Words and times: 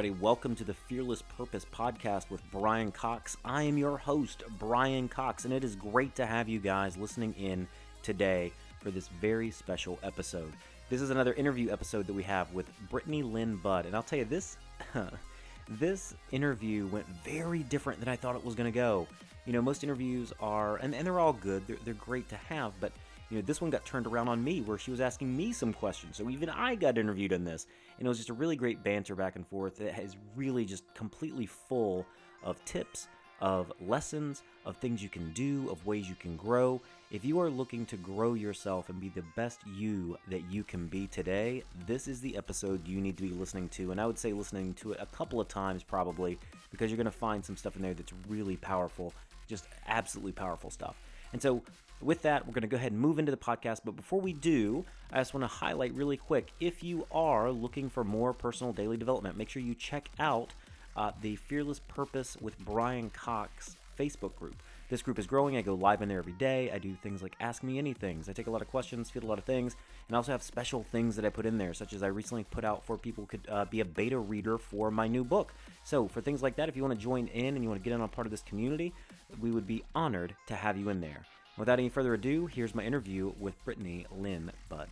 everybody. 0.00 0.22
Welcome 0.22 0.54
to 0.54 0.64
the 0.64 0.72
Fearless 0.72 1.20
Purpose 1.20 1.66
podcast 1.70 2.30
with 2.30 2.40
Brian 2.50 2.90
Cox. 2.90 3.36
I 3.44 3.64
am 3.64 3.76
your 3.76 3.98
host, 3.98 4.44
Brian 4.58 5.08
Cox, 5.08 5.44
and 5.44 5.52
it 5.52 5.62
is 5.62 5.76
great 5.76 6.14
to 6.14 6.24
have 6.24 6.48
you 6.48 6.58
guys 6.58 6.96
listening 6.96 7.34
in 7.34 7.68
today 8.02 8.50
for 8.82 8.90
this 8.90 9.08
very 9.08 9.50
special 9.50 9.98
episode. 10.02 10.54
This 10.88 11.02
is 11.02 11.10
another 11.10 11.34
interview 11.34 11.70
episode 11.70 12.06
that 12.06 12.14
we 12.14 12.22
have 12.22 12.50
with 12.54 12.66
Brittany 12.88 13.22
Lynn 13.22 13.56
Budd, 13.56 13.84
and 13.84 13.94
I'll 13.94 14.02
tell 14.02 14.18
you 14.18 14.24
this 14.24 14.56
this 15.68 16.14
interview 16.32 16.86
went 16.86 17.06
very 17.22 17.62
different 17.64 18.00
than 18.00 18.08
I 18.08 18.16
thought 18.16 18.36
it 18.36 18.44
was 18.44 18.54
going 18.54 18.72
to 18.72 18.74
go. 18.74 19.06
You 19.44 19.52
know, 19.52 19.60
most 19.60 19.84
interviews 19.84 20.32
are, 20.40 20.78
and, 20.78 20.94
and 20.94 21.06
they're 21.06 21.20
all 21.20 21.34
good, 21.34 21.66
they're, 21.66 21.76
they're 21.84 21.92
great 21.92 22.26
to 22.30 22.36
have, 22.36 22.72
but 22.80 22.92
you 23.30 23.36
know, 23.36 23.42
this 23.42 23.60
one 23.60 23.70
got 23.70 23.84
turned 23.84 24.06
around 24.06 24.28
on 24.28 24.42
me 24.42 24.60
where 24.62 24.76
she 24.76 24.90
was 24.90 25.00
asking 25.00 25.36
me 25.36 25.52
some 25.52 25.72
questions. 25.72 26.16
So 26.16 26.28
even 26.30 26.48
I 26.48 26.74
got 26.74 26.98
interviewed 26.98 27.32
in 27.32 27.44
this. 27.44 27.66
And 28.00 28.06
it 28.06 28.08
was 28.08 28.18
just 28.18 28.30
a 28.30 28.34
really 28.34 28.56
great 28.56 28.82
banter 28.82 29.14
back 29.14 29.36
and 29.36 29.46
forth 29.46 29.76
that 29.76 29.96
is 30.02 30.16
really 30.34 30.64
just 30.64 30.82
completely 30.94 31.44
full 31.44 32.06
of 32.42 32.64
tips, 32.64 33.08
of 33.42 33.70
lessons, 33.86 34.42
of 34.64 34.78
things 34.78 35.02
you 35.02 35.10
can 35.10 35.32
do, 35.32 35.68
of 35.70 35.84
ways 35.86 36.08
you 36.08 36.14
can 36.14 36.34
grow. 36.36 36.80
If 37.10 37.26
you 37.26 37.38
are 37.40 37.50
looking 37.50 37.84
to 37.86 37.96
grow 37.98 38.32
yourself 38.32 38.88
and 38.88 38.98
be 38.98 39.10
the 39.10 39.24
best 39.36 39.60
you 39.76 40.16
that 40.28 40.50
you 40.50 40.64
can 40.64 40.86
be 40.86 41.08
today, 41.08 41.62
this 41.86 42.08
is 42.08 42.22
the 42.22 42.36
episode 42.38 42.88
you 42.88 43.02
need 43.02 43.18
to 43.18 43.22
be 43.22 43.30
listening 43.30 43.68
to. 43.70 43.90
And 43.90 44.00
I 44.00 44.06
would 44.06 44.18
say 44.18 44.32
listening 44.32 44.72
to 44.74 44.92
it 44.92 44.98
a 45.00 45.06
couple 45.06 45.38
of 45.38 45.48
times 45.48 45.82
probably 45.82 46.38
because 46.70 46.90
you're 46.90 46.96
going 46.96 47.04
to 47.04 47.10
find 47.10 47.44
some 47.44 47.56
stuff 47.56 47.76
in 47.76 47.82
there 47.82 47.92
that's 47.92 48.14
really 48.28 48.56
powerful, 48.56 49.12
just 49.46 49.66
absolutely 49.88 50.32
powerful 50.32 50.70
stuff. 50.70 50.96
And 51.34 51.42
so 51.42 51.62
with 52.02 52.22
that, 52.22 52.46
we're 52.46 52.52
going 52.52 52.62
to 52.62 52.68
go 52.68 52.76
ahead 52.76 52.92
and 52.92 53.00
move 53.00 53.18
into 53.18 53.30
the 53.30 53.38
podcast. 53.38 53.80
But 53.84 53.96
before 53.96 54.20
we 54.20 54.32
do, 54.32 54.84
I 55.12 55.18
just 55.18 55.34
want 55.34 55.44
to 55.44 55.48
highlight 55.48 55.94
really 55.94 56.16
quick 56.16 56.52
if 56.60 56.82
you 56.82 57.06
are 57.12 57.50
looking 57.50 57.90
for 57.90 58.04
more 58.04 58.32
personal 58.32 58.72
daily 58.72 58.96
development, 58.96 59.36
make 59.36 59.48
sure 59.48 59.62
you 59.62 59.74
check 59.74 60.10
out 60.18 60.54
uh, 60.96 61.12
the 61.22 61.36
Fearless 61.36 61.80
Purpose 61.80 62.36
with 62.40 62.58
Brian 62.60 63.10
Cox 63.10 63.76
Facebook 63.98 64.34
group. 64.36 64.56
This 64.88 65.02
group 65.02 65.20
is 65.20 65.26
growing. 65.26 65.56
I 65.56 65.62
go 65.62 65.74
live 65.74 66.02
in 66.02 66.08
there 66.08 66.18
every 66.18 66.32
day. 66.32 66.70
I 66.72 66.78
do 66.78 66.94
things 66.94 67.22
like 67.22 67.36
Ask 67.38 67.62
Me 67.62 67.80
Anythings. 67.80 68.28
I 68.28 68.32
take 68.32 68.48
a 68.48 68.50
lot 68.50 68.60
of 68.60 68.68
questions, 68.68 69.08
field 69.08 69.24
a 69.24 69.28
lot 69.28 69.38
of 69.38 69.44
things, 69.44 69.76
and 70.08 70.16
I 70.16 70.18
also 70.18 70.32
have 70.32 70.42
special 70.42 70.84
things 70.90 71.14
that 71.14 71.24
I 71.24 71.28
put 71.28 71.46
in 71.46 71.58
there, 71.58 71.74
such 71.74 71.92
as 71.92 72.02
I 72.02 72.08
recently 72.08 72.44
put 72.44 72.64
out 72.64 72.84
for 72.84 72.96
people 72.98 73.26
could 73.26 73.46
uh, 73.48 73.66
be 73.66 73.80
a 73.80 73.84
beta 73.84 74.18
reader 74.18 74.58
for 74.58 74.90
my 74.90 75.06
new 75.06 75.22
book. 75.22 75.54
So 75.84 76.08
for 76.08 76.20
things 76.20 76.42
like 76.42 76.56
that, 76.56 76.68
if 76.68 76.76
you 76.76 76.82
want 76.82 76.98
to 76.98 77.00
join 77.00 77.28
in 77.28 77.54
and 77.54 77.62
you 77.62 77.68
want 77.68 77.80
to 77.80 77.84
get 77.84 77.94
in 77.94 78.00
on 78.00 78.08
part 78.08 78.26
of 78.26 78.32
this 78.32 78.42
community, 78.42 78.92
we 79.40 79.52
would 79.52 79.66
be 79.66 79.84
honored 79.94 80.34
to 80.48 80.56
have 80.56 80.76
you 80.76 80.88
in 80.88 81.00
there. 81.00 81.24
Without 81.58 81.78
any 81.78 81.88
further 81.88 82.14
ado, 82.14 82.46
here's 82.46 82.74
my 82.74 82.82
interview 82.82 83.32
with 83.38 83.62
Brittany 83.64 84.06
Lynn 84.16 84.50
Budd. 84.68 84.88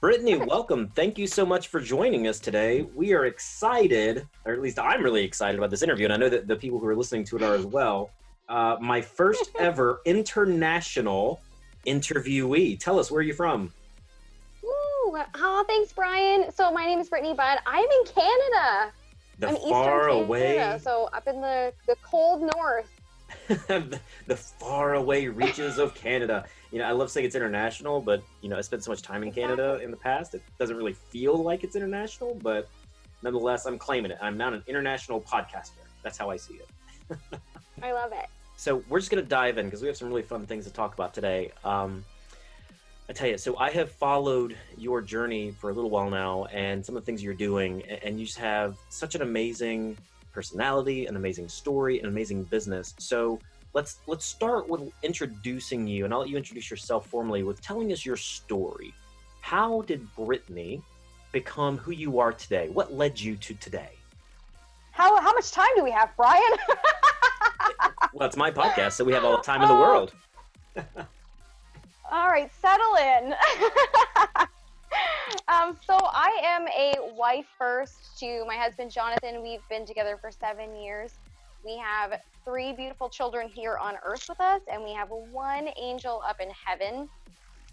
Brittany, 0.00 0.36
welcome. 0.36 0.88
Thank 0.94 1.18
you 1.18 1.26
so 1.26 1.44
much 1.46 1.68
for 1.68 1.80
joining 1.80 2.26
us 2.28 2.38
today. 2.38 2.82
We 2.94 3.14
are 3.14 3.24
excited, 3.24 4.26
or 4.44 4.52
at 4.52 4.60
least 4.60 4.78
I'm 4.78 5.02
really 5.02 5.24
excited 5.24 5.58
about 5.58 5.70
this 5.70 5.82
interview, 5.82 6.04
and 6.04 6.12
I 6.12 6.16
know 6.16 6.28
that 6.28 6.46
the 6.46 6.56
people 6.56 6.78
who 6.78 6.86
are 6.86 6.96
listening 6.96 7.24
to 7.24 7.36
it 7.36 7.42
are 7.42 7.54
as 7.54 7.66
well. 7.66 8.10
Uh, 8.48 8.76
my 8.80 9.00
first 9.00 9.50
ever 9.58 10.00
international 10.04 11.40
interviewee. 11.86 12.78
Tell 12.78 12.98
us, 12.98 13.10
where 13.10 13.20
are 13.20 13.22
you 13.22 13.34
from? 13.34 13.72
Ooh, 14.64 15.18
oh, 15.34 15.64
thanks, 15.66 15.92
Brian. 15.92 16.52
So 16.52 16.70
my 16.70 16.84
name 16.84 16.98
is 17.00 17.08
Brittany 17.08 17.34
Budd. 17.34 17.58
I'm 17.66 17.84
in 17.84 18.04
Canada. 18.04 18.92
The 19.38 19.48
I'm 19.48 19.56
far 19.56 20.08
Eastern 20.10 20.24
away, 20.24 20.56
Canada, 20.56 20.80
so 20.80 21.08
up 21.12 21.26
in 21.26 21.40
the, 21.40 21.72
the 21.86 21.96
cold 22.02 22.42
north. 22.56 22.90
the 23.48 24.36
far 24.36 24.94
away 24.94 25.28
reaches 25.28 25.78
of 25.78 25.94
Canada. 25.94 26.44
You 26.70 26.78
know, 26.78 26.84
I 26.84 26.92
love 26.92 27.10
saying 27.10 27.26
it's 27.26 27.34
international, 27.34 28.00
but 28.00 28.22
you 28.40 28.48
know, 28.48 28.56
I 28.56 28.60
spent 28.60 28.84
so 28.84 28.90
much 28.90 29.02
time 29.02 29.22
in 29.22 29.32
Canada 29.32 29.80
in 29.82 29.90
the 29.90 29.96
past, 29.96 30.34
it 30.34 30.42
doesn't 30.58 30.76
really 30.76 30.92
feel 30.92 31.42
like 31.42 31.64
it's 31.64 31.76
international. 31.76 32.38
But 32.42 32.68
nonetheless, 33.22 33.66
I'm 33.66 33.78
claiming 33.78 34.10
it. 34.10 34.18
I'm 34.20 34.36
not 34.36 34.52
an 34.52 34.62
international 34.66 35.20
podcaster. 35.20 35.84
That's 36.02 36.18
how 36.18 36.30
I 36.30 36.36
see 36.36 36.54
it. 36.54 37.18
I 37.82 37.92
love 37.92 38.12
it. 38.12 38.26
So 38.56 38.82
we're 38.88 38.98
just 38.98 39.10
gonna 39.10 39.22
dive 39.22 39.58
in 39.58 39.66
because 39.66 39.82
we 39.82 39.88
have 39.88 39.96
some 39.96 40.08
really 40.08 40.22
fun 40.22 40.46
things 40.46 40.64
to 40.64 40.72
talk 40.72 40.94
about 40.94 41.14
today. 41.14 41.52
Um, 41.64 42.04
I 43.08 43.14
tell 43.14 43.28
you, 43.28 43.38
so 43.38 43.56
I 43.56 43.70
have 43.70 43.90
followed 43.90 44.56
your 44.76 45.00
journey 45.00 45.50
for 45.50 45.70
a 45.70 45.72
little 45.72 45.88
while 45.88 46.10
now, 46.10 46.44
and 46.46 46.84
some 46.84 46.94
of 46.94 47.02
the 47.02 47.06
things 47.06 47.22
you're 47.22 47.32
doing, 47.32 47.82
and 48.02 48.20
you 48.20 48.26
just 48.26 48.38
have 48.38 48.76
such 48.90 49.14
an 49.14 49.22
amazing 49.22 49.96
personality, 50.38 51.06
an 51.06 51.16
amazing 51.16 51.48
story, 51.48 51.98
an 51.98 52.06
amazing 52.06 52.44
business. 52.44 52.94
So 52.98 53.40
let's 53.74 53.98
let's 54.06 54.24
start 54.24 54.68
with 54.68 54.82
introducing 55.02 55.84
you, 55.84 56.04
and 56.04 56.14
I'll 56.14 56.20
let 56.20 56.28
you 56.28 56.36
introduce 56.36 56.70
yourself 56.70 57.08
formally 57.08 57.42
with 57.42 57.60
telling 57.60 57.90
us 57.90 58.06
your 58.06 58.16
story. 58.16 58.94
How 59.40 59.82
did 59.82 60.00
Brittany 60.14 60.80
become 61.32 61.76
who 61.76 61.90
you 61.90 62.20
are 62.20 62.32
today? 62.32 62.68
What 62.68 62.94
led 62.94 63.20
you 63.20 63.34
to 63.34 63.54
today? 63.54 63.90
How, 64.92 65.20
how 65.20 65.32
much 65.34 65.50
time 65.50 65.72
do 65.74 65.82
we 65.82 65.90
have, 65.90 66.10
Brian? 66.16 66.42
well, 68.12 68.28
it's 68.28 68.36
my 68.36 68.52
podcast, 68.52 68.92
so 68.92 69.02
we 69.02 69.12
have 69.12 69.24
all 69.24 69.38
the 69.38 69.42
time 69.42 69.60
in 69.62 69.66
the 69.66 69.74
oh. 69.74 69.80
world. 69.80 70.12
all 72.12 72.28
right, 72.28 72.48
settle 72.62 72.94
in. 72.94 73.34
um, 75.48 75.76
so 75.86 75.96
I 75.96 76.40
am 76.44 76.66
a 76.68 77.14
wife 77.14 77.46
first 77.58 78.18
to 78.20 78.44
my 78.46 78.56
husband 78.56 78.90
Jonathan. 78.90 79.42
We've 79.42 79.66
been 79.68 79.86
together 79.86 80.18
for 80.20 80.30
seven 80.30 80.76
years. 80.76 81.12
We 81.64 81.78
have 81.78 82.20
three 82.44 82.72
beautiful 82.72 83.10
children 83.10 83.48
here 83.48 83.76
on 83.80 83.94
earth 84.04 84.24
with 84.28 84.40
us, 84.40 84.62
and 84.72 84.82
we 84.84 84.92
have 84.94 85.08
one 85.10 85.68
angel 85.80 86.22
up 86.26 86.36
in 86.40 86.48
heaven. 86.66 87.08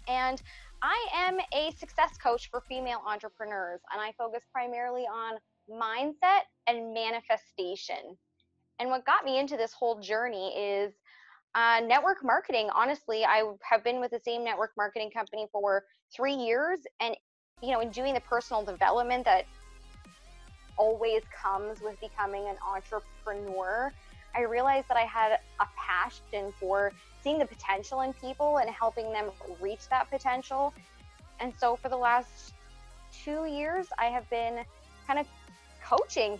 And 0.08 0.40
I 0.82 1.06
am 1.14 1.38
a 1.54 1.72
success 1.78 2.10
coach 2.22 2.48
for 2.50 2.62
female 2.68 3.02
entrepreneurs, 3.06 3.80
and 3.92 4.00
I 4.00 4.12
focus 4.18 4.42
primarily 4.52 5.02
on 5.02 5.38
mindset 5.70 6.42
and 6.66 6.92
manifestation. 6.92 8.16
And 8.78 8.90
what 8.90 9.06
got 9.06 9.24
me 9.24 9.38
into 9.38 9.56
this 9.56 9.72
whole 9.72 10.00
journey 10.00 10.54
is 10.56 10.92
uh, 11.56 11.80
network 11.80 12.22
marketing. 12.22 12.68
Honestly, 12.74 13.24
I 13.24 13.50
have 13.62 13.82
been 13.82 13.98
with 13.98 14.10
the 14.10 14.20
same 14.20 14.44
network 14.44 14.72
marketing 14.76 15.10
company 15.10 15.46
for 15.50 15.84
three 16.14 16.34
years, 16.34 16.80
and 17.00 17.16
you 17.62 17.72
know, 17.72 17.80
in 17.80 17.88
doing 17.88 18.12
the 18.12 18.20
personal 18.20 18.62
development 18.62 19.24
that 19.24 19.46
always 20.76 21.22
comes 21.42 21.80
with 21.80 21.98
becoming 21.98 22.46
an 22.48 22.56
entrepreneur, 22.62 23.90
I 24.34 24.42
realized 24.42 24.88
that 24.88 24.98
I 24.98 25.06
had 25.06 25.38
a 25.60 25.66
passion 25.76 26.52
for 26.60 26.92
seeing 27.22 27.38
the 27.38 27.46
potential 27.46 28.02
in 28.02 28.12
people 28.12 28.58
and 28.58 28.68
helping 28.68 29.10
them 29.10 29.30
reach 29.58 29.88
that 29.88 30.10
potential. 30.10 30.74
And 31.40 31.54
so 31.58 31.76
for 31.76 31.88
the 31.88 31.96
last 31.96 32.52
two 33.24 33.46
years, 33.46 33.86
I 33.98 34.06
have 34.06 34.28
been 34.28 34.60
kind 35.06 35.18
of 35.18 35.26
coaching 35.82 36.38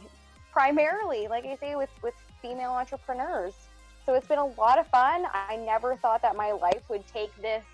primarily, 0.53 1.26
like 1.28 1.47
I 1.47 1.56
say, 1.56 1.75
with, 1.76 1.91
with 2.03 2.15
female 2.43 2.72
entrepreneurs. 2.72 3.55
So 4.06 4.15
it's 4.15 4.28
been 4.28 4.39
a 4.39 4.47
lot 4.47 4.78
of 4.78 4.87
fun. 4.87 5.27
I 5.34 5.56
never 5.56 5.97
thought 5.97 6.22
that 6.22 6.37
my 6.37 6.53
life 6.53 6.83
would 6.89 7.05
take 7.09 7.34
this 7.43 7.65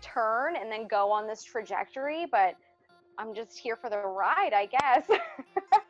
turn 0.00 0.54
and 0.54 0.70
then 0.70 0.86
go 0.86 1.10
on 1.10 1.26
this 1.26 1.42
trajectory, 1.42 2.24
but 2.30 2.54
I'm 3.18 3.34
just 3.34 3.58
here 3.58 3.74
for 3.74 3.90
the 3.90 3.98
ride, 3.98 4.52
I 4.54 4.66
guess. 4.66 5.10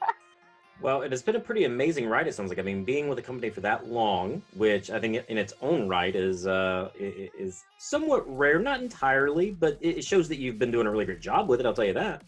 well, 0.80 1.02
it 1.02 1.12
has 1.12 1.22
been 1.22 1.36
a 1.36 1.40
pretty 1.40 1.64
amazing 1.64 2.08
ride. 2.08 2.26
It 2.26 2.34
sounds 2.34 2.48
like. 2.48 2.58
I 2.58 2.62
mean, 2.62 2.84
being 2.84 3.06
with 3.06 3.18
a 3.18 3.22
company 3.22 3.50
for 3.50 3.60
that 3.60 3.86
long, 3.86 4.40
which 4.54 4.90
I 4.90 4.98
think 4.98 5.22
in 5.28 5.36
its 5.36 5.52
own 5.60 5.88
right 5.88 6.16
is 6.16 6.46
uh, 6.46 6.88
is 6.98 7.64
somewhat 7.76 8.24
rare, 8.34 8.58
not 8.58 8.80
entirely, 8.80 9.50
but 9.50 9.76
it 9.82 10.02
shows 10.02 10.26
that 10.28 10.38
you've 10.38 10.58
been 10.58 10.70
doing 10.70 10.86
a 10.86 10.90
really 10.90 11.04
great 11.04 11.20
job 11.20 11.50
with 11.50 11.60
it. 11.60 11.66
I'll 11.66 11.74
tell 11.74 11.84
you 11.84 11.94
that. 11.94 12.22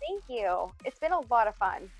Thank 0.00 0.22
you. 0.28 0.70
It's 0.86 0.98
been 0.98 1.12
a 1.12 1.20
lot 1.30 1.46
of 1.46 1.56
fun. 1.56 1.90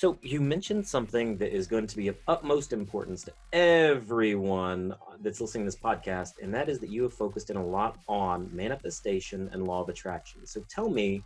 So 0.00 0.16
you 0.22 0.40
mentioned 0.40 0.86
something 0.86 1.36
that 1.36 1.54
is 1.54 1.66
going 1.66 1.86
to 1.86 1.94
be 1.94 2.08
of 2.08 2.16
utmost 2.26 2.72
importance 2.72 3.22
to 3.24 3.32
everyone 3.52 4.94
that's 5.20 5.42
listening 5.42 5.66
to 5.66 5.66
this 5.66 5.76
podcast, 5.78 6.40
and 6.40 6.54
that 6.54 6.70
is 6.70 6.78
that 6.78 6.88
you 6.88 7.02
have 7.02 7.12
focused 7.12 7.50
in 7.50 7.58
a 7.58 7.62
lot 7.62 7.98
on 8.08 8.48
manifestation 8.50 9.50
and 9.52 9.66
law 9.66 9.82
of 9.82 9.90
attraction. 9.90 10.46
So 10.46 10.64
tell 10.70 10.88
me 10.88 11.22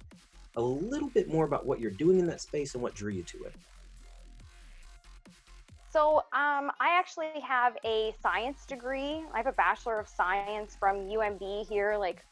a 0.57 0.61
little 0.61 1.09
bit 1.11 1.29
more 1.29 1.45
about 1.45 1.65
what 1.65 1.79
you're 1.79 1.93
doing 1.93 2.19
in 2.19 2.27
that 2.27 2.41
space 2.41 2.75
and 2.75 2.83
what 2.83 2.97
drew 2.97 3.13
you 3.13 3.23
to 3.23 3.45
it. 3.45 3.55
So 5.89 6.17
um, 6.33 6.73
I 6.81 6.99
actually 6.99 7.41
have 7.47 7.77
a 7.85 8.13
science 8.21 8.67
degree. 8.67 9.25
I 9.33 9.37
have 9.37 9.47
a 9.47 9.53
bachelor 9.53 10.01
of 10.01 10.09
science 10.09 10.75
from 10.75 10.97
UNB 10.97 11.69
here, 11.69 11.97
like. 11.97 12.25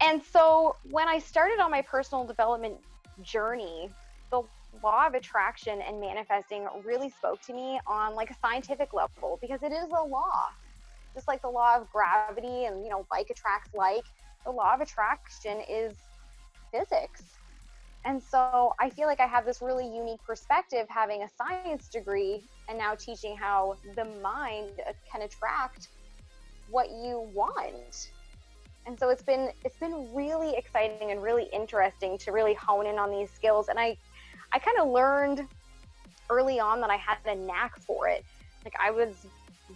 And 0.00 0.22
so 0.22 0.76
when 0.90 1.06
I 1.06 1.18
started 1.18 1.60
on 1.60 1.70
my 1.70 1.82
personal 1.82 2.24
development 2.24 2.78
journey, 3.22 3.90
the 4.30 4.42
law 4.82 5.06
of 5.06 5.14
attraction 5.14 5.80
and 5.80 6.00
manifesting 6.00 6.66
really 6.84 7.10
spoke 7.10 7.40
to 7.42 7.54
me 7.54 7.78
on 7.86 8.14
like 8.14 8.30
a 8.30 8.34
scientific 8.34 8.92
level 8.92 9.38
because 9.40 9.62
it 9.62 9.72
is 9.72 9.86
a 9.90 10.02
law. 10.02 10.46
Just 11.14 11.28
like 11.28 11.42
the 11.42 11.48
law 11.48 11.76
of 11.76 11.90
gravity 11.90 12.64
and 12.64 12.84
you 12.84 12.90
know 12.90 13.06
like 13.10 13.30
attracts 13.30 13.74
like 13.74 14.04
the 14.44 14.50
law 14.50 14.74
of 14.74 14.80
attraction 14.80 15.62
is 15.68 15.94
physics. 16.72 17.22
And 18.04 18.22
so 18.22 18.74
i 18.78 18.88
feel 18.88 19.06
like 19.08 19.20
i 19.20 19.26
have 19.26 19.44
this 19.44 19.60
really 19.60 19.86
unique 19.86 20.20
perspective 20.24 20.86
having 20.88 21.22
a 21.22 21.28
science 21.36 21.88
degree 21.88 22.42
and 22.68 22.78
now 22.78 22.94
teaching 22.94 23.36
how 23.36 23.76
the 23.96 24.04
mind 24.22 24.70
can 25.10 25.22
attract 25.22 25.88
what 26.70 26.90
you 26.90 27.30
want. 27.34 28.10
And 28.86 28.98
so 28.98 29.08
it's 29.10 29.22
been 29.22 29.50
it's 29.64 29.76
been 29.78 30.14
really 30.14 30.54
exciting 30.56 31.10
and 31.10 31.22
really 31.22 31.48
interesting 31.52 32.18
to 32.18 32.32
really 32.32 32.54
hone 32.54 32.86
in 32.86 32.98
on 32.98 33.10
these 33.10 33.30
skills. 33.30 33.68
And 33.68 33.78
i 33.78 33.96
I 34.52 34.58
kind 34.58 34.78
of 34.80 34.88
learned 34.88 35.46
early 36.30 36.58
on 36.60 36.80
that 36.80 36.90
I 36.90 36.96
had 36.96 37.18
a 37.26 37.34
knack 37.34 37.78
for 37.80 38.08
it. 38.08 38.24
Like 38.64 38.74
I 38.80 38.90
was 38.90 39.26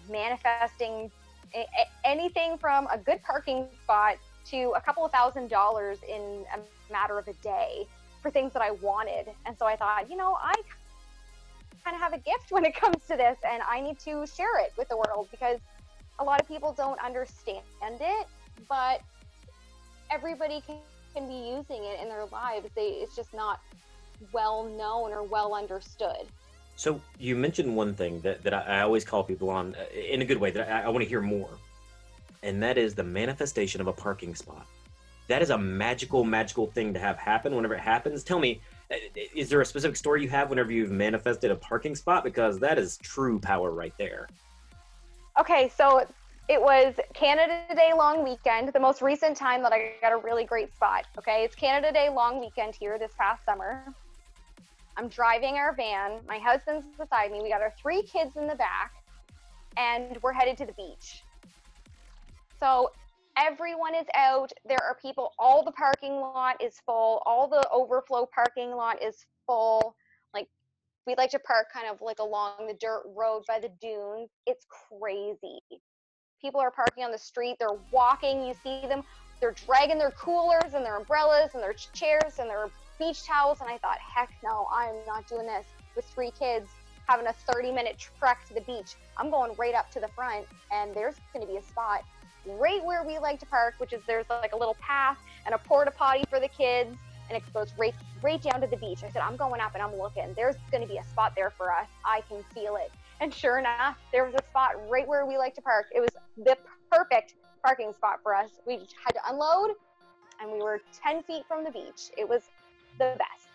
manifesting 0.08 1.10
a- 1.54 1.66
anything 2.04 2.58
from 2.58 2.86
a 2.92 2.98
good 2.98 3.22
parking 3.22 3.66
spot 3.84 4.16
to 4.46 4.72
a 4.76 4.80
couple 4.80 5.04
of 5.04 5.12
thousand 5.12 5.48
dollars 5.48 5.98
in 6.08 6.44
a 6.54 6.92
matter 6.92 7.18
of 7.18 7.28
a 7.28 7.32
day 7.34 7.86
for 8.22 8.30
things 8.30 8.52
that 8.52 8.62
I 8.62 8.72
wanted. 8.72 9.26
And 9.46 9.56
so 9.58 9.66
I 9.66 9.76
thought, 9.76 10.10
you 10.10 10.16
know, 10.16 10.36
I 10.40 10.54
kind 11.84 11.94
of 11.94 12.00
have 12.00 12.12
a 12.12 12.18
gift 12.18 12.50
when 12.50 12.64
it 12.64 12.74
comes 12.74 13.06
to 13.08 13.16
this 13.16 13.38
and 13.48 13.62
I 13.68 13.80
need 13.80 13.98
to 14.00 14.26
share 14.26 14.58
it 14.60 14.72
with 14.76 14.88
the 14.88 14.96
world 14.96 15.28
because 15.30 15.58
a 16.18 16.24
lot 16.24 16.40
of 16.40 16.46
people 16.46 16.74
don't 16.76 16.98
understand 17.00 17.62
it, 17.82 18.26
but 18.68 19.00
everybody 20.10 20.62
can, 20.66 20.76
can 21.14 21.26
be 21.26 21.34
using 21.34 21.84
it 21.84 22.00
in 22.02 22.08
their 22.08 22.26
lives. 22.26 22.68
They, 22.76 23.00
it's 23.02 23.16
just 23.16 23.32
not 23.32 23.60
well 24.32 24.64
known 24.64 25.12
or 25.12 25.22
well 25.22 25.54
understood. 25.54 26.26
So 26.76 27.00
you 27.18 27.36
mentioned 27.36 27.74
one 27.74 27.94
thing 27.94 28.20
that, 28.22 28.42
that 28.42 28.54
I, 28.54 28.78
I 28.78 28.80
always 28.80 29.04
call 29.04 29.22
people 29.22 29.50
on 29.50 29.74
uh, 29.74 29.94
in 29.94 30.22
a 30.22 30.24
good 30.24 30.38
way 30.38 30.50
that 30.50 30.70
I, 30.70 30.82
I 30.82 30.88
want 30.88 31.02
to 31.02 31.08
hear 31.08 31.20
more, 31.20 31.50
and 32.42 32.62
that 32.62 32.78
is 32.78 32.94
the 32.94 33.04
manifestation 33.04 33.80
of 33.80 33.86
a 33.86 33.92
parking 33.92 34.34
spot. 34.34 34.66
That 35.28 35.42
is 35.42 35.50
a 35.50 35.58
magical, 35.58 36.24
magical 36.24 36.66
thing 36.66 36.92
to 36.94 36.98
have 36.98 37.16
happen 37.16 37.54
whenever 37.54 37.74
it 37.74 37.80
happens. 37.80 38.24
Tell 38.24 38.38
me, 38.38 38.60
uh, 38.90 38.96
is 39.36 39.48
there 39.48 39.60
a 39.60 39.66
specific 39.66 39.96
story 39.96 40.22
you 40.22 40.28
have 40.30 40.50
whenever 40.50 40.72
you've 40.72 40.90
manifested 40.90 41.50
a 41.50 41.56
parking 41.56 41.94
spot? 41.94 42.24
Because 42.24 42.58
that 42.58 42.78
is 42.78 42.96
true 42.96 43.38
power 43.38 43.70
right 43.70 43.94
there. 43.98 44.28
Okay, 45.38 45.70
so 45.76 46.04
it 46.48 46.60
was 46.60 46.94
Canada 47.14 47.62
Day 47.76 47.92
long 47.96 48.24
weekend, 48.24 48.72
the 48.72 48.80
most 48.80 49.02
recent 49.02 49.36
time 49.36 49.62
that 49.62 49.72
I 49.72 49.92
got 50.02 50.12
a 50.12 50.16
really 50.16 50.44
great 50.44 50.74
spot. 50.74 51.04
Okay, 51.16 51.44
it's 51.44 51.54
Canada 51.54 51.92
Day 51.92 52.08
long 52.08 52.40
weekend 52.40 52.74
here 52.74 52.98
this 52.98 53.12
past 53.16 53.44
summer. 53.44 53.84
I'm 55.00 55.08
driving 55.08 55.54
our 55.54 55.74
van. 55.74 56.20
My 56.28 56.38
husband's 56.38 56.84
beside 56.98 57.32
me. 57.32 57.40
We 57.42 57.48
got 57.48 57.62
our 57.62 57.72
three 57.80 58.02
kids 58.02 58.36
in 58.36 58.46
the 58.46 58.54
back, 58.54 58.92
and 59.78 60.18
we're 60.22 60.34
headed 60.34 60.58
to 60.58 60.66
the 60.66 60.74
beach. 60.74 61.22
So 62.58 62.90
everyone 63.38 63.94
is 63.94 64.04
out. 64.14 64.52
There 64.68 64.82
are 64.86 64.98
people. 65.00 65.32
All 65.38 65.64
the 65.64 65.72
parking 65.72 66.16
lot 66.16 66.62
is 66.62 66.74
full. 66.84 67.22
All 67.24 67.48
the 67.48 67.66
overflow 67.72 68.28
parking 68.34 68.72
lot 68.72 69.02
is 69.02 69.24
full. 69.46 69.96
Like 70.34 70.48
we 71.06 71.14
like 71.16 71.30
to 71.30 71.38
park 71.38 71.68
kind 71.72 71.86
of 71.90 72.02
like 72.02 72.18
along 72.18 72.66
the 72.68 72.74
dirt 72.74 73.04
road 73.16 73.44
by 73.48 73.58
the 73.58 73.70
dunes. 73.80 74.28
It's 74.46 74.66
crazy. 74.68 75.60
People 76.42 76.60
are 76.60 76.70
parking 76.70 77.04
on 77.04 77.10
the 77.10 77.18
street. 77.18 77.56
They're 77.58 77.80
walking. 77.90 78.44
You 78.44 78.52
see 78.62 78.86
them. 78.86 79.02
They're 79.40 79.54
dragging 79.66 79.96
their 79.96 80.10
coolers 80.10 80.74
and 80.74 80.84
their 80.84 80.98
umbrellas 80.98 81.52
and 81.54 81.62
their 81.62 81.72
chairs 81.72 82.38
and 82.38 82.50
their 82.50 82.68
beach 83.00 83.24
towels. 83.24 83.60
And 83.60 83.68
I 83.68 83.78
thought, 83.78 83.98
heck 83.98 84.30
no, 84.44 84.68
I'm 84.72 84.94
not 85.08 85.26
doing 85.26 85.46
this 85.46 85.66
with 85.96 86.04
three 86.04 86.30
kids 86.38 86.68
having 87.08 87.26
a 87.26 87.32
30 87.32 87.72
minute 87.72 87.98
trek 87.98 88.46
to 88.46 88.54
the 88.54 88.60
beach. 88.60 88.94
I'm 89.16 89.30
going 89.30 89.52
right 89.58 89.74
up 89.74 89.90
to 89.92 90.00
the 90.00 90.08
front, 90.08 90.46
and 90.70 90.94
there's 90.94 91.16
going 91.32 91.44
to 91.44 91.52
be 91.52 91.58
a 91.58 91.62
spot 91.62 92.04
right 92.46 92.82
where 92.84 93.04
we 93.04 93.18
like 93.18 93.40
to 93.40 93.46
park, 93.46 93.74
which 93.78 93.92
is 93.92 94.00
there's 94.06 94.26
like 94.30 94.52
a 94.52 94.56
little 94.56 94.76
path 94.80 95.18
and 95.44 95.54
a 95.54 95.58
porta 95.58 95.90
potty 95.90 96.22
for 96.30 96.38
the 96.38 96.48
kids, 96.48 96.96
and 97.28 97.36
it 97.36 97.42
goes 97.52 97.72
right 97.76 97.94
right 98.22 98.40
down 98.40 98.60
to 98.60 98.66
the 98.66 98.76
beach. 98.76 99.02
I 99.02 99.10
said, 99.10 99.22
I'm 99.22 99.36
going 99.36 99.60
up 99.60 99.74
and 99.74 99.82
I'm 99.82 99.96
looking. 99.98 100.32
There's 100.36 100.56
going 100.70 100.82
to 100.82 100.88
be 100.88 100.98
a 100.98 101.04
spot 101.04 101.32
there 101.34 101.50
for 101.50 101.72
us. 101.72 101.88
I 102.04 102.22
can 102.28 102.44
feel 102.54 102.76
it. 102.76 102.92
And 103.20 103.32
sure 103.34 103.58
enough, 103.58 103.98
there 104.12 104.24
was 104.24 104.34
a 104.34 104.44
spot 104.50 104.72
right 104.88 105.06
where 105.06 105.26
we 105.26 105.36
like 105.36 105.54
to 105.54 105.62
park. 105.62 105.86
It 105.94 106.00
was 106.00 106.10
the 106.36 106.56
perfect 106.90 107.34
parking 107.62 107.92
spot 107.92 108.20
for 108.22 108.34
us. 108.34 108.50
We 108.66 108.74
had 109.04 109.12
to 109.12 109.20
unload, 109.28 109.72
and 110.40 110.52
we 110.52 110.62
were 110.62 110.80
10 111.02 111.22
feet 111.24 111.42
from 111.46 111.64
the 111.64 111.70
beach. 111.70 112.10
It 112.16 112.28
was 112.28 112.42
the 113.00 113.16
best. 113.18 113.48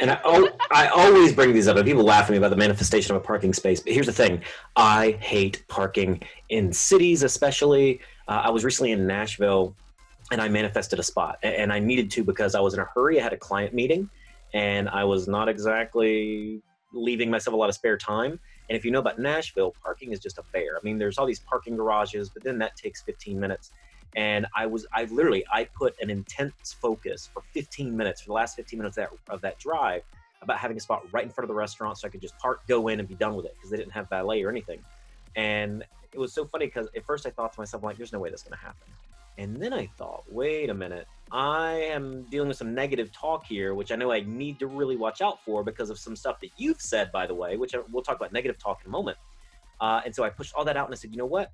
And 0.00 0.10
I, 0.10 0.48
I 0.72 0.88
always 0.88 1.32
bring 1.32 1.52
these 1.52 1.68
up, 1.68 1.76
and 1.76 1.86
people 1.86 2.02
laugh 2.02 2.24
at 2.24 2.30
me 2.30 2.38
about 2.38 2.50
the 2.50 2.56
manifestation 2.56 3.14
of 3.14 3.22
a 3.22 3.24
parking 3.24 3.52
space. 3.52 3.80
But 3.80 3.92
here's 3.92 4.06
the 4.06 4.12
thing 4.12 4.42
I 4.74 5.12
hate 5.20 5.64
parking 5.68 6.22
in 6.48 6.72
cities, 6.72 7.22
especially. 7.22 8.00
Uh, 8.26 8.42
I 8.44 8.50
was 8.50 8.64
recently 8.64 8.92
in 8.92 9.06
Nashville 9.06 9.76
and 10.30 10.40
I 10.40 10.48
manifested 10.48 10.98
a 10.98 11.02
spot, 11.02 11.38
and 11.42 11.72
I 11.72 11.78
needed 11.78 12.10
to 12.12 12.24
because 12.24 12.54
I 12.54 12.60
was 12.60 12.72
in 12.74 12.80
a 12.80 12.86
hurry. 12.94 13.20
I 13.20 13.22
had 13.22 13.34
a 13.34 13.36
client 13.36 13.74
meeting, 13.74 14.08
and 14.54 14.88
I 14.88 15.04
was 15.04 15.28
not 15.28 15.48
exactly 15.48 16.62
leaving 16.94 17.30
myself 17.30 17.52
a 17.52 17.56
lot 17.56 17.68
of 17.68 17.74
spare 17.74 17.98
time. 17.98 18.40
And 18.68 18.76
if 18.76 18.84
you 18.84 18.90
know 18.90 19.00
about 19.00 19.18
Nashville, 19.18 19.74
parking 19.82 20.12
is 20.12 20.20
just 20.20 20.38
a 20.38 20.42
bear. 20.52 20.76
I 20.76 20.80
mean, 20.82 20.98
there's 20.98 21.18
all 21.18 21.26
these 21.26 21.40
parking 21.40 21.76
garages, 21.76 22.30
but 22.30 22.42
then 22.42 22.58
that 22.58 22.76
takes 22.76 23.02
15 23.02 23.38
minutes. 23.38 23.70
And 24.14 24.46
I 24.54 24.66
was, 24.66 24.86
I 24.92 25.04
literally, 25.04 25.44
I 25.50 25.64
put 25.64 25.94
an 26.00 26.10
intense 26.10 26.76
focus 26.80 27.28
for 27.32 27.42
15 27.52 27.96
minutes, 27.96 28.20
for 28.20 28.28
the 28.28 28.34
last 28.34 28.56
15 28.56 28.78
minutes 28.78 28.98
of 28.98 29.08
that, 29.10 29.32
of 29.32 29.40
that 29.40 29.58
drive, 29.58 30.02
about 30.42 30.58
having 30.58 30.76
a 30.76 30.80
spot 30.80 31.02
right 31.12 31.24
in 31.24 31.30
front 31.30 31.44
of 31.44 31.48
the 31.48 31.54
restaurant 31.54 31.98
so 31.98 32.08
I 32.08 32.10
could 32.10 32.20
just 32.20 32.36
park, 32.38 32.62
go 32.68 32.88
in, 32.88 32.98
and 32.98 33.08
be 33.08 33.14
done 33.14 33.34
with 33.34 33.46
it 33.46 33.54
because 33.54 33.70
they 33.70 33.76
didn't 33.76 33.92
have 33.92 34.08
valet 34.08 34.42
or 34.42 34.50
anything. 34.50 34.80
And 35.36 35.84
it 36.12 36.18
was 36.18 36.32
so 36.32 36.44
funny 36.44 36.66
because 36.66 36.88
at 36.94 37.04
first 37.04 37.26
I 37.26 37.30
thought 37.30 37.52
to 37.54 37.60
myself, 37.60 37.82
like, 37.82 37.96
there's 37.96 38.12
no 38.12 38.18
way 38.18 38.28
that's 38.28 38.42
going 38.42 38.58
to 38.58 38.62
happen. 38.62 38.88
And 39.38 39.56
then 39.56 39.72
I 39.72 39.86
thought, 39.96 40.24
wait 40.30 40.68
a 40.68 40.74
minute, 40.74 41.06
I 41.30 41.72
am 41.72 42.24
dealing 42.24 42.48
with 42.48 42.58
some 42.58 42.74
negative 42.74 43.10
talk 43.12 43.46
here, 43.46 43.74
which 43.74 43.90
I 43.90 43.96
know 43.96 44.12
I 44.12 44.20
need 44.20 44.58
to 44.58 44.66
really 44.66 44.96
watch 44.96 45.22
out 45.22 45.42
for 45.42 45.64
because 45.64 45.88
of 45.88 45.98
some 45.98 46.14
stuff 46.14 46.38
that 46.40 46.50
you've 46.58 46.80
said, 46.80 47.10
by 47.12 47.26
the 47.26 47.34
way, 47.34 47.56
which 47.56 47.74
I, 47.74 47.78
we'll 47.90 48.02
talk 48.02 48.16
about 48.16 48.32
negative 48.32 48.58
talk 48.58 48.80
in 48.84 48.88
a 48.88 48.92
moment. 48.92 49.16
Uh, 49.80 50.02
and 50.04 50.14
so 50.14 50.22
I 50.22 50.28
pushed 50.28 50.52
all 50.54 50.64
that 50.66 50.76
out 50.76 50.86
and 50.86 50.94
I 50.94 50.96
said, 50.96 51.10
you 51.10 51.16
know 51.16 51.26
what? 51.26 51.50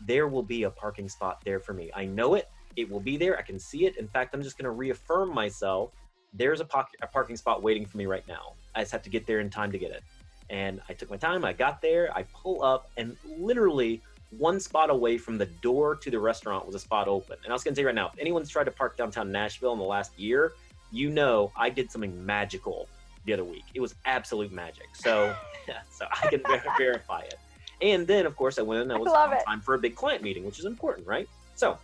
There 0.00 0.28
will 0.28 0.42
be 0.42 0.64
a 0.64 0.70
parking 0.70 1.08
spot 1.08 1.40
there 1.44 1.60
for 1.60 1.72
me. 1.72 1.90
I 1.94 2.04
know 2.04 2.34
it. 2.34 2.48
It 2.76 2.90
will 2.90 3.00
be 3.00 3.16
there. 3.16 3.38
I 3.38 3.42
can 3.42 3.58
see 3.58 3.86
it. 3.86 3.96
In 3.96 4.08
fact, 4.08 4.34
I'm 4.34 4.42
just 4.42 4.58
going 4.58 4.64
to 4.64 4.70
reaffirm 4.70 5.32
myself. 5.32 5.90
There's 6.32 6.60
a, 6.60 6.68
a 7.02 7.06
parking 7.06 7.36
spot 7.36 7.62
waiting 7.62 7.86
for 7.86 7.96
me 7.96 8.06
right 8.06 8.26
now. 8.26 8.54
I 8.74 8.80
just 8.80 8.92
have 8.92 9.02
to 9.02 9.10
get 9.10 9.26
there 9.26 9.40
in 9.40 9.50
time 9.50 9.70
to 9.72 9.78
get 9.78 9.92
it. 9.92 10.02
And 10.50 10.80
I 10.88 10.92
took 10.92 11.10
my 11.10 11.16
time. 11.16 11.44
I 11.44 11.52
got 11.52 11.80
there. 11.80 12.10
I 12.14 12.24
pull 12.34 12.62
up, 12.62 12.90
and 12.96 13.16
literally 13.38 14.02
one 14.30 14.58
spot 14.60 14.90
away 14.90 15.16
from 15.16 15.38
the 15.38 15.46
door 15.46 15.96
to 15.96 16.10
the 16.10 16.18
restaurant 16.18 16.66
was 16.66 16.74
a 16.74 16.78
spot 16.78 17.08
open. 17.08 17.36
And 17.44 17.52
I 17.52 17.54
was 17.54 17.62
going 17.62 17.74
to 17.74 17.80
say 17.80 17.84
right 17.84 17.94
now, 17.94 18.10
if 18.12 18.18
anyone's 18.18 18.50
tried 18.50 18.64
to 18.64 18.70
park 18.70 18.96
downtown 18.96 19.30
Nashville 19.30 19.72
in 19.72 19.78
the 19.78 19.84
last 19.84 20.18
year, 20.18 20.52
you 20.90 21.10
know 21.10 21.52
I 21.56 21.70
did 21.70 21.90
something 21.90 22.24
magical 22.24 22.88
the 23.24 23.32
other 23.32 23.44
week. 23.44 23.64
It 23.74 23.80
was 23.80 23.94
absolute 24.04 24.52
magic. 24.52 24.88
So, 24.94 25.34
so 25.90 26.06
I 26.10 26.28
can 26.28 26.40
ver- 26.42 26.62
verify 26.76 27.20
it. 27.20 27.38
And 27.80 28.06
then, 28.06 28.26
of 28.26 28.36
course, 28.36 28.58
I 28.58 28.62
went 28.62 28.82
and 28.82 28.92
I 28.92 28.96
was 28.96 29.12
I 29.12 29.32
on 29.32 29.44
time 29.44 29.60
for 29.60 29.74
a 29.74 29.78
big 29.78 29.94
client 29.94 30.22
meeting, 30.22 30.44
which 30.44 30.58
is 30.58 30.64
important, 30.64 31.06
right? 31.06 31.28
So, 31.54 31.78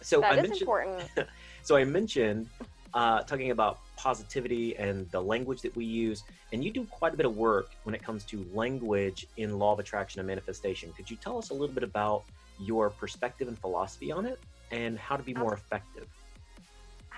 so 0.00 0.20
that 0.20 0.32
I 0.32 0.36
mentioned, 0.36 0.62
important. 0.62 1.02
so 1.62 1.76
I 1.76 1.84
mentioned 1.84 2.48
uh, 2.94 3.22
talking 3.22 3.50
about 3.50 3.78
positivity 3.96 4.76
and 4.76 5.10
the 5.10 5.20
language 5.20 5.62
that 5.62 5.74
we 5.76 5.84
use, 5.84 6.24
and 6.52 6.62
you 6.64 6.70
do 6.70 6.84
quite 6.84 7.14
a 7.14 7.16
bit 7.16 7.26
of 7.26 7.36
work 7.36 7.70
when 7.84 7.94
it 7.94 8.02
comes 8.02 8.24
to 8.24 8.46
language 8.52 9.26
in 9.36 9.58
law 9.58 9.72
of 9.72 9.78
attraction 9.78 10.20
and 10.20 10.26
manifestation. 10.26 10.92
Could 10.92 11.10
you 11.10 11.16
tell 11.16 11.38
us 11.38 11.50
a 11.50 11.54
little 11.54 11.74
bit 11.74 11.84
about 11.84 12.24
your 12.60 12.90
perspective 12.90 13.48
and 13.48 13.58
philosophy 13.58 14.12
on 14.12 14.26
it, 14.26 14.38
and 14.70 14.98
how 14.98 15.16
to 15.16 15.22
be 15.22 15.34
more 15.34 15.54
effective? 15.54 16.06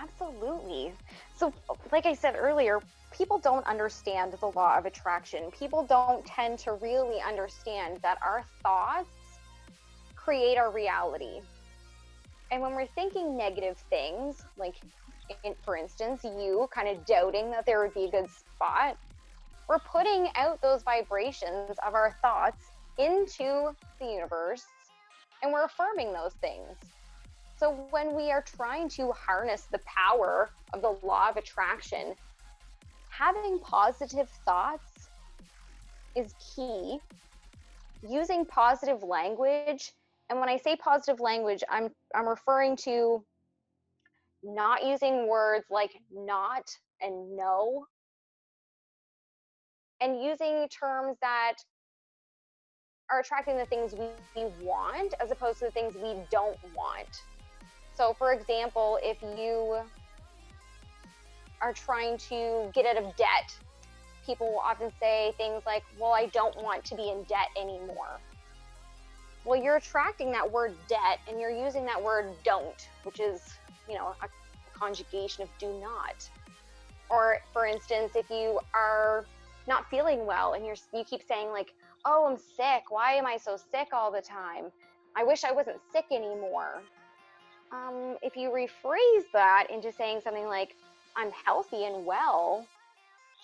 Absolutely. 0.01 0.93
So, 1.37 1.53
like 1.91 2.07
I 2.07 2.15
said 2.15 2.37
earlier, 2.39 2.81
people 3.17 3.39
don't 3.39 3.67
understand 3.67 4.33
the 4.41 4.47
law 4.47 4.77
of 4.77 4.87
attraction. 4.87 5.51
People 5.51 5.85
don't 5.85 6.25
tend 6.25 6.59
to 6.61 6.75
really 6.75 7.21
understand 7.21 7.99
that 8.03 8.19
our 8.23 8.45
thoughts 8.63 9.09
create 10.15 10.57
our 10.57 10.71
reality. 10.71 11.41
And 12.51 12.63
when 12.63 12.75
we're 12.75 12.87
thinking 12.87 13.37
negative 13.37 13.77
things, 13.91 14.43
like 14.57 14.77
in, 15.45 15.55
for 15.63 15.77
instance, 15.77 16.23
you 16.25 16.69
kind 16.73 16.89
of 16.89 17.05
doubting 17.05 17.51
that 17.51 17.67
there 17.67 17.83
would 17.83 17.95
be 17.95 18.05
a 18.05 18.11
good 18.11 18.31
spot, 18.31 18.97
we're 19.69 19.79
putting 19.81 20.29
out 20.37 20.61
those 20.63 20.83
vibrations 20.83 21.77
of 21.87 21.95
our 21.95 22.17
thoughts 22.23 22.65
into 22.99 23.75
the 23.99 24.07
universe 24.07 24.65
and 25.43 25.53
we're 25.53 25.65
affirming 25.65 26.13
those 26.13 26.35
things. 26.35 26.77
So 27.65 27.87
when 27.89 28.15
we 28.15 28.31
are 28.31 28.43
trying 28.43 28.91
to 28.91 29.11
harness 29.13 29.69
the 29.73 29.81
power 29.87 30.51
of 30.75 30.83
the 30.83 30.99
law 31.03 31.31
of 31.31 31.39
attraction, 31.39 32.15
having 33.09 33.59
positive 33.59 34.29
thoughts 34.45 35.09
is 36.15 36.35
key. 36.55 36.99
Using 38.07 38.45
positive 38.45 39.03
language, 39.03 39.93
and 40.29 40.39
when 40.41 40.51
I 40.51 40.59
say 40.59 40.77
positive 40.77 41.21
language, 41.21 41.65
I'm 41.71 41.89
I'm 42.15 42.29
referring 42.29 42.77
to 42.85 43.25
not 44.43 44.85
using 44.85 45.27
words 45.27 45.65
like 45.71 45.93
not 46.13 46.69
and 47.01 47.35
no 47.35 47.87
and 50.03 50.23
using 50.23 50.69
terms 50.69 51.17
that 51.23 51.55
are 53.11 53.21
attracting 53.21 53.57
the 53.57 53.65
things 53.65 53.95
we, 53.95 54.09
we 54.37 54.51
want 54.61 55.15
as 55.19 55.31
opposed 55.31 55.61
to 55.61 55.65
the 55.65 55.71
things 55.71 55.95
we 55.95 56.15
don't 56.31 56.59
want. 56.77 57.09
So, 57.97 58.15
for 58.15 58.33
example, 58.33 58.99
if 59.03 59.23
you 59.23 59.79
are 61.61 61.73
trying 61.73 62.19
to 62.19 62.71
get 62.75 62.87
out 62.87 63.03
of 63.03 63.17
debt, 63.17 63.57
people 64.27 64.49
will 64.53 64.61
often 64.61 64.91
say 65.01 65.33
things 65.37 65.63
like, 65.67 65.85
Well, 65.99 66.13
I 66.13 66.27
don't 66.27 66.57
want 66.63 66.85
to 66.87 66.97
be 66.97 67.11
in 67.11 67.23
debt 67.25 67.49
anymore. 67.61 68.21
Well, 69.45 69.63
you're 69.63 69.77
attracting 69.77 70.33
that 70.33 70.51
word 70.51 70.75
debt 70.89 71.21
and 71.29 71.39
you're 71.39 71.51
using 71.51 71.85
that 71.85 72.03
word 72.03 72.33
don't, 72.45 72.89
which 73.03 73.21
is, 73.21 73.43
you 73.89 73.95
know, 73.95 74.15
a 74.23 74.79
conjugation 74.79 75.43
of 75.43 75.51
do 75.59 75.79
not. 75.81 76.29
Or 77.11 77.39
for 77.53 77.67
instance, 77.67 78.13
if 78.17 78.29
you 78.31 78.59
are 78.75 79.27
not 79.67 79.89
feeling 79.91 80.27
well 80.27 80.55
and 80.55 80.65
you're 80.65 80.77
you 80.93 81.05
keep 81.05 81.23
saying 81.29 81.51
like, 81.51 81.75
"Oh, 82.05 82.27
I'm 82.27 82.39
sick. 82.39 82.85
Why 82.91 83.13
am 83.13 83.27
I 83.27 83.37
so 83.37 83.57
sick 83.57 83.89
all 83.93 84.11
the 84.11 84.23
time? 84.23 84.73
I 85.15 85.25
wish 85.25 85.45
I 85.45 85.53
wasn't 85.53 85.81
sick 85.93 86.07
anymore." 86.11 86.83
Um, 87.73 88.17
if 88.23 88.37
you 88.37 88.51
rephrase 88.51 89.25
that 89.33 89.67
into 89.71 89.93
saying 89.93 90.21
something 90.23 90.47
like, 90.47 90.77
"I'm 91.17 91.31
healthy 91.45 91.85
and 91.85 92.05
well," 92.07 92.67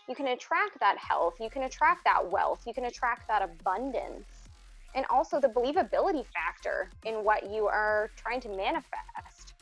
you 0.09 0.15
can 0.15 0.29
attract 0.29 0.81
that 0.81 0.99
health, 0.99 1.35
you 1.41 1.49
can 1.49 1.63
attract 1.63 2.05
that 2.05 2.31
wealth, 2.31 2.67
you 2.67 2.75
can 2.75 2.87
attract 2.87 3.29
that 3.29 3.43
abundance. 3.43 4.49
And 4.95 5.07
also 5.09 5.41
the 5.41 5.49
believability 5.49 6.27
factor 6.27 6.91
in 7.07 7.23
what 7.25 7.49
you 7.49 7.67
are 7.67 8.11
trying 8.17 8.41
to 8.41 8.49
manifest. 8.49 9.55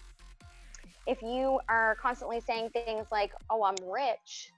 If 1.07 1.21
you 1.21 1.61
are 1.69 1.97
constantly 2.01 2.41
saying 2.41 2.71
things 2.71 3.07
like, 3.13 3.33
oh, 3.51 3.63
I'm 3.63 3.77
rich, 3.87 4.53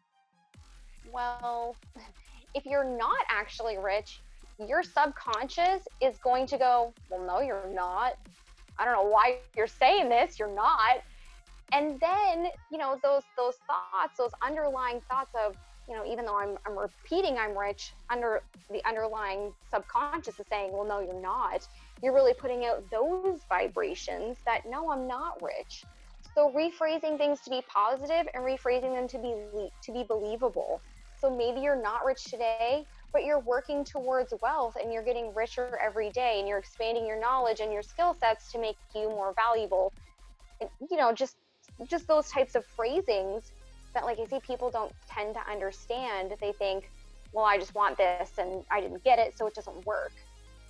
well, 1.13 1.75
if 2.55 2.67
you're 2.67 2.85
not 2.85 3.25
actually 3.29 3.79
rich, 3.79 4.21
your 4.59 4.83
subconscious 4.83 5.87
is 6.01 6.19
going 6.19 6.47
to 6.47 6.59
go, 6.59 6.93
well, 7.09 7.27
no, 7.27 7.41
you're 7.41 7.71
not. 7.75 8.15
I 8.81 8.85
don't 8.87 8.95
know 8.95 9.11
why 9.11 9.39
you're 9.57 9.67
saying 9.67 10.09
this, 10.09 10.39
you're 10.39 10.55
not. 10.55 11.03
And 11.73 12.01
then, 12.01 12.47
you 12.73 12.79
know, 12.79 12.99
those 13.03 13.23
those 13.37 13.57
thoughts, 13.67 14.17
those 14.19 14.33
underlying 14.43 15.01
thoughts 15.09 15.31
of, 15.47 15.55
you 15.89 15.95
know, 15.95 16.05
even 16.11 16.25
though 16.25 16.39
I'm, 16.39 16.57
I'm 16.67 16.77
repeating 16.79 17.37
I'm 17.39 17.57
rich, 17.57 17.93
under 18.11 18.43
the 18.71 18.85
underlying 18.89 19.53
subconscious 19.71 20.41
is 20.41 20.47
saying, 20.49 20.73
well, 20.73 20.85
no, 20.85 21.01
you're 21.01 21.21
not. 21.21 21.69
You're 22.03 22.15
really 22.15 22.35
putting 22.35 22.65
out 22.65 22.83
those 22.91 23.41
vibrations 23.49 24.39
that 24.47 24.63
no, 24.69 24.91
I'm 24.91 25.07
not 25.07 25.41
rich. 25.43 25.85
So 26.35 26.51
rephrasing 26.57 27.19
things 27.19 27.41
to 27.43 27.51
be 27.51 27.63
positive 27.69 28.27
and 28.35 28.45
rephrasing 28.45 28.95
them 28.95 29.07
to 29.09 29.19
be 29.19 29.35
to 29.83 29.93
be 29.93 30.05
believable. 30.09 30.81
So 31.21 31.35
maybe 31.35 31.61
you're 31.61 31.81
not 31.81 32.05
rich 32.05 32.25
today, 32.25 32.87
but 33.13 33.25
you're 33.25 33.41
working 33.41 33.85
towards 33.85 34.33
wealth 34.43 34.77
and 34.81 34.93
you're 34.93 35.03
getting 35.03 35.35
richer 35.35 35.79
every 35.83 36.11
day 36.11 36.37
and 36.39 36.49
you're 36.49 36.59
expanding 36.59 37.07
your 37.07 37.21
knowledge 37.21 37.61
and 37.61 37.73
your 37.73 37.83
skill 37.83 38.15
sets 38.15 38.51
to 38.53 38.59
make 38.59 38.77
you 38.95 39.09
more 39.09 39.35
valuable. 39.35 39.93
And, 40.61 40.71
you 40.91 40.97
know, 40.97 41.13
just 41.13 41.37
just 41.89 42.07
those 42.07 42.29
types 42.29 42.55
of 42.55 42.65
phrasings 42.67 43.53
that 43.95 44.05
like 44.05 44.19
I 44.19 44.27
see 44.27 44.39
people 44.41 44.71
don't 44.71 44.93
tend 45.09 45.35
to 45.35 45.51
understand. 45.51 46.35
They 46.41 46.53
think, 46.53 46.91
well, 47.33 47.45
I 47.45 47.59
just 47.59 47.75
want 47.75 47.97
this 47.97 48.33
and 48.39 48.65
I 48.71 48.81
didn't 48.81 49.03
get 49.03 49.19
it, 49.19 49.37
so 49.37 49.47
it 49.47 49.55
doesn't 49.55 49.87
work. 49.87 50.13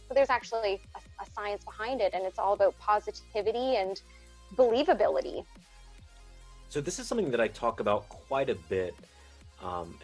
But 0.09 0.15
there's 0.15 0.31
actually 0.31 0.81
a, 0.95 1.23
a 1.23 1.27
science 1.35 1.65
behind 1.65 2.01
it, 2.01 2.15
and 2.15 2.25
it's 2.25 2.39
all 2.39 2.55
about 2.55 2.79
positivity 2.79 3.77
and 3.77 4.01
believability. 4.57 5.45
So 6.69 6.81
this 6.81 6.99
is 6.99 7.07
something 7.07 7.31
that 7.31 7.41
I 7.41 7.49
talk 7.49 7.81
about 7.81 8.09
quite 8.09 8.49
a 8.49 8.55
bit. 8.55 8.95
Um, 9.63 9.95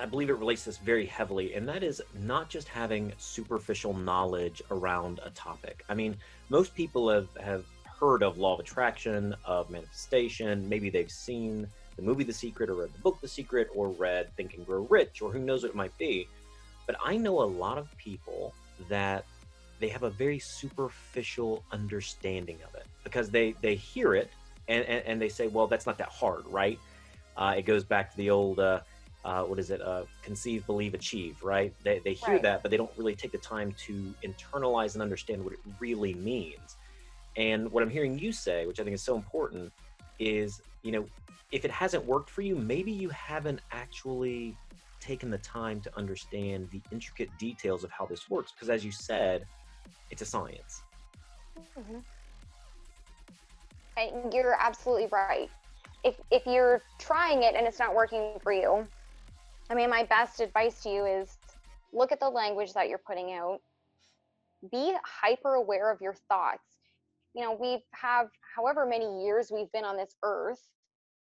I 0.00 0.06
believe 0.06 0.30
it 0.30 0.34
relates 0.34 0.64
this 0.64 0.78
very 0.78 1.04
heavily, 1.04 1.54
and 1.54 1.68
that 1.68 1.82
is 1.82 2.00
not 2.22 2.48
just 2.48 2.68
having 2.68 3.12
superficial 3.18 3.92
knowledge 3.94 4.62
around 4.70 5.20
a 5.24 5.30
topic. 5.30 5.84
I 5.88 5.94
mean, 5.94 6.16
most 6.48 6.74
people 6.74 7.10
have, 7.10 7.28
have 7.42 7.64
heard 7.84 8.22
of 8.22 8.38
law 8.38 8.54
of 8.54 8.60
attraction, 8.60 9.34
of 9.44 9.70
manifestation, 9.70 10.68
maybe 10.68 10.90
they've 10.90 11.10
seen 11.10 11.66
the 11.96 12.02
movie 12.02 12.24
The 12.24 12.32
Secret 12.32 12.70
or 12.70 12.74
read 12.74 12.92
the 12.92 12.98
book 12.98 13.20
The 13.20 13.28
Secret 13.28 13.68
or 13.74 13.88
read 13.88 14.34
Think 14.36 14.54
and 14.54 14.66
Grow 14.66 14.86
Rich 14.90 15.22
or 15.22 15.30
who 15.30 15.38
knows 15.38 15.62
what 15.62 15.70
it 15.70 15.76
might 15.76 15.96
be. 15.98 16.26
But 16.86 16.96
I 17.04 17.16
know 17.16 17.42
a 17.42 17.44
lot 17.44 17.78
of 17.78 17.94
people 17.96 18.52
that 18.88 19.24
they 19.80 19.88
have 19.88 20.02
a 20.02 20.10
very 20.10 20.38
superficial 20.38 21.62
understanding 21.72 22.58
of 22.66 22.74
it 22.74 22.86
because 23.04 23.30
they 23.30 23.54
they 23.60 23.74
hear 23.74 24.14
it 24.14 24.30
and, 24.68 24.84
and, 24.84 25.04
and 25.06 25.22
they 25.22 25.28
say, 25.28 25.46
well, 25.46 25.66
that's 25.66 25.86
not 25.86 25.98
that 25.98 26.08
hard, 26.08 26.46
right? 26.46 26.78
Uh, 27.36 27.54
it 27.56 27.62
goes 27.62 27.84
back 27.84 28.10
to 28.10 28.16
the 28.16 28.30
old, 28.30 28.60
uh, 28.60 28.80
uh, 29.24 29.42
what 29.42 29.58
is 29.58 29.70
it, 29.70 29.80
uh, 29.80 30.02
conceive, 30.22 30.66
believe, 30.66 30.94
achieve, 30.94 31.42
right? 31.42 31.72
They, 31.82 32.00
they 32.00 32.14
hear 32.14 32.34
right. 32.34 32.42
that, 32.42 32.62
but 32.62 32.70
they 32.70 32.76
don't 32.76 32.90
really 32.96 33.14
take 33.14 33.32
the 33.32 33.38
time 33.38 33.74
to 33.86 34.14
internalize 34.24 34.94
and 34.94 35.02
understand 35.02 35.42
what 35.42 35.54
it 35.54 35.60
really 35.80 36.14
means. 36.14 36.76
And 37.36 37.70
what 37.72 37.82
I'm 37.82 37.90
hearing 37.90 38.18
you 38.18 38.32
say, 38.32 38.66
which 38.66 38.80
I 38.80 38.84
think 38.84 38.94
is 38.94 39.02
so 39.02 39.16
important, 39.16 39.72
is 40.18 40.60
you 40.82 40.92
know 40.92 41.06
if 41.52 41.64
it 41.64 41.70
hasn't 41.70 42.04
worked 42.04 42.30
for 42.30 42.42
you, 42.42 42.56
maybe 42.56 42.92
you 42.92 43.08
haven't 43.10 43.60
actually 43.72 44.56
taken 45.00 45.30
the 45.30 45.38
time 45.38 45.80
to 45.80 45.96
understand 45.96 46.68
the 46.70 46.80
intricate 46.90 47.28
details 47.38 47.84
of 47.84 47.90
how 47.90 48.06
this 48.06 48.30
works. 48.30 48.52
Because 48.52 48.70
as 48.70 48.84
you 48.84 48.90
said, 48.90 49.46
it's 50.10 50.22
a 50.22 50.24
science. 50.24 50.82
Mm-hmm. 51.78 51.98
And 53.96 54.32
you're 54.32 54.56
absolutely 54.58 55.06
right. 55.12 55.48
If 56.02 56.16
if 56.30 56.44
you're 56.46 56.82
trying 56.98 57.42
it 57.42 57.54
and 57.54 57.66
it's 57.66 57.78
not 57.78 57.94
working 57.94 58.34
for 58.42 58.52
you, 58.52 58.86
I 59.70 59.74
mean, 59.74 59.88
my 59.88 60.04
best 60.04 60.40
advice 60.40 60.82
to 60.82 60.90
you 60.90 61.06
is 61.06 61.38
look 61.92 62.12
at 62.12 62.20
the 62.20 62.28
language 62.28 62.74
that 62.74 62.88
you're 62.88 62.98
putting 62.98 63.32
out. 63.32 63.60
Be 64.70 64.94
hyper 65.04 65.54
aware 65.54 65.90
of 65.90 66.00
your 66.00 66.14
thoughts. 66.28 66.64
You 67.34 67.42
know, 67.42 67.56
we 67.58 67.82
have 67.92 68.28
however 68.54 68.86
many 68.86 69.24
years 69.24 69.50
we've 69.50 69.70
been 69.72 69.84
on 69.84 69.96
this 69.96 70.14
earth 70.22 70.60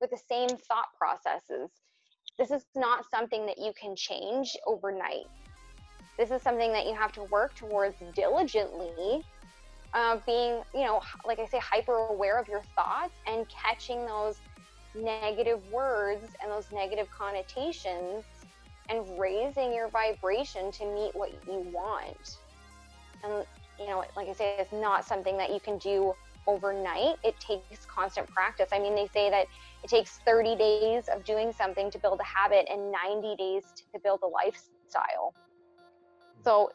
with 0.01 0.11
the 0.11 0.19
same 0.29 0.49
thought 0.49 0.89
processes. 0.99 1.71
This 2.39 2.51
is 2.51 2.65
not 2.75 3.05
something 3.11 3.47
that 3.47 3.59
you 3.59 3.73
can 3.81 3.95
change 3.95 4.57
overnight. 4.67 5.27
This 6.19 6.31
is 6.31 6.43
something 6.43 6.73
that 6.73 6.87
you 6.87 6.95
have 6.95 7.13
to 7.13 7.23
work 7.25 7.55
towards 7.55 7.97
diligently. 8.15 9.25
Uh, 9.95 10.19
being, 10.27 10.63
you 10.75 10.85
know, 10.85 11.01
like 11.27 11.39
I 11.39 11.47
say, 11.47 11.59
hyper 11.59 12.09
aware 12.09 12.39
of 12.39 12.49
your 12.49 12.63
thoughts 12.75 13.13
and 13.27 13.47
catching 13.49 14.07
those 14.07 14.37
negative 14.95 15.61
words 15.71 16.25
and 16.43 16.51
those 16.51 16.67
negative 16.73 17.09
connotations 17.11 18.25
and 18.89 19.19
raising 19.19 19.73
your 19.73 19.89
vibration 19.89 20.71
to 20.73 20.85
meet 20.87 21.15
what 21.15 21.31
you 21.47 21.61
want. 21.73 22.39
And, 23.25 23.45
you 23.79 23.87
know, 23.87 24.05
like 24.17 24.29
I 24.29 24.33
say, 24.33 24.57
it's 24.59 24.73
not 24.73 25.05
something 25.05 25.37
that 25.39 25.53
you 25.53 25.61
can 25.61 25.79
do 25.79 26.15
overnight. 26.47 27.17
It 27.23 27.39
takes 27.39 27.87
constant 27.87 28.29
practice. 28.29 28.69
I 28.73 28.79
mean, 28.79 28.95
they 28.95 29.07
say 29.07 29.31
that 29.31 29.47
it 29.83 29.89
takes 29.89 30.19
30 30.27 30.57
days 30.57 31.09
of 31.09 31.25
doing 31.25 31.53
something 31.53 31.91
to 31.91 31.99
build 31.99 32.21
a 32.21 32.25
habit 32.25 32.67
and 32.71 32.91
90 32.91 33.37
days 33.37 33.65
to 33.93 34.01
build 34.01 34.21
a 34.23 34.27
lifestyle. 34.27 35.35
Hmm. 36.37 36.43
So 36.45 36.73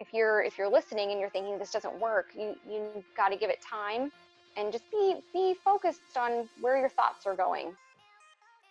if 0.00 0.14
you're 0.14 0.42
if 0.42 0.56
you're 0.56 0.70
listening 0.70 1.10
and 1.10 1.20
you're 1.20 1.30
thinking 1.30 1.58
this 1.58 1.70
doesn't 1.70 1.98
work, 2.00 2.30
you 2.34 2.56
you 2.68 3.04
got 3.16 3.28
to 3.28 3.36
give 3.36 3.50
it 3.50 3.60
time 3.60 4.10
and 4.56 4.72
just 4.72 4.90
be 4.90 5.16
be 5.32 5.54
focused 5.64 6.16
on 6.16 6.48
where 6.60 6.78
your 6.78 6.88
thoughts 6.88 7.26
are 7.26 7.36
going. 7.36 7.76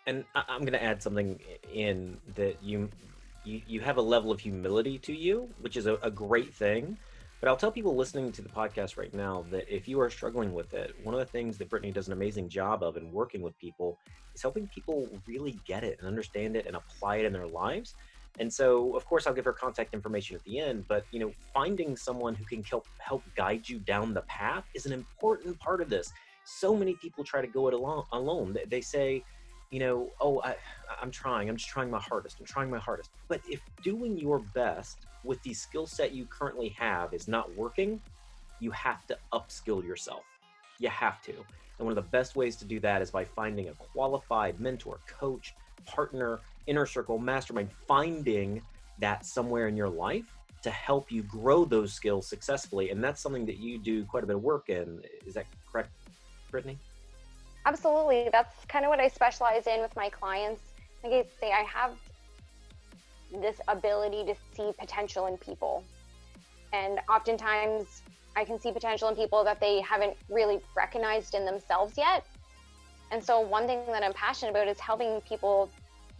And 0.07 0.25
I'm 0.33 0.61
going 0.61 0.73
to 0.73 0.83
add 0.83 1.03
something 1.03 1.39
in 1.71 2.17
that 2.35 2.63
you 2.63 2.89
you, 3.45 3.61
you 3.67 3.79
have 3.81 3.97
a 3.97 4.01
level 4.01 4.31
of 4.31 4.39
humility 4.39 4.97
to 4.99 5.13
you, 5.13 5.49
which 5.61 5.77
is 5.77 5.87
a, 5.87 5.95
a 6.01 6.11
great 6.11 6.53
thing 6.53 6.97
but 7.39 7.47
I'll 7.47 7.55
tell 7.55 7.71
people 7.71 7.95
listening 7.95 8.31
to 8.33 8.41
the 8.41 8.49
podcast 8.49 8.97
right 8.97 9.13
now 9.13 9.45
that 9.49 9.73
if 9.73 9.87
you 9.87 10.01
are 10.01 10.09
struggling 10.09 10.53
with 10.53 10.73
it, 10.73 10.93
one 11.03 11.15
of 11.15 11.19
the 11.19 11.25
things 11.25 11.57
that 11.57 11.69
Brittany 11.69 11.91
does 11.91 12.07
an 12.07 12.13
amazing 12.13 12.49
job 12.49 12.83
of 12.83 12.97
in 12.97 13.11
working 13.13 13.41
with 13.41 13.57
people 13.57 13.97
is 14.35 14.41
helping 14.41 14.67
people 14.67 15.07
really 15.25 15.57
get 15.65 15.85
it 15.85 15.97
and 15.99 16.07
understand 16.07 16.57
it 16.57 16.65
and 16.65 16.75
apply 16.75 17.17
it 17.17 17.25
in 17.25 17.31
their 17.31 17.47
lives. 17.47 17.95
And 18.39 18.51
so, 18.51 18.95
of 18.95 19.05
course, 19.05 19.25
I'll 19.25 19.33
give 19.33 19.45
her 19.45 19.53
contact 19.53 19.93
information 19.93 20.35
at 20.35 20.43
the 20.43 20.59
end. 20.59 20.85
But 20.89 21.05
you 21.11 21.19
know, 21.19 21.31
finding 21.53 21.95
someone 21.95 22.35
who 22.35 22.43
can 22.43 22.61
help 22.63 22.87
help 22.97 23.23
guide 23.37 23.67
you 23.67 23.79
down 23.79 24.13
the 24.13 24.21
path 24.23 24.65
is 24.73 24.85
an 24.85 24.91
important 24.91 25.57
part 25.59 25.81
of 25.81 25.89
this. 25.89 26.11
So 26.43 26.75
many 26.75 26.95
people 26.95 27.23
try 27.23 27.41
to 27.41 27.47
go 27.47 27.69
it 27.69 27.73
alone. 27.73 28.03
Alone, 28.11 28.57
they 28.67 28.81
say, 28.81 29.23
you 29.71 29.79
know, 29.79 30.09
oh, 30.19 30.41
I, 30.41 30.55
I'm 31.01 31.11
trying. 31.11 31.49
I'm 31.49 31.55
just 31.55 31.69
trying 31.69 31.91
my 31.91 31.99
hardest. 31.99 32.39
I'm 32.39 32.45
trying 32.45 32.69
my 32.69 32.79
hardest. 32.79 33.11
But 33.27 33.41
if 33.49 33.61
doing 33.83 34.17
your 34.17 34.39
best 34.39 35.05
with 35.23 35.41
the 35.43 35.53
skill 35.53 35.85
set 35.85 36.11
you 36.13 36.25
currently 36.25 36.69
have 36.69 37.13
is 37.13 37.27
not 37.27 37.55
working, 37.55 38.01
you 38.59 38.71
have 38.71 39.05
to 39.07 39.17
upskill 39.31 39.83
yourself. 39.83 40.23
You 40.79 40.89
have 40.89 41.21
to. 41.23 41.33
And 41.33 41.87
one 41.87 41.89
of 41.89 42.03
the 42.03 42.09
best 42.09 42.35
ways 42.35 42.55
to 42.57 42.65
do 42.65 42.79
that 42.81 43.01
is 43.01 43.11
by 43.11 43.23
finding 43.23 43.69
a 43.69 43.73
qualified 43.73 44.59
mentor, 44.59 44.99
coach, 45.07 45.55
partner, 45.85 46.39
inner 46.67 46.85
circle, 46.85 47.19
mastermind, 47.19 47.69
finding 47.87 48.61
that 48.99 49.25
somewhere 49.25 49.67
in 49.67 49.77
your 49.77 49.89
life 49.89 50.25
to 50.61 50.69
help 50.69 51.11
you 51.11 51.23
grow 51.23 51.63
those 51.63 51.93
skills 51.93 52.27
successfully. 52.27 52.89
And 52.89 53.01
that's 53.03 53.21
something 53.21 53.45
that 53.45 53.57
you 53.57 53.77
do 53.77 54.03
quite 54.03 54.23
a 54.23 54.27
bit 54.27 54.35
of 54.35 54.43
work 54.43 54.69
in. 54.69 55.01
Is 55.25 55.35
that 55.35 55.45
correct, 55.71 55.89
Brittany? 56.51 56.77
Absolutely. 57.65 58.29
That's 58.31 58.53
kind 58.67 58.85
of 58.85 58.89
what 58.89 58.99
I 58.99 59.07
specialize 59.07 59.67
in 59.67 59.81
with 59.81 59.95
my 59.95 60.09
clients. 60.09 60.61
Like 61.03 61.13
I 61.13 61.25
say, 61.39 61.51
I 61.51 61.63
have 61.63 61.91
this 63.31 63.59
ability 63.67 64.25
to 64.25 64.35
see 64.55 64.71
potential 64.77 65.27
in 65.27 65.37
people. 65.37 65.83
And 66.73 66.99
oftentimes 67.09 68.01
I 68.35 68.43
can 68.43 68.59
see 68.59 68.71
potential 68.71 69.09
in 69.09 69.15
people 69.15 69.43
that 69.43 69.59
they 69.59 69.81
haven't 69.81 70.15
really 70.29 70.59
recognized 70.75 71.35
in 71.35 71.45
themselves 71.45 71.97
yet. 71.97 72.25
And 73.11 73.23
so, 73.23 73.39
one 73.39 73.65
thing 73.65 73.81
that 73.87 74.03
I'm 74.03 74.13
passionate 74.13 74.51
about 74.51 74.67
is 74.67 74.79
helping 74.79 75.19
people 75.21 75.69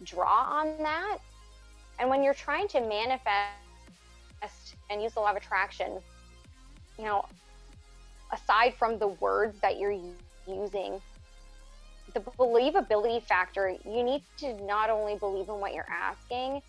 draw 0.02 0.60
on 0.60 0.76
that. 0.78 1.18
And 1.98 2.08
when 2.10 2.22
you're 2.22 2.34
trying 2.34 2.66
to 2.68 2.80
manifest 2.80 3.54
and 4.88 5.02
use 5.02 5.12
the 5.14 5.20
law 5.20 5.30
of 5.30 5.36
attraction, 5.36 6.00
you 6.98 7.04
know, 7.04 7.24
aside 8.32 8.74
from 8.74 8.98
the 8.98 9.08
words 9.08 9.60
that 9.60 9.78
you're 9.78 9.96
using, 10.48 11.00
the 12.14 12.20
believability 12.20 13.22
factor, 13.22 13.74
you 13.84 14.02
need 14.02 14.22
to 14.38 14.54
not 14.64 14.90
only 14.90 15.16
believe 15.16 15.48
in 15.48 15.60
what 15.60 15.74
you're 15.74 15.90
asking, 15.90 16.62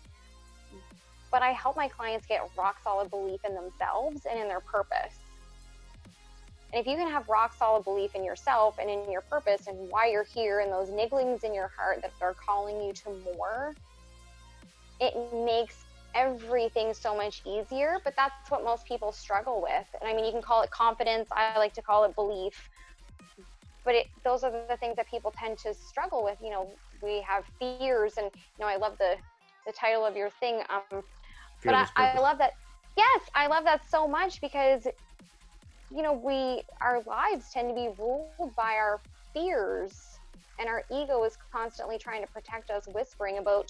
but 1.30 1.42
I 1.42 1.50
help 1.50 1.76
my 1.76 1.88
clients 1.88 2.26
get 2.26 2.40
rock 2.56 2.76
solid 2.84 3.10
belief 3.10 3.40
in 3.48 3.54
themselves 3.54 4.26
and 4.30 4.38
in 4.38 4.48
their 4.48 4.60
purpose. 4.60 5.16
And 6.72 6.80
if 6.80 6.86
you 6.86 6.96
can 6.96 7.10
have 7.10 7.28
rock 7.28 7.54
solid 7.58 7.84
belief 7.84 8.14
in 8.14 8.24
yourself 8.24 8.76
and 8.80 8.88
in 8.88 9.10
your 9.10 9.20
purpose 9.22 9.66
and 9.66 9.76
why 9.90 10.08
you're 10.10 10.24
here 10.24 10.60
and 10.60 10.72
those 10.72 10.88
nigglings 10.88 11.44
in 11.44 11.54
your 11.54 11.70
heart 11.76 12.00
that 12.02 12.12
are 12.20 12.34
calling 12.34 12.82
you 12.82 12.92
to 12.92 13.10
more, 13.24 13.74
it 15.00 15.14
makes 15.44 15.84
everything 16.14 16.94
so 16.94 17.16
much 17.16 17.42
easier. 17.46 17.98
But 18.04 18.14
that's 18.16 18.50
what 18.50 18.64
most 18.64 18.86
people 18.86 19.12
struggle 19.12 19.60
with. 19.62 19.86
And 20.00 20.08
I 20.08 20.14
mean, 20.14 20.24
you 20.24 20.32
can 20.32 20.42
call 20.42 20.62
it 20.62 20.70
confidence, 20.70 21.28
I 21.32 21.58
like 21.58 21.74
to 21.74 21.82
call 21.82 22.04
it 22.04 22.14
belief. 22.14 22.70
But 23.84 23.94
it, 23.94 24.06
those 24.24 24.44
are 24.44 24.50
the 24.50 24.76
things 24.76 24.96
that 24.96 25.08
people 25.10 25.32
tend 25.36 25.58
to 25.58 25.74
struggle 25.74 26.22
with. 26.22 26.38
You 26.42 26.50
know, 26.50 26.70
we 27.02 27.20
have 27.22 27.44
fears, 27.58 28.14
and 28.16 28.30
you 28.34 28.64
know, 28.64 28.66
I 28.66 28.76
love 28.76 28.96
the 28.98 29.16
the 29.66 29.72
title 29.72 30.04
of 30.04 30.16
your 30.16 30.30
thing. 30.30 30.62
Um, 30.70 31.02
but 31.64 31.74
I, 31.74 31.86
I 31.96 32.18
love 32.18 32.38
that. 32.38 32.52
Yes, 32.96 33.20
I 33.34 33.46
love 33.46 33.64
that 33.64 33.88
so 33.88 34.06
much 34.06 34.40
because 34.40 34.86
you 35.90 36.02
know, 36.02 36.12
we 36.12 36.62
our 36.80 37.02
lives 37.06 37.46
tend 37.52 37.68
to 37.68 37.74
be 37.74 37.88
ruled 37.98 38.54
by 38.56 38.74
our 38.74 39.00
fears 39.34 40.18
and 40.58 40.68
our 40.68 40.84
ego 40.90 41.24
is 41.24 41.36
constantly 41.52 41.98
trying 41.98 42.22
to 42.22 42.28
protect 42.32 42.70
us 42.70 42.84
whispering 42.94 43.38
about 43.38 43.66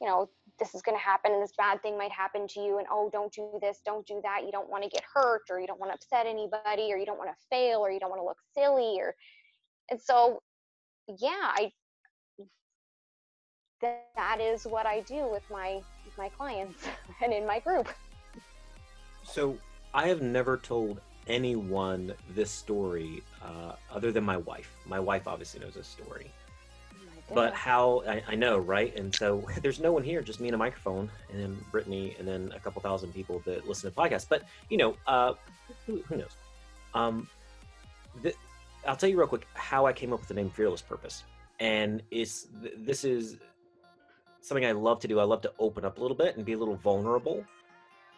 you 0.00 0.06
know 0.06 0.28
this 0.58 0.74
is 0.74 0.82
going 0.82 0.96
to 0.96 1.02
happen 1.02 1.32
and 1.32 1.42
this 1.42 1.52
bad 1.56 1.80
thing 1.82 1.96
might 1.96 2.10
happen 2.10 2.46
to 2.46 2.60
you 2.60 2.78
and 2.78 2.86
oh 2.90 3.10
don't 3.12 3.32
do 3.32 3.48
this 3.60 3.80
don't 3.84 4.06
do 4.06 4.20
that 4.22 4.42
you 4.44 4.52
don't 4.52 4.68
want 4.68 4.82
to 4.82 4.88
get 4.88 5.02
hurt 5.14 5.42
or 5.50 5.60
you 5.60 5.66
don't 5.66 5.80
want 5.80 5.90
to 5.90 5.94
upset 5.94 6.26
anybody 6.26 6.92
or 6.92 6.96
you 6.96 7.06
don't 7.06 7.18
want 7.18 7.30
to 7.30 7.36
fail 7.50 7.80
or 7.80 7.90
you 7.90 8.00
don't 8.00 8.10
want 8.10 8.20
to 8.20 8.24
look 8.24 8.38
silly 8.54 8.96
or 8.98 9.14
and 9.90 10.00
so 10.00 10.40
yeah 11.18 11.52
i 11.54 11.70
that 13.82 14.40
is 14.40 14.64
what 14.64 14.86
i 14.86 15.00
do 15.00 15.28
with 15.30 15.42
my 15.50 15.80
with 16.04 16.16
my 16.18 16.28
clients 16.30 16.86
and 17.22 17.32
in 17.32 17.46
my 17.46 17.58
group 17.60 17.88
so 19.24 19.56
i 19.94 20.06
have 20.06 20.22
never 20.22 20.56
told 20.56 21.00
anyone 21.26 22.12
this 22.34 22.50
story 22.50 23.22
uh, 23.42 23.72
other 23.92 24.12
than 24.12 24.24
my 24.24 24.36
wife. 24.36 24.70
My 24.86 25.00
wife 25.00 25.26
obviously 25.26 25.60
knows 25.60 25.74
this 25.74 25.86
story. 25.86 26.30
Oh 27.30 27.34
but 27.34 27.54
how 27.54 28.02
I, 28.08 28.22
I, 28.28 28.34
know, 28.34 28.58
right? 28.58 28.94
And 28.96 29.14
so 29.14 29.46
there's 29.62 29.80
no 29.80 29.92
one 29.92 30.02
here, 30.02 30.20
just 30.20 30.40
me 30.40 30.48
and 30.48 30.54
a 30.54 30.58
microphone, 30.58 31.10
and 31.30 31.40
then 31.40 31.64
Brittany, 31.70 32.16
and 32.18 32.26
then 32.26 32.52
a 32.54 32.58
couple 32.58 32.82
thousand 32.82 33.14
people 33.14 33.40
that 33.46 33.68
listen 33.68 33.90
to 33.90 33.96
podcasts. 33.96 34.26
But 34.28 34.42
you 34.68 34.76
know, 34.76 34.96
uh, 35.06 35.34
who, 35.86 36.02
who, 36.08 36.16
knows? 36.16 36.36
Um, 36.94 37.28
th- 38.22 38.34
I'll 38.86 38.96
tell 38.96 39.08
you 39.08 39.18
real 39.18 39.26
quick 39.26 39.46
how 39.54 39.86
I 39.86 39.92
came 39.92 40.12
up 40.12 40.20
with 40.20 40.28
the 40.28 40.34
name 40.34 40.50
Fearless 40.50 40.82
Purpose, 40.82 41.24
and 41.58 42.02
it's 42.10 42.46
th- 42.62 42.74
this 42.78 43.04
is 43.04 43.36
something 44.40 44.64
I 44.64 44.72
love 44.72 45.00
to 45.00 45.08
do. 45.08 45.20
I 45.20 45.24
love 45.24 45.42
to 45.42 45.52
open 45.58 45.84
up 45.84 45.98
a 45.98 46.00
little 46.00 46.16
bit 46.16 46.36
and 46.36 46.44
be 46.44 46.52
a 46.54 46.58
little 46.58 46.76
vulnerable. 46.76 47.44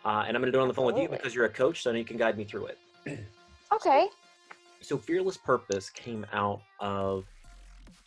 Uh, 0.04 0.25
and 0.26 0.37
I'm 0.37 0.42
going 0.42 0.47
to 0.47 0.52
do 0.52 0.59
it 0.59 0.62
on 0.62 0.69
the 0.69 0.75
phone 0.75 0.87
with 0.87 0.99
you 0.99 1.09
because 1.09 1.35
you're 1.35 1.45
a 1.45 1.49
coach, 1.50 1.83
so 1.83 1.92
you 1.92 2.04
can 2.04 2.16
guide 2.16 2.37
me 2.37 2.45
through 2.45 2.66
it 2.66 2.78
okay. 3.73 4.09
So 4.81 4.99
Fearless 4.99 5.37
Purpose 5.37 5.90
came 5.90 6.26
out 6.33 6.61
of 6.81 7.25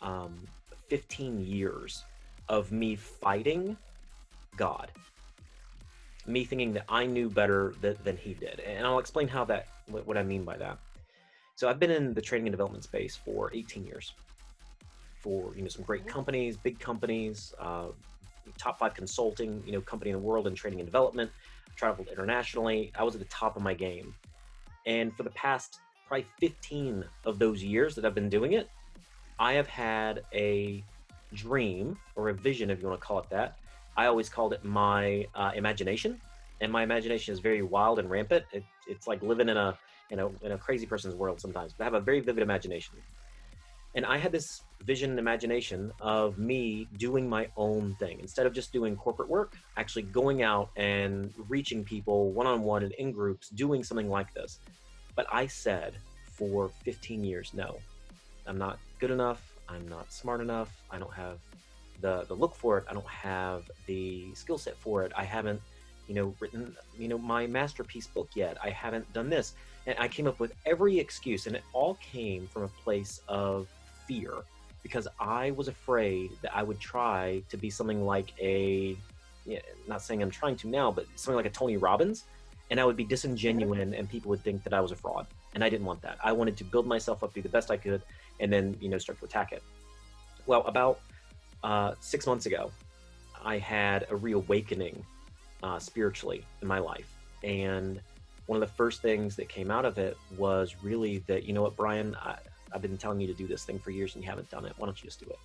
um, 0.02 0.38
15 0.88 1.40
years 1.40 2.04
of 2.48 2.70
me 2.70 2.96
fighting 2.96 3.76
God. 4.56 4.90
Me 6.26 6.44
thinking 6.44 6.72
that 6.74 6.84
I 6.88 7.06
knew 7.06 7.30
better 7.30 7.74
th- 7.80 7.98
than 8.04 8.16
he 8.16 8.34
did. 8.34 8.60
And 8.60 8.86
I'll 8.86 8.98
explain 8.98 9.28
how 9.28 9.44
that, 9.46 9.68
what 9.86 10.18
I 10.18 10.22
mean 10.22 10.44
by 10.44 10.56
that. 10.58 10.78
So 11.56 11.68
I've 11.68 11.80
been 11.80 11.90
in 11.90 12.12
the 12.12 12.20
training 12.20 12.48
and 12.48 12.52
development 12.52 12.84
space 12.84 13.16
for 13.16 13.50
18 13.54 13.84
years 13.86 14.12
for, 15.20 15.56
you 15.56 15.62
know, 15.62 15.68
some 15.68 15.84
great 15.84 16.06
companies, 16.06 16.58
big 16.58 16.78
companies, 16.78 17.54
uh, 17.58 17.86
top 18.58 18.78
five 18.78 18.94
consulting, 18.94 19.62
you 19.64 19.72
know, 19.72 19.80
company 19.80 20.10
in 20.10 20.16
the 20.16 20.22
world 20.22 20.46
in 20.46 20.54
training 20.54 20.80
and 20.80 20.86
development, 20.86 21.30
traveled 21.74 22.08
internationally. 22.08 22.92
I 22.98 23.02
was 23.04 23.14
at 23.14 23.20
the 23.20 23.28
top 23.28 23.56
of 23.56 23.62
my 23.62 23.72
game. 23.72 24.14
And 24.84 25.16
for 25.16 25.22
the 25.22 25.30
past 25.30 25.80
probably 26.06 26.26
15 26.40 27.02
of 27.24 27.38
those 27.38 27.64
years 27.64 27.94
that 27.94 28.04
I've 28.04 28.14
been 28.14 28.28
doing 28.28 28.52
it, 28.52 28.68
I 29.38 29.54
have 29.54 29.66
had 29.66 30.22
a 30.34 30.84
dream 31.32 31.96
or 32.16 32.28
a 32.28 32.34
vision, 32.34 32.68
if 32.68 32.82
you 32.82 32.88
want 32.88 33.00
to 33.00 33.06
call 33.06 33.18
it 33.18 33.30
that. 33.30 33.56
I 33.96 34.06
always 34.06 34.28
called 34.28 34.52
it 34.52 34.62
my 34.62 35.26
uh, 35.34 35.52
imagination, 35.54 36.20
and 36.60 36.70
my 36.70 36.82
imagination 36.82 37.32
is 37.32 37.40
very 37.40 37.62
wild 37.62 37.98
and 37.98 38.10
rampant. 38.10 38.44
It, 38.52 38.62
it's 38.86 39.06
like 39.06 39.22
living 39.22 39.48
in 39.48 39.56
a, 39.56 39.76
in 40.10 40.20
a 40.20 40.28
in 40.42 40.52
a 40.52 40.58
crazy 40.58 40.86
person's 40.86 41.14
world 41.14 41.40
sometimes. 41.40 41.72
But 41.72 41.84
I 41.84 41.86
have 41.86 41.94
a 41.94 42.00
very 42.00 42.20
vivid 42.20 42.42
imagination, 42.42 42.94
and 43.94 44.04
I 44.04 44.18
had 44.18 44.32
this 44.32 44.62
vision 44.82 45.10
and 45.10 45.18
imagination 45.18 45.92
of 46.00 46.38
me 46.38 46.86
doing 46.98 47.28
my 47.28 47.48
own 47.56 47.94
thing 47.98 48.20
instead 48.20 48.46
of 48.46 48.52
just 48.52 48.72
doing 48.72 48.96
corporate 48.96 49.28
work. 49.28 49.54
Actually, 49.76 50.02
going 50.02 50.42
out 50.42 50.70
and 50.76 51.32
reaching 51.48 51.84
people 51.84 52.30
one 52.32 52.46
on 52.46 52.62
one 52.62 52.82
and 52.82 52.92
in 52.92 53.12
groups, 53.12 53.48
doing 53.50 53.82
something 53.82 54.08
like 54.08 54.32
this. 54.34 54.60
But 55.14 55.26
I 55.32 55.46
said 55.46 55.94
for 56.30 56.68
15 56.84 57.24
years, 57.24 57.52
no, 57.54 57.78
I'm 58.46 58.58
not 58.58 58.78
good 58.98 59.10
enough. 59.10 59.42
I'm 59.68 59.88
not 59.88 60.12
smart 60.12 60.40
enough. 60.40 60.70
I 60.90 60.98
don't 60.98 61.12
have 61.12 61.38
the, 62.00 62.24
the 62.28 62.34
look 62.34 62.54
for 62.54 62.78
it. 62.78 62.84
I 62.88 62.92
don't 62.92 63.06
have 63.08 63.70
the 63.86 64.34
skill 64.34 64.58
set 64.58 64.76
for 64.76 65.02
it. 65.02 65.12
I 65.16 65.24
haven't, 65.24 65.60
you 66.06 66.14
know, 66.14 66.34
written, 66.38 66.76
you 66.98 67.08
know, 67.08 67.18
my 67.18 67.46
masterpiece 67.46 68.06
book 68.06 68.28
yet. 68.34 68.58
I 68.62 68.70
haven't 68.70 69.10
done 69.12 69.30
this. 69.30 69.54
And 69.86 69.96
I 69.98 70.08
came 70.08 70.26
up 70.26 70.40
with 70.40 70.52
every 70.64 70.98
excuse, 70.98 71.46
and 71.46 71.54
it 71.56 71.62
all 71.72 71.94
came 71.94 72.46
from 72.48 72.62
a 72.64 72.68
place 72.68 73.20
of 73.28 73.68
fear 74.06 74.32
because 74.82 75.08
I 75.18 75.52
was 75.52 75.68
afraid 75.68 76.30
that 76.42 76.56
I 76.56 76.62
would 76.62 76.78
try 76.78 77.42
to 77.48 77.56
be 77.56 77.70
something 77.70 78.04
like 78.04 78.32
a, 78.40 78.96
yeah, 79.44 79.58
not 79.88 80.02
saying 80.02 80.22
I'm 80.22 80.30
trying 80.30 80.56
to 80.56 80.68
now, 80.68 80.90
but 80.90 81.06
something 81.16 81.36
like 81.36 81.46
a 81.46 81.50
Tony 81.50 81.76
Robbins, 81.76 82.24
and 82.70 82.80
I 82.80 82.84
would 82.84 82.96
be 82.96 83.04
disingenuous 83.04 83.94
and 83.94 84.08
people 84.08 84.28
would 84.30 84.42
think 84.42 84.62
that 84.64 84.72
I 84.72 84.80
was 84.80 84.92
a 84.92 84.96
fraud. 84.96 85.26
And 85.54 85.64
I 85.64 85.68
didn't 85.68 85.86
want 85.86 86.02
that. 86.02 86.18
I 86.22 86.32
wanted 86.32 86.56
to 86.58 86.64
build 86.64 86.86
myself 86.86 87.24
up, 87.24 87.32
do 87.32 87.42
the 87.42 87.48
best 87.48 87.70
I 87.70 87.76
could, 87.76 88.02
and 88.40 88.52
then, 88.52 88.76
you 88.80 88.88
know, 88.88 88.98
start 88.98 89.18
to 89.20 89.24
attack 89.24 89.52
it. 89.52 89.62
Well, 90.46 90.62
about 90.66 91.00
uh, 91.64 91.94
six 92.00 92.26
months 92.26 92.46
ago, 92.46 92.70
I 93.44 93.58
had 93.58 94.06
a 94.10 94.16
reawakening 94.16 95.04
uh, 95.62 95.78
spiritually 95.78 96.44
in 96.60 96.68
my 96.68 96.78
life. 96.78 97.08
And 97.42 98.00
one 98.46 98.60
of 98.60 98.68
the 98.68 98.74
first 98.74 99.02
things 99.02 99.36
that 99.36 99.48
came 99.48 99.70
out 99.70 99.84
of 99.84 99.98
it 99.98 100.16
was 100.36 100.76
really 100.82 101.18
that, 101.26 101.44
you 101.44 101.52
know 101.52 101.62
what, 101.62 101.76
Brian, 101.76 102.14
I, 102.16 102.36
I've 102.72 102.82
been 102.82 102.96
telling 102.96 103.20
you 103.20 103.26
to 103.26 103.34
do 103.34 103.46
this 103.46 103.64
thing 103.64 103.78
for 103.78 103.90
years 103.90 104.14
and 104.14 104.24
you 104.24 104.30
haven't 104.30 104.50
done 104.50 104.64
it. 104.64 104.72
Why 104.76 104.86
don't 104.86 105.02
you 105.02 105.08
just 105.08 105.20
do 105.20 105.26
it? 105.26 105.38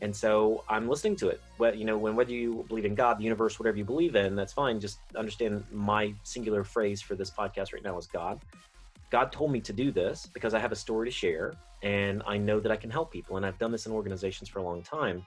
And 0.00 0.14
so 0.14 0.64
I'm 0.68 0.88
listening 0.88 1.14
to 1.16 1.28
it. 1.28 1.40
But 1.58 1.78
you 1.78 1.84
know, 1.84 1.96
when 1.96 2.16
whether 2.16 2.32
you 2.32 2.64
believe 2.68 2.84
in 2.84 2.94
God, 2.94 3.18
the 3.18 3.24
universe, 3.24 3.58
whatever 3.58 3.76
you 3.76 3.84
believe 3.84 4.16
in, 4.16 4.34
that's 4.34 4.52
fine. 4.52 4.80
Just 4.80 4.98
understand 5.16 5.64
my 5.70 6.12
singular 6.24 6.64
phrase 6.64 7.00
for 7.00 7.14
this 7.14 7.30
podcast 7.30 7.72
right 7.72 7.84
now 7.84 7.96
is 7.98 8.06
God. 8.06 8.40
God 9.10 9.30
told 9.30 9.52
me 9.52 9.60
to 9.60 9.72
do 9.72 9.92
this 9.92 10.26
because 10.26 10.54
I 10.54 10.58
have 10.58 10.72
a 10.72 10.76
story 10.76 11.06
to 11.06 11.12
share 11.12 11.54
and 11.82 12.22
I 12.26 12.36
know 12.36 12.58
that 12.60 12.72
I 12.72 12.76
can 12.76 12.90
help 12.90 13.12
people. 13.12 13.36
And 13.36 13.46
I've 13.46 13.58
done 13.58 13.70
this 13.70 13.86
in 13.86 13.92
organizations 13.92 14.48
for 14.48 14.58
a 14.58 14.62
long 14.62 14.82
time. 14.82 15.24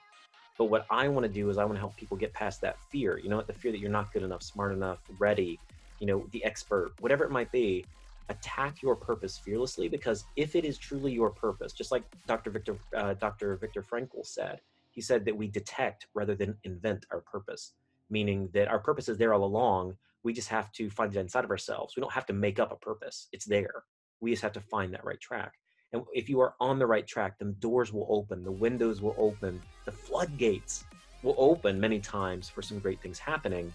But 0.58 0.66
what 0.66 0.86
I 0.90 1.08
want 1.08 1.24
to 1.24 1.32
do 1.32 1.48
is 1.50 1.58
I 1.58 1.64
want 1.64 1.76
to 1.76 1.80
help 1.80 1.96
people 1.96 2.16
get 2.16 2.32
past 2.32 2.60
that 2.62 2.76
fear. 2.90 3.18
You 3.18 3.28
know, 3.28 3.36
what 3.36 3.46
the 3.46 3.52
fear 3.52 3.72
that 3.72 3.78
you're 3.78 3.90
not 3.90 4.12
good 4.12 4.22
enough, 4.22 4.42
smart 4.42 4.72
enough, 4.72 4.98
ready, 5.18 5.58
you 6.00 6.06
know, 6.06 6.26
the 6.32 6.44
expert, 6.44 6.92
whatever 7.00 7.24
it 7.24 7.30
might 7.30 7.50
be. 7.52 7.84
Attack 8.28 8.82
your 8.82 8.96
purpose 8.96 9.38
fearlessly 9.38 9.88
because 9.88 10.24
if 10.34 10.56
it 10.56 10.64
is 10.64 10.78
truly 10.78 11.12
your 11.12 11.30
purpose, 11.30 11.72
just 11.72 11.92
like 11.92 12.02
Dr. 12.26 12.50
Viktor 12.50 12.76
uh, 12.96 13.14
Dr. 13.14 13.54
Viktor 13.56 13.82
Frankl 13.82 14.26
said, 14.26 14.60
he 14.90 15.00
said 15.00 15.24
that 15.26 15.36
we 15.36 15.46
detect 15.46 16.06
rather 16.12 16.34
than 16.34 16.56
invent 16.64 17.06
our 17.12 17.20
purpose, 17.20 17.74
meaning 18.10 18.48
that 18.52 18.66
our 18.66 18.80
purpose 18.80 19.08
is 19.08 19.16
there 19.16 19.32
all 19.32 19.44
along. 19.44 19.96
We 20.24 20.32
just 20.32 20.48
have 20.48 20.72
to 20.72 20.90
find 20.90 21.14
it 21.14 21.20
inside 21.20 21.44
of 21.44 21.50
ourselves. 21.50 21.94
We 21.94 22.00
don't 22.00 22.12
have 22.12 22.26
to 22.26 22.32
make 22.32 22.58
up 22.58 22.72
a 22.72 22.76
purpose, 22.76 23.28
it's 23.30 23.44
there. 23.44 23.84
We 24.20 24.30
just 24.30 24.42
have 24.42 24.54
to 24.54 24.60
find 24.60 24.92
that 24.92 25.04
right 25.04 25.20
track. 25.20 25.52
And 25.92 26.02
if 26.12 26.28
you 26.28 26.40
are 26.40 26.54
on 26.60 26.78
the 26.78 26.86
right 26.86 27.06
track, 27.06 27.38
the 27.38 27.44
doors 27.44 27.92
will 27.92 28.06
open, 28.10 28.42
the 28.42 28.50
windows 28.50 29.00
will 29.00 29.14
open, 29.18 29.62
the 29.84 29.92
floodgates 29.92 30.84
will 31.22 31.36
open 31.38 31.80
many 31.80 32.00
times 32.00 32.48
for 32.48 32.62
some 32.62 32.78
great 32.78 33.00
things 33.00 33.18
happening. 33.18 33.72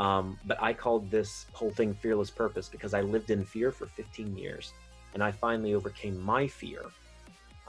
Um, 0.00 0.36
but 0.46 0.60
I 0.60 0.72
called 0.72 1.08
this 1.10 1.46
whole 1.52 1.70
thing 1.70 1.94
Fearless 1.94 2.30
Purpose 2.30 2.68
because 2.68 2.94
I 2.94 3.02
lived 3.02 3.30
in 3.30 3.44
fear 3.44 3.70
for 3.70 3.86
15 3.86 4.36
years. 4.36 4.72
And 5.14 5.22
I 5.22 5.30
finally 5.30 5.74
overcame 5.74 6.18
my 6.20 6.46
fear 6.46 6.82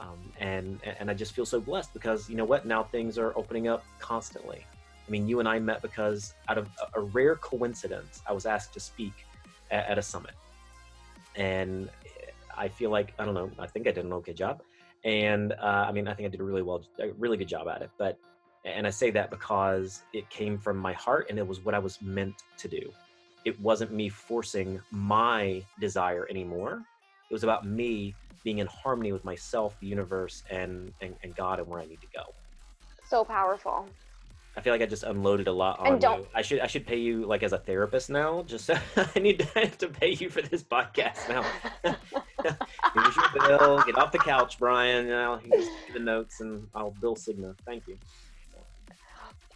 um, 0.02 0.18
and 0.40 0.80
and 0.98 1.10
I 1.10 1.14
just 1.14 1.32
feel 1.32 1.46
so 1.46 1.60
blessed 1.60 1.92
because 1.92 2.28
you 2.28 2.36
know 2.36 2.44
what 2.44 2.66
now 2.66 2.82
things 2.82 3.18
are 3.18 3.36
opening 3.36 3.68
up 3.68 3.84
constantly. 3.98 4.66
I 5.06 5.10
mean, 5.10 5.28
you 5.28 5.40
and 5.40 5.48
I 5.48 5.58
met 5.58 5.82
because 5.82 6.34
out 6.48 6.58
of 6.58 6.68
a, 6.94 7.00
rare 7.00 7.36
coincidence, 7.36 8.22
I 8.26 8.32
was 8.32 8.46
asked 8.46 8.72
to 8.74 8.80
speak 8.80 9.12
at, 9.70 9.86
at, 9.86 9.98
a 9.98 10.02
summit, 10.02 10.34
and 11.34 11.90
I 12.56 12.68
feel 12.68 12.90
like 12.90 13.12
I 13.18 13.24
don't 13.24 13.34
know. 13.34 13.50
I 13.58 13.66
think 13.66 13.86
I 13.86 13.92
did 13.92 14.04
an 14.04 14.12
okay 14.14 14.32
job, 14.32 14.62
and 15.04 15.52
uh, 15.52 15.86
I 15.88 15.92
mean, 15.92 16.08
I 16.08 16.14
think 16.14 16.26
I 16.26 16.30
did 16.30 16.40
a 16.40 16.44
really 16.44 16.62
well, 16.62 16.82
a 16.98 17.10
really 17.12 17.36
good 17.36 17.48
job 17.48 17.68
at 17.68 17.82
it. 17.82 17.90
But 17.98 18.18
and 18.64 18.86
I 18.86 18.90
say 18.90 19.10
that 19.10 19.30
because 19.30 20.02
it 20.12 20.28
came 20.30 20.58
from 20.58 20.76
my 20.76 20.92
heart 20.92 21.26
and 21.30 21.38
it 21.38 21.46
was 21.46 21.64
what 21.64 21.74
I 21.74 21.78
was 21.78 22.00
meant 22.00 22.42
to 22.58 22.68
do. 22.68 22.92
It 23.44 23.60
wasn't 23.60 23.92
me 23.92 24.08
forcing 24.08 24.80
my 24.90 25.62
desire 25.80 26.26
anymore. 26.30 26.82
It 27.28 27.32
was 27.32 27.42
about 27.42 27.66
me 27.66 28.14
being 28.44 28.58
in 28.58 28.66
harmony 28.66 29.12
with 29.12 29.24
myself, 29.24 29.76
the 29.80 29.86
universe, 29.86 30.42
and, 30.50 30.92
and, 31.00 31.14
and 31.22 31.34
God 31.34 31.58
and 31.58 31.68
where 31.68 31.80
I 31.80 31.86
need 31.86 32.00
to 32.00 32.06
go. 32.14 32.34
So 33.08 33.24
powerful. 33.24 33.88
I 34.56 34.60
feel 34.60 34.72
like 34.72 34.82
I 34.82 34.86
just 34.86 35.02
unloaded 35.02 35.48
a 35.48 35.52
lot 35.52 35.78
on 35.80 36.00
you. 36.00 36.26
I 36.34 36.42
should 36.42 36.60
I 36.60 36.66
should 36.66 36.86
pay 36.86 36.98
you 36.98 37.24
like 37.24 37.42
as 37.42 37.54
a 37.54 37.58
therapist 37.58 38.10
now. 38.10 38.42
Just 38.42 38.68
I 38.96 39.18
need 39.18 39.38
to, 39.38 39.48
I 39.58 39.64
have 39.64 39.78
to 39.78 39.88
pay 39.88 40.10
you 40.10 40.28
for 40.28 40.42
this 40.42 40.62
podcast 40.62 41.26
now. 41.28 41.42
Here's 42.94 43.16
your 43.16 43.48
bill. 43.48 43.82
Get 43.84 43.96
off 43.96 44.12
the 44.12 44.18
couch, 44.18 44.58
Brian. 44.58 45.06
You 45.06 45.12
know, 45.12 45.40
you 45.42 45.50
just 45.52 45.70
give 45.86 45.94
the 45.94 46.00
notes 46.00 46.40
and 46.40 46.68
I'll 46.74 46.90
bill 46.90 47.16
Cigna. 47.16 47.54
Thank 47.64 47.88
you. 47.88 47.96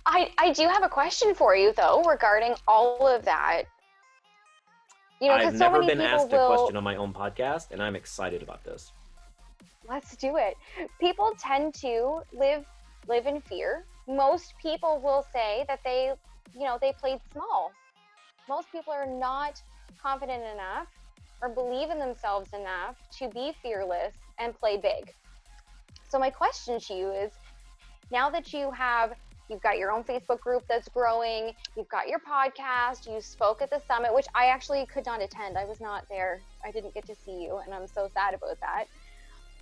I, 0.06 0.30
I 0.38 0.52
do 0.52 0.68
have 0.68 0.84
a 0.84 0.88
question 0.88 1.34
for 1.34 1.56
you 1.56 1.72
though 1.76 2.02
regarding 2.04 2.54
all 2.66 3.06
of 3.06 3.24
that. 3.24 3.64
You 5.20 5.28
know, 5.28 5.34
I've 5.34 5.52
so 5.52 5.58
never 5.58 5.80
many 5.80 5.94
been 5.94 6.00
asked 6.00 6.32
a 6.32 6.46
question 6.46 6.76
on 6.76 6.84
my 6.84 6.96
own 6.96 7.12
podcast, 7.12 7.72
and 7.72 7.82
I'm 7.82 7.96
excited 7.96 8.42
about 8.42 8.62
this. 8.64 8.92
Let's 9.88 10.16
do 10.16 10.36
it. 10.36 10.56
People 11.00 11.32
tend 11.38 11.74
to 11.74 12.20
live 12.32 12.64
live 13.08 13.26
in 13.26 13.40
fear. 13.40 13.84
Most 14.06 14.54
people 14.60 15.00
will 15.02 15.24
say 15.32 15.64
that 15.68 15.80
they, 15.84 16.12
you 16.54 16.64
know, 16.64 16.78
they 16.80 16.92
played 16.92 17.18
small. 17.32 17.72
Most 18.48 18.70
people 18.70 18.92
are 18.92 19.06
not 19.06 19.60
confident 20.00 20.44
enough 20.44 20.86
or 21.42 21.48
believe 21.48 21.90
in 21.90 21.98
themselves 21.98 22.50
enough 22.52 22.96
to 23.18 23.28
be 23.30 23.52
fearless 23.62 24.14
and 24.38 24.54
play 24.58 24.76
big. 24.76 25.12
So 26.08 26.18
my 26.18 26.30
question 26.30 26.78
to 26.78 26.94
you 26.94 27.10
is 27.10 27.32
now 28.10 28.30
that 28.30 28.52
you 28.52 28.70
have 28.70 29.12
you've 29.48 29.62
got 29.62 29.78
your 29.78 29.92
own 29.92 30.04
Facebook 30.04 30.40
group 30.40 30.64
that's 30.68 30.88
growing, 30.88 31.52
you've 31.76 31.88
got 31.88 32.08
your 32.08 32.18
podcast, 32.18 33.12
you 33.12 33.20
spoke 33.20 33.62
at 33.62 33.70
the 33.70 33.80
summit 33.86 34.14
which 34.14 34.26
I 34.34 34.46
actually 34.46 34.86
could 34.86 35.06
not 35.06 35.22
attend. 35.22 35.56
I 35.56 35.64
was 35.64 35.80
not 35.80 36.04
there. 36.08 36.40
I 36.64 36.70
didn't 36.70 36.94
get 36.94 37.06
to 37.06 37.14
see 37.14 37.42
you 37.42 37.60
and 37.64 37.74
I'm 37.74 37.86
so 37.86 38.08
sad 38.12 38.34
about 38.34 38.58
that. 38.60 38.86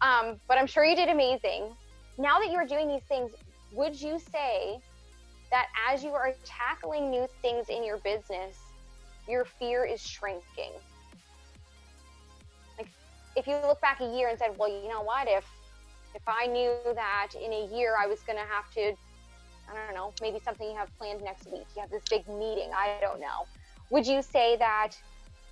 Um, 0.00 0.40
but 0.48 0.58
I'm 0.58 0.66
sure 0.66 0.84
you 0.84 0.96
did 0.96 1.08
amazing. 1.08 1.64
Now 2.18 2.38
that 2.38 2.50
you're 2.50 2.66
doing 2.66 2.88
these 2.88 3.02
things, 3.08 3.32
would 3.72 4.00
you 4.00 4.18
say 4.18 4.78
that 5.50 5.66
as 5.88 6.02
you 6.02 6.10
are 6.10 6.32
tackling 6.44 7.10
new 7.10 7.26
things 7.42 7.68
in 7.68 7.84
your 7.84 7.98
business, 7.98 8.56
your 9.28 9.44
fear 9.44 9.84
is 9.84 10.00
shrinking? 10.00 10.72
Like, 12.78 12.88
if 13.36 13.46
you 13.46 13.56
look 13.62 13.80
back 13.80 14.00
a 14.00 14.16
year 14.16 14.28
and 14.28 14.38
said, 14.38 14.56
"Well, 14.58 14.68
you 14.68 14.88
know 14.88 15.02
what? 15.02 15.26
If 15.28 15.44
if 16.14 16.22
I 16.26 16.46
knew 16.46 16.72
that 16.94 17.30
in 17.34 17.52
a 17.52 17.66
year 17.76 17.96
I 18.00 18.06
was 18.06 18.20
going 18.20 18.38
to 18.38 18.44
have 18.44 18.70
to, 18.74 18.94
I 19.70 19.86
don't 19.86 19.94
know, 19.94 20.12
maybe 20.20 20.38
something 20.44 20.68
you 20.68 20.76
have 20.76 20.88
planned 20.98 21.22
next 21.22 21.46
week, 21.46 21.66
you 21.74 21.80
have 21.82 21.90
this 21.90 22.04
big 22.10 22.26
meeting, 22.28 22.70
I 22.76 22.98
don't 23.00 23.20
know." 23.20 23.46
Would 23.90 24.06
you 24.06 24.22
say 24.22 24.56
that 24.56 24.92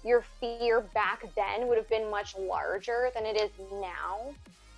your 0.05 0.25
fear 0.41 0.81
back 0.95 1.23
then 1.37 1.69
would 1.69 1.79
have 1.79 1.89
been 1.89 2.11
much 2.11 2.37
larger 2.37 3.11
than 3.15 3.25
it 3.25 3.41
is 3.41 3.51
now? 3.81 4.35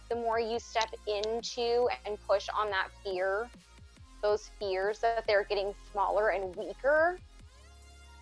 the 0.08 0.16
more 0.16 0.38
you 0.38 0.58
step 0.58 0.88
into 1.06 1.88
and 2.06 2.18
push 2.26 2.48
on 2.56 2.70
that 2.70 2.88
fear, 3.02 3.48
those 4.22 4.50
fears 4.58 5.00
that 5.00 5.24
they're 5.26 5.44
getting 5.44 5.74
smaller 5.90 6.30
and 6.30 6.54
weaker. 6.56 7.18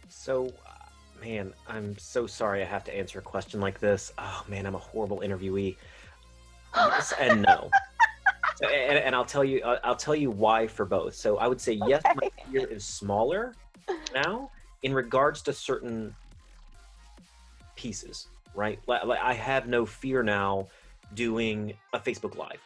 So, 0.08 0.46
uh, 0.46 1.20
man, 1.20 1.52
I'm 1.68 1.96
so 1.98 2.26
sorry 2.26 2.62
I 2.62 2.66
have 2.66 2.84
to 2.84 2.96
answer 2.96 3.18
a 3.18 3.22
question 3.22 3.60
like 3.60 3.80
this. 3.80 4.12
Oh 4.18 4.44
man, 4.48 4.66
I'm 4.66 4.74
a 4.74 4.78
horrible 4.78 5.20
interviewee. 5.20 5.76
Yes 6.74 7.12
and 7.20 7.42
no. 7.42 7.70
And, 8.62 8.98
and 8.98 9.14
I'll 9.14 9.24
tell 9.24 9.44
you, 9.44 9.62
I'll 9.62 9.96
tell 9.96 10.14
you 10.14 10.30
why 10.30 10.66
for 10.66 10.84
both. 10.84 11.14
So 11.14 11.38
I 11.38 11.46
would 11.46 11.60
say 11.60 11.80
yes, 11.86 12.02
my 12.14 12.30
fear 12.50 12.66
is 12.66 12.84
smaller 12.84 13.54
now 14.14 14.50
in 14.82 14.94
regards 14.94 15.42
to 15.42 15.52
certain 15.52 16.14
pieces, 17.76 18.28
right? 18.54 18.78
Like, 18.86 19.04
like 19.04 19.20
I 19.20 19.34
have 19.34 19.66
no 19.68 19.84
fear 19.84 20.22
now 20.22 20.68
doing 21.14 21.74
a 21.92 21.98
Facebook 21.98 22.36
Live. 22.36 22.60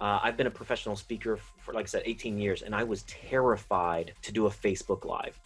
Uh, 0.00 0.18
I've 0.22 0.36
been 0.36 0.46
a 0.46 0.50
professional 0.50 0.96
speaker 0.96 1.38
for, 1.58 1.74
like 1.74 1.84
I 1.84 1.88
said, 1.88 2.02
18 2.06 2.38
years, 2.38 2.62
and 2.62 2.74
I 2.74 2.84
was 2.84 3.02
terrified 3.02 4.14
to 4.22 4.32
do 4.32 4.46
a 4.46 4.50
Facebook 4.50 5.04
Live. 5.04 5.38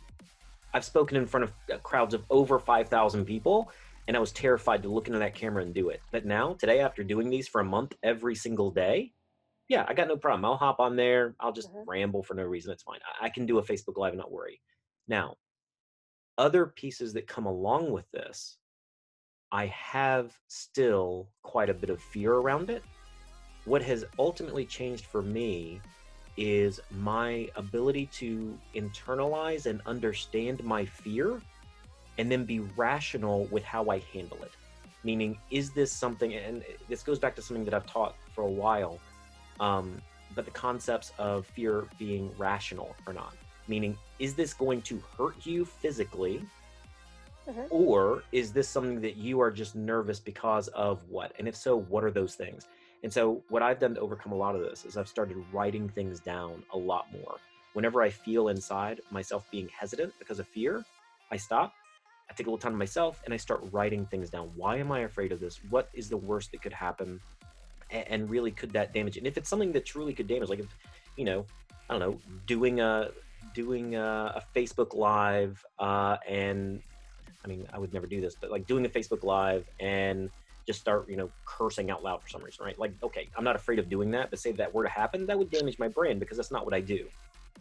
I've 0.73 0.85
spoken 0.85 1.17
in 1.17 1.27
front 1.27 1.45
of 1.45 1.53
uh, 1.73 1.79
crowds 1.79 2.15
of 2.15 2.25
over 2.31 2.59
5,000 2.59 3.25
people, 3.25 3.71
and 4.07 4.17
I 4.17 4.21
was 4.21 4.33
terrified 4.33 4.83
to 4.83 4.89
look 4.89 5.09
into 5.09 5.19
that 5.19 5.35
camera 5.35 5.63
and 5.63 5.75
do 5.75 5.89
it. 5.89 6.01
But 6.13 6.25
now, 6.25 6.55
today, 6.55 6.81
after 6.81 7.03
doing 7.03 7.31
these 7.31 7.49
for 7.49 7.61
a 7.61 7.65
month 7.65 7.95
every 8.03 8.35
single 8.35 8.71
day, 8.71 9.13
yeah, 9.69 9.85
I 9.89 9.95
got 9.95 10.09
no 10.09 10.17
problem. 10.17 10.45
I'll 10.45 10.57
hop 10.57 10.81
on 10.81 10.97
there. 10.97 11.35
I'll 11.41 11.53
just 11.53 11.73
Mhm. 11.73 11.85
ramble 11.87 12.23
for 12.23 12.35
no 12.35 12.45
reason. 12.45 12.73
It's 12.73 12.83
fine. 12.83 13.01
I, 13.21 13.27
I 13.27 13.29
can 13.31 13.47
do 13.47 13.59
a 13.59 13.63
Facebook 13.63 13.97
Live 13.97 14.13
and 14.13 14.21
not 14.21 14.31
worry. 14.31 14.61
Now, 15.09 15.37
other 16.37 16.67
pieces 16.67 17.13
that 17.15 17.27
come 17.27 17.47
along 17.47 17.93
with 17.93 18.11
this, 18.11 18.59
I 19.53 19.67
have 19.67 20.39
still 20.49 21.29
quite 21.43 21.71
a 21.71 21.75
bit 21.75 21.91
of 21.91 22.03
fear 22.03 22.35
around 22.35 22.71
it. 22.71 22.83
What 23.65 23.83
has 23.83 24.05
ultimately 24.19 24.67
changed 24.67 25.07
for 25.07 25.23
me 25.23 25.81
is 26.37 26.81
my 26.91 27.49
ability 27.55 28.07
to 28.07 28.59
internalize 28.75 29.67
and 29.67 29.81
understand 29.87 30.63
my 30.65 30.85
fear 30.85 31.41
and 32.19 32.31
then 32.31 32.45
be 32.45 32.61
rational 32.61 33.45
with 33.47 33.65
how 33.65 33.89
I 33.89 34.01
handle 34.13 34.43
it. 34.43 34.53
Meaning, 35.05 35.39
is 35.51 35.73
this 35.73 35.93
something, 35.93 36.35
and 36.35 36.65
this 36.89 37.03
goes 37.03 37.19
back 37.19 37.37
to 37.37 37.43
something 37.43 37.65
that 37.65 37.75
I've 37.75 37.87
taught 37.87 38.17
for 38.35 38.43
a 38.43 38.51
while, 38.51 38.99
um, 39.61 40.01
but 40.35 40.45
the 40.45 40.51
concepts 40.51 41.13
of 41.19 41.47
fear 41.47 41.87
being 41.99 42.31
rational 42.37 42.95
or 43.07 43.13
not. 43.13 43.35
Meaning, 43.69 43.97
is 44.19 44.35
this 44.35 44.53
going 44.53 44.83
to 44.83 45.03
hurt 45.17 45.47
you 45.47 45.65
physically? 45.65 46.45
Mhm. 47.49 47.67
Or 47.71 48.23
is 48.33 48.53
this 48.53 48.69
something 48.69 49.01
that 49.03 49.17
you 49.17 49.41
are 49.41 49.51
just 49.51 49.75
nervous 49.75 50.19
because 50.19 50.69
of 50.69 51.01
what? 51.11 51.33
And 51.39 51.47
if 51.47 51.57
so, 51.57 51.77
what 51.77 52.05
are 52.05 52.11
those 52.11 52.35
things? 52.35 52.67
And 53.03 53.13
so, 53.13 53.43
what 53.49 53.63
I've 53.63 53.79
done 53.79 53.95
to 53.95 54.01
overcome 54.01 54.33
a 54.33 54.37
lot 54.37 54.55
of 54.55 54.63
this 54.63 54.85
is 54.87 54.97
I've 54.97 55.09
started 55.09 55.37
writing 55.53 55.89
things 55.91 56.21
down 56.21 56.63
a 56.73 56.79
lot 56.79 57.13
more. 57.13 57.37
Whenever 57.75 58.03
I 58.03 58.09
feel 58.09 58.49
inside 58.49 59.01
myself 59.11 59.47
being 59.51 59.69
hesitant 59.69 60.15
because 60.19 60.39
of 60.39 60.49
fear, 60.49 60.85
I 61.31 61.37
stop, 61.37 61.75
I 62.31 62.33
take 62.33 62.47
a 62.47 62.51
little 62.51 62.59
time 62.59 62.73
to 62.73 62.79
myself, 62.79 63.21
and 63.25 63.35
I 63.35 63.37
start 63.37 63.61
writing 63.73 64.07
things 64.07 64.31
down. 64.31 64.51
Why 64.57 64.77
am 64.79 64.91
I 64.91 65.01
afraid 65.01 65.33
of 65.33 65.41
this? 65.41 65.61
What 65.69 65.91
is 65.93 66.09
the 66.09 66.17
worst 66.17 66.53
that 66.53 66.63
could 66.63 66.73
happen? 66.73 67.21
And 67.95 68.29
really, 68.29 68.51
could 68.51 68.73
that 68.73 68.93
damage? 68.93 69.17
And 69.17 69.27
if 69.27 69.37
it's 69.37 69.49
something 69.49 69.73
that 69.73 69.87
truly 69.87 70.13
could 70.13 70.27
damage, 70.27 70.49
like 70.49 70.61
if, 70.61 70.67
you 71.17 71.25
know, 71.25 71.47
I 71.89 71.97
don't 71.97 72.01
know, 72.01 72.19
doing 72.47 72.81
a 72.81 73.11
doing 73.55 73.95
a, 73.95 74.35
a 74.37 74.43
Facebook 74.59 74.95
Live, 74.95 75.65
uh, 75.79 76.17
and 76.29 76.83
I 77.45 77.49
mean, 77.49 77.67
I 77.73 77.79
would 77.79 77.93
never 77.93 78.07
do 78.07 78.21
this, 78.21 78.35
but 78.35 78.51
like 78.51 78.67
doing 78.67 78.85
a 78.87 78.89
Facebook 78.89 79.23
Live 79.23 79.69
and 79.79 80.31
just 80.67 80.81
start, 80.81 81.09
you 81.09 81.17
know, 81.17 81.31
cursing 81.45 81.91
out 81.91 82.03
loud 82.03 82.23
for 82.23 82.29
some 82.29 82.43
reason, 82.43 82.65
right? 82.65 82.79
Like, 82.79 82.93
okay, 83.03 83.29
I'm 83.37 83.45
not 83.45 83.55
afraid 83.55 83.79
of 83.79 83.89
doing 83.89 84.11
that, 84.13 84.31
but 84.31 84.39
say 84.39 84.53
that 84.53 84.73
were 84.73 84.83
to 84.83 84.89
happen, 84.89 85.27
that 85.27 85.39
would 85.39 85.51
damage 85.51 85.79
my 85.79 85.89
brand 85.89 86.21
because 86.21 86.39
that's 86.39 86.51
not 86.51 86.65
what 86.65 86.75
I 86.75 86.81
do, 86.81 87.07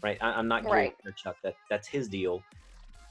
right? 0.02 0.18
I, 0.22 0.32
I'm 0.32 0.48
not 0.48 0.64
Right. 0.64 0.96
Chuck. 1.16 1.36
That 1.44 1.56
that's 1.70 1.88
his 1.88 2.08
deal, 2.08 2.42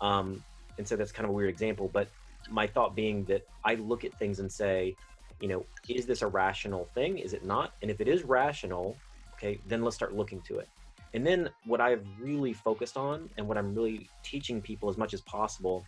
um, 0.01 0.43
and 0.79 0.89
so 0.89 0.97
that's 0.97 1.13
kind 1.13 1.25
of 1.25 1.31
a 1.31 1.35
weird 1.35 1.51
example. 1.51 1.91
But 1.93 2.09
my 2.51 2.67
thought 2.67 2.97
being 2.97 3.25
that 3.25 3.47
I 3.65 3.75
look 3.75 4.05
at 4.05 4.19
things 4.19 4.41
and 4.41 4.51
say, 4.51 4.97
you 5.43 5.49
know, 5.49 5.67
is 5.89 6.07
this 6.07 6.23
a 6.23 6.27
rational 6.29 6.89
thing? 6.95 7.19
Is 7.19 7.33
it 7.35 7.45
not? 7.45 7.73
And 7.83 7.91
if 7.91 8.01
it 8.01 8.07
is 8.07 8.23
rational, 8.23 8.97
okay, 9.35 9.59
then 9.67 9.83
let's 9.83 9.97
start 9.97 10.15
looking 10.15 10.41
to 10.43 10.61
it. 10.61 10.69
And 11.15 11.27
then 11.27 11.51
what 11.67 11.81
I've 11.81 12.07
really 12.21 12.53
focused 12.53 12.97
on 12.97 13.29
and 13.37 13.49
what 13.49 13.59
I'm 13.59 13.75
really 13.75 14.09
teaching 14.23 14.63
people 14.63 14.89
as 14.89 14.97
much 14.97 15.13
as 15.13 15.21
possible, 15.23 15.85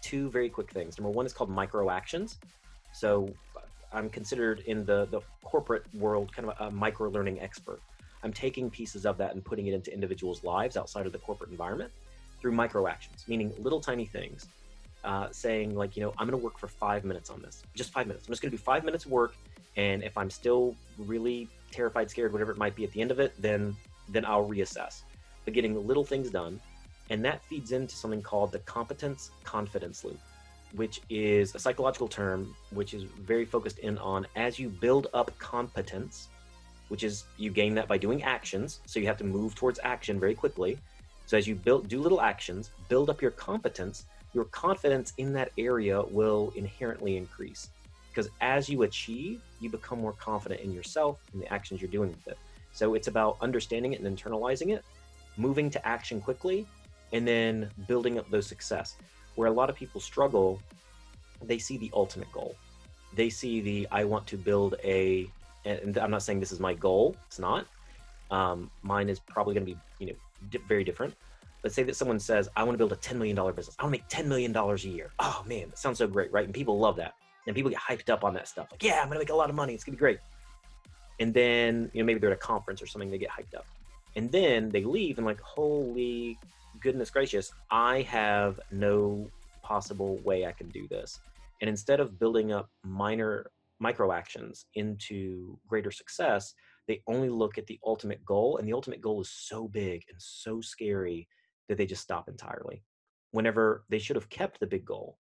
two 0.00 0.30
very 0.30 0.48
quick 0.48 0.70
things. 0.70 0.98
Number 0.98 1.10
one 1.10 1.26
is 1.26 1.34
called 1.34 1.50
micro 1.50 1.90
actions. 1.90 2.38
So 2.94 3.28
uh, 3.54 3.60
I'm 3.92 4.08
considered 4.08 4.60
in 4.60 4.86
the, 4.86 5.06
the 5.10 5.20
corporate 5.44 5.84
world 5.94 6.34
kind 6.34 6.48
of 6.48 6.56
a, 6.58 6.68
a 6.68 6.70
micro 6.70 7.10
learning 7.10 7.40
expert. 7.40 7.80
I'm 8.24 8.32
taking 8.32 8.70
pieces 8.70 9.04
of 9.04 9.18
that 9.18 9.34
and 9.34 9.44
putting 9.44 9.66
it 9.66 9.74
into 9.74 9.92
individuals' 9.92 10.42
lives 10.42 10.78
outside 10.78 11.04
of 11.04 11.12
the 11.12 11.18
corporate 11.18 11.50
environment 11.50 11.92
through 12.40 12.52
micro 12.52 12.86
actions, 12.86 13.24
meaning 13.28 13.52
little 13.58 13.80
tiny 13.80 14.06
things. 14.06 14.48
Uh, 15.04 15.26
saying 15.32 15.74
like, 15.74 15.96
you 15.96 16.02
know, 16.04 16.10
I'm 16.16 16.28
going 16.28 16.38
to 16.38 16.44
work 16.44 16.58
for 16.58 16.68
five 16.68 17.04
minutes 17.04 17.28
on 17.28 17.42
this, 17.42 17.64
just 17.74 17.92
five 17.92 18.06
minutes. 18.06 18.28
I'm 18.28 18.32
just 18.32 18.40
going 18.40 18.52
to 18.52 18.56
do 18.56 18.62
five 18.62 18.84
minutes 18.84 19.04
of 19.04 19.10
work, 19.10 19.34
and 19.76 20.04
if 20.04 20.16
I'm 20.16 20.30
still 20.30 20.76
really 20.96 21.48
terrified, 21.72 22.08
scared, 22.08 22.32
whatever 22.32 22.52
it 22.52 22.56
might 22.56 22.76
be 22.76 22.84
at 22.84 22.92
the 22.92 23.00
end 23.00 23.10
of 23.10 23.18
it, 23.18 23.32
then 23.42 23.76
then 24.08 24.24
I'll 24.24 24.48
reassess. 24.48 25.02
But 25.44 25.54
getting 25.54 25.86
little 25.88 26.04
things 26.04 26.30
done, 26.30 26.60
and 27.10 27.24
that 27.24 27.42
feeds 27.44 27.72
into 27.72 27.96
something 27.96 28.22
called 28.22 28.52
the 28.52 28.60
competence 28.60 29.32
confidence 29.42 30.04
loop, 30.04 30.20
which 30.74 31.00
is 31.10 31.54
a 31.54 31.58
psychological 31.58 32.08
term 32.08 32.54
which 32.70 32.94
is 32.94 33.02
very 33.02 33.44
focused 33.44 33.78
in 33.80 33.98
on 33.98 34.26
as 34.36 34.58
you 34.58 34.68
build 34.68 35.08
up 35.14 35.36
competence, 35.38 36.28
which 36.88 37.02
is 37.02 37.24
you 37.38 37.50
gain 37.50 37.74
that 37.74 37.88
by 37.88 37.98
doing 37.98 38.22
actions. 38.22 38.80
So 38.86 39.00
you 39.00 39.06
have 39.06 39.18
to 39.18 39.24
move 39.24 39.54
towards 39.56 39.80
action 39.82 40.20
very 40.20 40.34
quickly. 40.34 40.78
So 41.26 41.36
as 41.36 41.46
you 41.46 41.54
build 41.54 41.88
do 41.88 42.00
little 42.00 42.20
actions, 42.20 42.70
build 42.88 43.10
up 43.10 43.20
your 43.20 43.32
competence, 43.32 44.06
your 44.34 44.44
confidence 44.46 45.12
in 45.18 45.32
that 45.34 45.52
area 45.58 46.02
will 46.02 46.52
inherently 46.56 47.16
increase. 47.16 47.68
Because 48.08 48.30
as 48.40 48.68
you 48.68 48.82
achieve, 48.82 49.40
you 49.60 49.70
become 49.70 50.00
more 50.00 50.12
confident 50.14 50.60
in 50.60 50.72
yourself 50.72 51.18
and 51.32 51.42
the 51.42 51.52
actions 51.52 51.80
you're 51.80 51.90
doing 51.90 52.10
with 52.10 52.26
it. 52.28 52.38
So 52.72 52.94
it's 52.94 53.08
about 53.08 53.36
understanding 53.40 53.92
it 53.92 54.00
and 54.00 54.18
internalizing 54.18 54.74
it, 54.74 54.84
moving 55.36 55.70
to 55.70 55.86
action 55.86 56.20
quickly, 56.20 56.66
and 57.12 57.26
then 57.26 57.70
building 57.86 58.18
up 58.18 58.30
those 58.30 58.46
success. 58.46 58.96
Where 59.34 59.48
a 59.48 59.52
lot 59.52 59.70
of 59.70 59.76
people 59.76 60.00
struggle, 60.00 60.60
they 61.42 61.58
see 61.58 61.76
the 61.78 61.90
ultimate 61.94 62.30
goal. 62.32 62.54
they 63.14 63.28
see 63.30 63.60
the 63.60 63.88
I 63.90 64.04
want 64.04 64.26
to 64.28 64.36
build 64.36 64.74
a, 64.82 65.30
and 65.64 65.96
I'm 65.98 66.10
not 66.10 66.22
saying 66.22 66.40
this 66.40 66.52
is 66.52 66.60
my 66.60 66.74
goal. 66.74 67.16
It's 67.26 67.38
not. 67.38 67.66
Um, 68.30 68.70
mine 68.82 69.08
is 69.08 69.20
probably 69.20 69.54
going 69.54 69.66
to 69.66 69.72
be 69.74 69.78
you 69.98 70.06
know 70.08 70.18
di- 70.50 70.64
very 70.68 70.84
different. 70.84 71.14
Let's 71.62 71.76
say 71.76 71.82
that 71.84 71.96
someone 71.96 72.18
says 72.18 72.48
I 72.56 72.64
want 72.64 72.74
to 72.74 72.78
build 72.78 72.92
a 72.92 72.96
$10 72.96 73.16
million 73.16 73.36
business. 73.54 73.76
I 73.78 73.84
want 73.84 73.94
to 73.94 74.00
make 74.00 74.08
$10 74.08 74.26
million 74.26 74.56
a 74.56 74.76
year. 74.76 75.10
Oh 75.18 75.44
man, 75.46 75.68
that 75.68 75.78
sounds 75.78 75.98
so 75.98 76.06
great, 76.06 76.32
right? 76.32 76.44
And 76.44 76.54
people 76.54 76.78
love 76.78 76.96
that, 76.96 77.14
and 77.46 77.54
people 77.54 77.70
get 77.70 77.80
hyped 77.80 78.10
up 78.10 78.24
on 78.24 78.34
that 78.34 78.48
stuff. 78.48 78.68
Like, 78.70 78.82
yeah, 78.82 79.00
I'm 79.00 79.06
going 79.06 79.14
to 79.14 79.20
make 79.20 79.30
a 79.30 79.34
lot 79.34 79.50
of 79.50 79.56
money. 79.56 79.74
It's 79.74 79.84
going 79.84 79.94
to 79.94 79.96
be 79.96 80.00
great. 80.00 80.18
And 81.20 81.32
then 81.32 81.90
you 81.92 82.02
know 82.02 82.06
maybe 82.06 82.18
they're 82.18 82.30
at 82.30 82.36
a 82.36 82.40
conference 82.40 82.82
or 82.82 82.86
something. 82.86 83.10
They 83.10 83.18
get 83.18 83.30
hyped 83.30 83.56
up, 83.56 83.66
and 84.16 84.30
then 84.32 84.70
they 84.70 84.84
leave 84.84 85.18
and 85.18 85.26
like, 85.26 85.40
holy 85.40 86.38
goodness 86.80 87.10
gracious, 87.10 87.52
I 87.70 88.02
have 88.02 88.58
no 88.70 89.28
possible 89.62 90.18
way 90.24 90.46
I 90.46 90.52
can 90.52 90.68
do 90.70 90.88
this. 90.88 91.20
And 91.60 91.68
instead 91.68 92.00
of 92.00 92.18
building 92.18 92.52
up 92.52 92.68
minor 92.84 93.46
micro 93.78 94.12
actions 94.12 94.66
into 94.74 95.58
greater 95.68 95.90
success, 95.90 96.54
they 96.88 97.00
only 97.06 97.28
look 97.28 97.56
at 97.58 97.66
the 97.66 97.78
ultimate 97.84 98.24
goal. 98.24 98.56
And 98.56 98.66
the 98.66 98.72
ultimate 98.72 99.00
goal 99.00 99.20
is 99.20 99.30
so 99.30 99.68
big 99.68 100.02
and 100.10 100.20
so 100.20 100.60
scary 100.60 101.28
that 101.68 101.78
they 101.78 101.86
just 101.86 102.02
stop 102.02 102.28
entirely. 102.28 102.82
Whenever 103.32 103.84
they 103.88 103.98
should 103.98 104.16
have 104.16 104.28
kept 104.28 104.60
the 104.60 104.66
big 104.66 104.84
goal, 104.84 105.16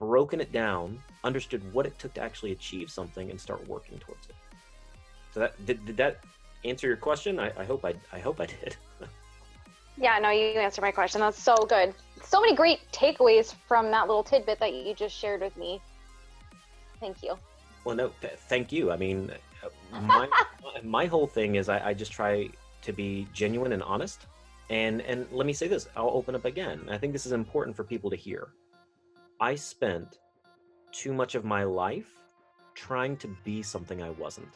broken 0.00 0.40
it 0.40 0.52
down, 0.52 0.98
understood 1.24 1.62
what 1.72 1.86
it 1.86 1.98
took 1.98 2.14
to 2.14 2.20
actually 2.20 2.52
achieve 2.52 2.90
something, 2.90 3.30
and 3.30 3.40
start 3.40 3.66
working 3.66 3.98
towards 3.98 4.28
it. 4.28 4.34
So 5.32 5.40
that 5.40 5.66
did, 5.66 5.84
did 5.86 5.96
that 5.96 6.18
answer 6.64 6.86
your 6.86 6.96
question? 6.96 7.38
I, 7.38 7.52
I 7.56 7.64
hope 7.64 7.84
I 7.84 7.94
I 8.12 8.18
hope 8.18 8.40
I 8.40 8.46
did. 8.62 8.76
Yeah, 10.00 10.18
no, 10.20 10.30
you 10.30 10.44
answered 10.60 10.82
my 10.82 10.92
question. 10.92 11.20
That's 11.20 11.42
so 11.42 11.56
good. 11.56 11.92
So 12.22 12.40
many 12.40 12.54
great 12.54 12.80
takeaways 12.92 13.54
from 13.66 13.90
that 13.90 14.06
little 14.06 14.22
tidbit 14.22 14.60
that 14.60 14.72
you 14.72 14.94
just 14.94 15.16
shared 15.16 15.40
with 15.40 15.56
me. 15.56 15.80
Thank 17.00 17.22
you. 17.22 17.36
Well, 17.84 17.96
no, 17.96 18.12
th- 18.20 18.34
thank 18.34 18.70
you. 18.70 18.92
I 18.92 18.96
mean, 18.96 19.32
uh, 19.64 20.00
my 20.00 20.28
my 20.84 21.06
whole 21.06 21.26
thing 21.26 21.56
is 21.56 21.68
I, 21.68 21.88
I 21.88 21.94
just 21.94 22.12
try 22.12 22.48
to 22.82 22.92
be 22.92 23.26
genuine 23.32 23.72
and 23.72 23.82
honest. 23.82 24.26
And 24.70 25.00
and 25.02 25.26
let 25.32 25.46
me 25.46 25.52
say 25.52 25.68
this, 25.68 25.88
I'll 25.96 26.10
open 26.10 26.34
up 26.34 26.44
again. 26.44 26.86
I 26.90 26.98
think 26.98 27.12
this 27.12 27.26
is 27.26 27.32
important 27.32 27.76
for 27.76 27.84
people 27.84 28.10
to 28.10 28.16
hear. 28.16 28.48
I 29.40 29.54
spent 29.54 30.18
too 30.92 31.12
much 31.12 31.34
of 31.34 31.44
my 31.44 31.64
life 31.64 32.10
trying 32.74 33.16
to 33.18 33.28
be 33.44 33.62
something 33.62 34.02
I 34.02 34.10
wasn't 34.10 34.48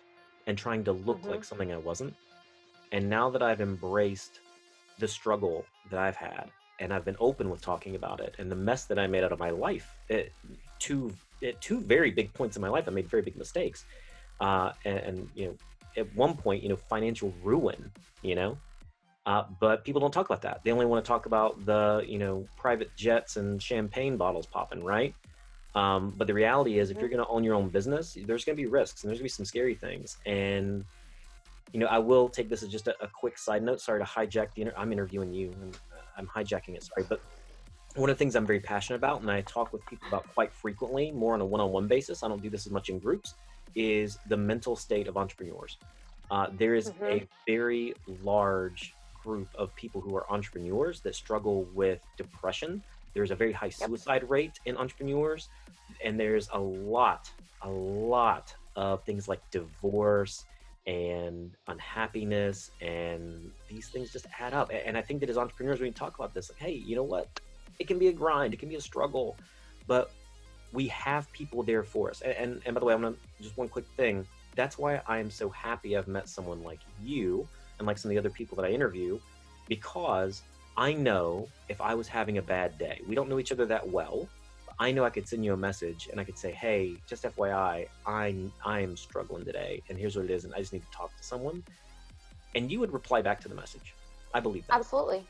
and 0.47 0.57
trying 0.57 0.85
to 0.85 0.93
look 0.93 1.23
Mhm. 1.23 1.31
like 1.31 1.45
something 1.45 1.73
I 1.73 1.77
wasn't. 1.77 2.15
And 2.91 3.09
now 3.09 3.31
that 3.31 3.43
I've 3.43 3.61
embraced 3.61 4.41
the 4.99 5.09
struggle 5.09 5.65
that 5.91 5.99
I've 5.99 6.17
had 6.17 6.51
and 6.79 6.93
I've 6.93 7.05
been 7.05 7.17
open 7.19 7.49
with 7.51 7.63
talking 7.63 7.95
about 7.97 8.21
it 8.21 8.35
and 8.39 8.51
the 8.51 8.57
mess 8.57 8.85
that 8.87 8.99
I 8.99 9.07
made 9.07 9.25
out 9.25 9.33
of 9.33 9.39
my 9.39 9.51
life 9.51 9.89
at 10.11 10.29
two 10.79 11.13
at 11.43 11.61
two 11.61 11.81
very 11.81 12.11
big 12.11 12.33
points 12.35 12.57
in 12.57 12.63
my 12.63 12.69
life 12.69 12.87
I 12.87 12.91
made 12.91 13.09
very 13.09 13.23
big 13.23 13.37
mistakes 13.37 13.85
uh, 14.41 14.73
and, 14.85 14.99
and 14.99 15.31
you 15.35 15.47
know 15.47 15.57
at 15.97 16.15
one 16.15 16.37
point 16.37 16.63
you 16.63 16.69
know 16.69 16.77
financial 16.77 17.33
ruin 17.43 17.91
you 18.23 18.35
know 18.35 18.59
uh, 19.27 19.45
but 19.61 19.85
people 19.85 20.01
don't 20.01 20.13
talk 20.13 20.27
about 20.27 20.43
that 20.43 20.61
they 20.65 20.73
only 20.73 20.87
want 20.87 21.05
to 21.05 21.09
talk 21.09 21.27
about 21.27 21.65
the 21.65 22.05
you 22.07 22.19
know 22.19 22.47
private 22.57 22.95
jets 22.97 23.37
and 23.37 23.63
champagne 23.63 24.17
bottles 24.17 24.47
popping 24.47 24.83
right 24.83 25.15
um, 25.75 26.13
but 26.19 26.27
the 26.27 26.35
reality 26.35 26.79
is 26.79 26.91
if 26.91 26.99
you're 26.99 27.09
going 27.09 27.23
to 27.23 27.29
own 27.29 27.43
your 27.45 27.55
own 27.55 27.69
business 27.69 28.17
there's 28.27 28.45
going 28.45 28.57
to 28.57 28.63
be 28.63 28.69
risks 28.69 29.03
and 29.03 29.09
there's 29.09 29.19
going 29.19 29.29
to 29.29 29.33
be 29.33 29.37
some 29.37 29.45
scary 29.45 29.75
things 29.75 30.19
and 30.27 30.85
you 31.73 31.81
know, 31.81 31.87
I 31.87 31.99
will 31.99 32.29
take 32.29 32.51
this 32.51 32.63
as 32.63 32.69
just 32.69 32.87
a, 32.87 32.95
a 33.03 33.09
quick 33.09 33.39
side 33.39 33.63
note. 33.63 33.81
Sorry 33.81 33.99
to 33.99 34.05
hijack 34.05 34.53
the. 34.55 34.63
Inter- 34.63 34.75
I'm 34.77 34.93
interviewing 34.93 35.33
you, 35.33 35.53
and 35.53 35.75
uh, 35.75 35.97
I'm 36.19 36.27
hijacking 36.27 36.75
it. 36.77 36.83
Sorry, 36.83 37.07
but 37.09 37.21
one 37.95 38.11
of 38.11 38.17
the 38.17 38.19
things 38.19 38.37
I'm 38.37 38.47
very 38.47 38.61
passionate 38.61 38.97
about, 38.97 39.23
and 39.23 39.31
I 39.31 39.41
talk 39.43 39.73
with 39.73 39.85
people 39.87 40.07
about 40.09 40.27
quite 40.35 40.53
frequently, 40.53 41.11
more 41.13 41.33
on 41.35 41.41
a 41.41 41.45
one-on-one 41.47 41.89
basis. 41.89 42.23
I 42.23 42.29
don't 42.29 42.43
do 42.43 42.51
this 42.51 42.67
as 42.67 42.73
much 42.73 42.91
in 42.91 42.99
groups. 42.99 43.35
Is 43.75 44.19
the 44.29 44.37
mental 44.37 44.77
state 44.77 45.09
of 45.09 45.17
entrepreneurs. 45.17 45.79
Uh, 46.31 46.49
there 46.59 46.75
is 46.75 46.91
Mhm. 46.91 47.11
a 47.11 47.29
very 47.47 47.95
large 48.23 48.93
group 49.23 49.49
of 49.55 49.75
people 49.77 50.01
who 50.01 50.15
are 50.17 50.31
entrepreneurs 50.31 51.01
that 51.01 51.15
struggle 51.15 51.67
with 51.75 52.01
depression. 52.17 52.83
There's 53.15 53.31
a 53.31 53.37
very 53.37 53.53
high 53.53 53.69
suicide 53.69 54.29
rate 54.29 54.59
in 54.65 54.77
entrepreneurs, 54.77 55.49
and 56.05 56.19
there's 56.19 56.49
a 56.53 56.59
lot, 56.59 57.31
a 57.63 57.69
lot 57.71 58.55
of 58.77 59.05
things 59.05 59.29
like 59.29 59.41
divorce 59.51 60.45
and 60.87 61.53
unhappiness 61.69 62.71
and 62.81 63.53
these 63.69 63.89
things 63.89 64.11
just 64.11 64.27
add 64.41 64.53
up. 64.53 64.71
And 64.87 64.99
i 64.99 65.03
think 65.03 65.21
that 65.21 65.31
as 65.31 65.39
entrepreneurs 65.39 65.79
when 65.79 65.89
we 65.91 65.93
talk 65.93 66.17
about 66.19 66.35
this 66.35 66.51
like 66.51 66.59
hey 66.59 66.73
you 66.73 66.97
know 66.97 67.05
what? 67.05 67.29
It 67.79 67.87
can 67.87 67.99
be 67.99 68.09
a 68.09 68.13
grind 68.13 68.53
it 68.55 68.59
can 68.59 68.69
be 68.69 68.75
a 68.77 68.81
struggle 68.81 69.37
but 69.87 70.11
we 70.73 70.89
have 70.89 71.31
people 71.33 71.63
there 71.63 71.85
for 71.85 72.11
us. 72.11 72.23
A- 72.23 72.41
and 72.41 72.61
and, 72.67 72.75
by 72.75 72.81
the 72.81 72.87
way 72.87 72.95
i'm 72.95 73.03
gonna 73.03 73.15
just 73.41 73.57
one 73.57 73.69
quick 73.69 73.85
thing. 73.97 74.27
That's 74.57 74.77
why 74.77 75.01
i 75.07 75.19
am 75.19 75.31
so 75.31 75.49
happy 75.51 75.97
i've 75.97 76.09
met 76.09 76.29
someone 76.29 76.63
like 76.65 76.81
you 77.01 77.47
and 77.83 77.87
like 77.89 77.99
some 77.99 78.11
of 78.11 78.15
the 78.15 78.19
other 78.19 78.31
people 78.31 78.57
that 78.57 78.65
i 78.65 78.71
interview 78.71 79.19
because 79.69 80.43
i 80.77 80.93
know 80.93 81.49
if 81.69 81.81
i 81.81 81.95
was 81.95 82.07
having 82.09 82.39
a 82.39 82.43
bad 82.43 82.79
day 82.79 83.01
we 83.09 83.15
don't 83.15 83.29
know 83.29 83.39
each 83.39 83.53
other 83.53 83.67
that 83.67 83.87
well 83.89 84.29
but 84.67 84.75
I 84.79 84.91
know 84.91 85.05
I 85.05 85.11
could 85.11 85.29
send 85.29 85.45
you 85.45 85.53
a 85.53 85.57
message 85.57 86.09
and 86.11 86.19
I 86.19 86.25
could 86.25 86.39
say, 86.39 86.51
"Hey, 86.51 86.97
just 87.07 87.25
FYI, 87.25 87.87
I'm 88.07 88.51
I 88.65 88.81
am 88.81 88.97
struggling 88.97 89.45
today, 89.45 89.83
and 89.89 89.99
here's 89.99 90.17
what 90.17 90.25
it 90.25 90.31
is, 90.31 90.45
and 90.45 90.55
I 90.55 90.59
just 90.59 90.73
need 90.73 90.83
to 90.83 90.91
talk 90.97 91.15
to 91.17 91.23
someone." 91.23 91.63
And 92.55 92.71
you 92.71 92.81
would 92.81 92.93
reply 92.93 93.23
back 93.23 93.41
to 93.41 93.49
the 93.49 93.55
message. 93.55 93.95
I 94.35 94.41
believe 94.41 94.67
that, 94.67 94.77
Absolutely. 94.77 95.25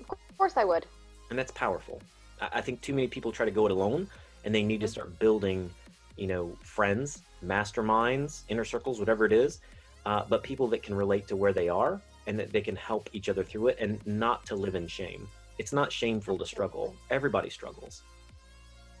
Of 0.00 0.36
course 0.36 0.56
I 0.56 0.64
would. 0.64 0.86
and 1.30 1.38
that's 1.38 1.52
powerful. 1.52 2.00
I, 2.40 2.60
think 2.60 2.80
too 2.82 2.94
many 2.94 3.08
people 3.08 3.32
try 3.32 3.46
to 3.46 3.52
go 3.52 3.66
it 3.66 3.72
alone, 3.72 4.08
and 4.44 4.54
they 4.54 4.62
need 4.62 4.80
to 4.80 4.86
Mhm. 4.86 4.90
start 4.90 5.18
building, 5.18 5.70
you 6.16 6.26
know, 6.26 6.56
friends, 6.62 7.22
masterminds, 7.44 8.42
inner 8.48 8.64
circles, 8.64 8.98
whatever 8.98 9.24
it 9.24 9.32
is, 9.32 9.60
uh, 10.06 10.22
but 10.28 10.42
people 10.42 10.66
that 10.68 10.82
can 10.82 10.94
relate 10.94 11.28
to 11.28 11.36
where 11.36 11.52
they 11.52 11.68
are 11.68 12.00
and 12.26 12.38
that 12.38 12.52
they 12.52 12.60
can 12.60 12.76
help 12.76 13.08
each 13.12 13.28
other 13.28 13.42
through 13.42 13.68
it, 13.68 13.78
and 13.80 14.04
not 14.06 14.44
to 14.46 14.54
live 14.54 14.74
in 14.74 14.86
shame. 14.86 15.26
It's 15.58 15.72
not 15.72 15.90
shameful 15.90 16.38
to 16.38 16.46
struggle. 16.46 16.94
Everybody 17.10 17.50
struggles. 17.50 18.02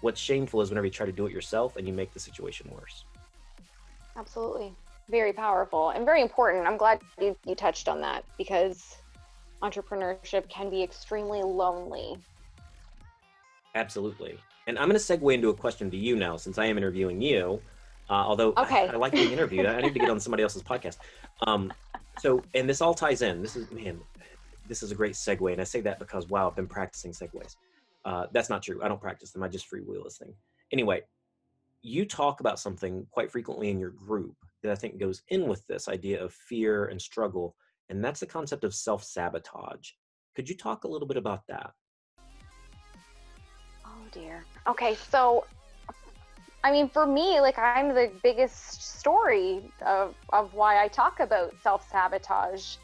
What's 0.00 0.20
shameful 0.20 0.62
is 0.62 0.70
whenever 0.70 0.86
you 0.86 0.92
try 0.92 1.06
to 1.06 1.12
do 1.12 1.26
it 1.26 1.32
yourself 1.32 1.76
and 1.76 1.86
you 1.86 1.92
make 1.92 2.12
the 2.12 2.20
situation 2.20 2.70
worse. 2.70 3.04
Absolutely. 4.16 4.74
Very 5.08 5.32
powerful 5.32 5.90
and 5.90 6.04
very 6.04 6.22
important. 6.22 6.66
I'm 6.66 6.76
glad 6.76 7.00
you, 7.20 7.36
you 7.46 7.54
touched 7.54 7.88
on 7.88 8.00
that 8.00 8.24
because 8.38 8.96
entrepreneurship 9.62 10.48
can 10.48 10.70
be 10.70 10.82
extremely 10.82 11.42
lonely. 11.42 12.16
Absolutely. 13.74 14.38
And 14.66 14.78
I'm 14.78 14.88
going 14.88 14.98
to 14.98 15.04
segue 15.04 15.34
into 15.34 15.50
a 15.50 15.54
question 15.54 15.90
to 15.90 15.96
you 15.96 16.16
now, 16.16 16.36
since 16.36 16.58
I 16.58 16.66
am 16.66 16.78
interviewing 16.78 17.20
you. 17.20 17.60
Uh, 18.10 18.14
although 18.14 18.52
Okay. 18.56 18.88
I, 18.88 18.92
I 18.92 18.96
like 18.96 19.12
being 19.12 19.30
interviewed, 19.30 19.66
I 19.66 19.80
need 19.80 19.94
to 19.94 20.00
get 20.00 20.10
on 20.10 20.18
somebody 20.18 20.42
else's 20.42 20.64
podcast. 20.64 20.96
Um, 21.46 21.72
so, 22.18 22.42
and 22.54 22.68
this 22.68 22.80
all 22.80 22.92
ties 22.92 23.22
in. 23.22 23.40
This 23.40 23.54
is 23.54 23.70
man, 23.70 24.00
this 24.68 24.82
is 24.82 24.90
a 24.90 24.94
great 24.94 25.14
segue, 25.14 25.52
and 25.52 25.60
I 25.60 25.64
say 25.64 25.80
that 25.82 26.00
because 26.00 26.28
wow, 26.28 26.48
I've 26.48 26.56
been 26.56 26.66
practicing 26.66 27.12
segues. 27.12 27.54
Uh, 28.04 28.26
that's 28.32 28.50
not 28.50 28.62
true. 28.62 28.80
I 28.82 28.88
don't 28.88 29.00
practice 29.00 29.30
them. 29.30 29.42
I 29.42 29.48
just 29.48 29.70
freewheel 29.70 30.02
this 30.04 30.18
thing. 30.18 30.34
Anyway, 30.72 31.02
you 31.82 32.04
talk 32.04 32.40
about 32.40 32.58
something 32.58 33.06
quite 33.10 33.30
frequently 33.30 33.70
in 33.70 33.78
your 33.78 33.90
group 33.90 34.34
that 34.62 34.72
I 34.72 34.74
think 34.74 34.98
goes 34.98 35.22
in 35.28 35.46
with 35.46 35.64
this 35.66 35.88
idea 35.88 36.22
of 36.22 36.34
fear 36.34 36.86
and 36.86 37.00
struggle, 37.00 37.54
and 37.88 38.04
that's 38.04 38.20
the 38.20 38.26
concept 38.26 38.64
of 38.64 38.74
self 38.74 39.04
sabotage. 39.04 39.90
Could 40.34 40.48
you 40.48 40.56
talk 40.56 40.82
a 40.82 40.88
little 40.88 41.08
bit 41.08 41.16
about 41.16 41.42
that? 41.48 41.72
Oh 43.84 44.02
dear. 44.10 44.44
Okay, 44.66 44.96
so 45.10 45.44
I 46.62 46.72
mean 46.72 46.88
for 46.88 47.06
me, 47.06 47.40
like 47.40 47.58
I'm 47.58 47.94
the 47.94 48.10
biggest 48.22 48.98
story 48.98 49.62
of 49.84 50.14
of 50.30 50.52
why 50.52 50.82
I 50.82 50.88
talk 50.88 51.20
about 51.20 51.54
self-sabotage. 51.62 52.76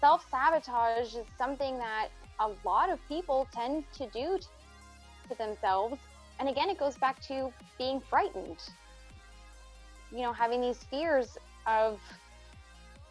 Self-sabotage 0.00 1.14
is 1.14 1.26
something 1.36 1.78
that 1.78 2.08
a 2.40 2.50
lot 2.64 2.90
of 2.90 2.98
people 3.08 3.46
tend 3.52 3.84
to 3.94 4.06
do 4.08 4.38
to 5.28 5.34
themselves. 5.36 5.98
And 6.38 6.48
again, 6.48 6.68
it 6.68 6.78
goes 6.78 6.96
back 6.96 7.20
to 7.22 7.52
being 7.78 8.00
frightened. 8.00 8.58
You 10.12 10.22
know, 10.22 10.32
having 10.32 10.60
these 10.60 10.82
fears 10.84 11.36
of 11.66 11.98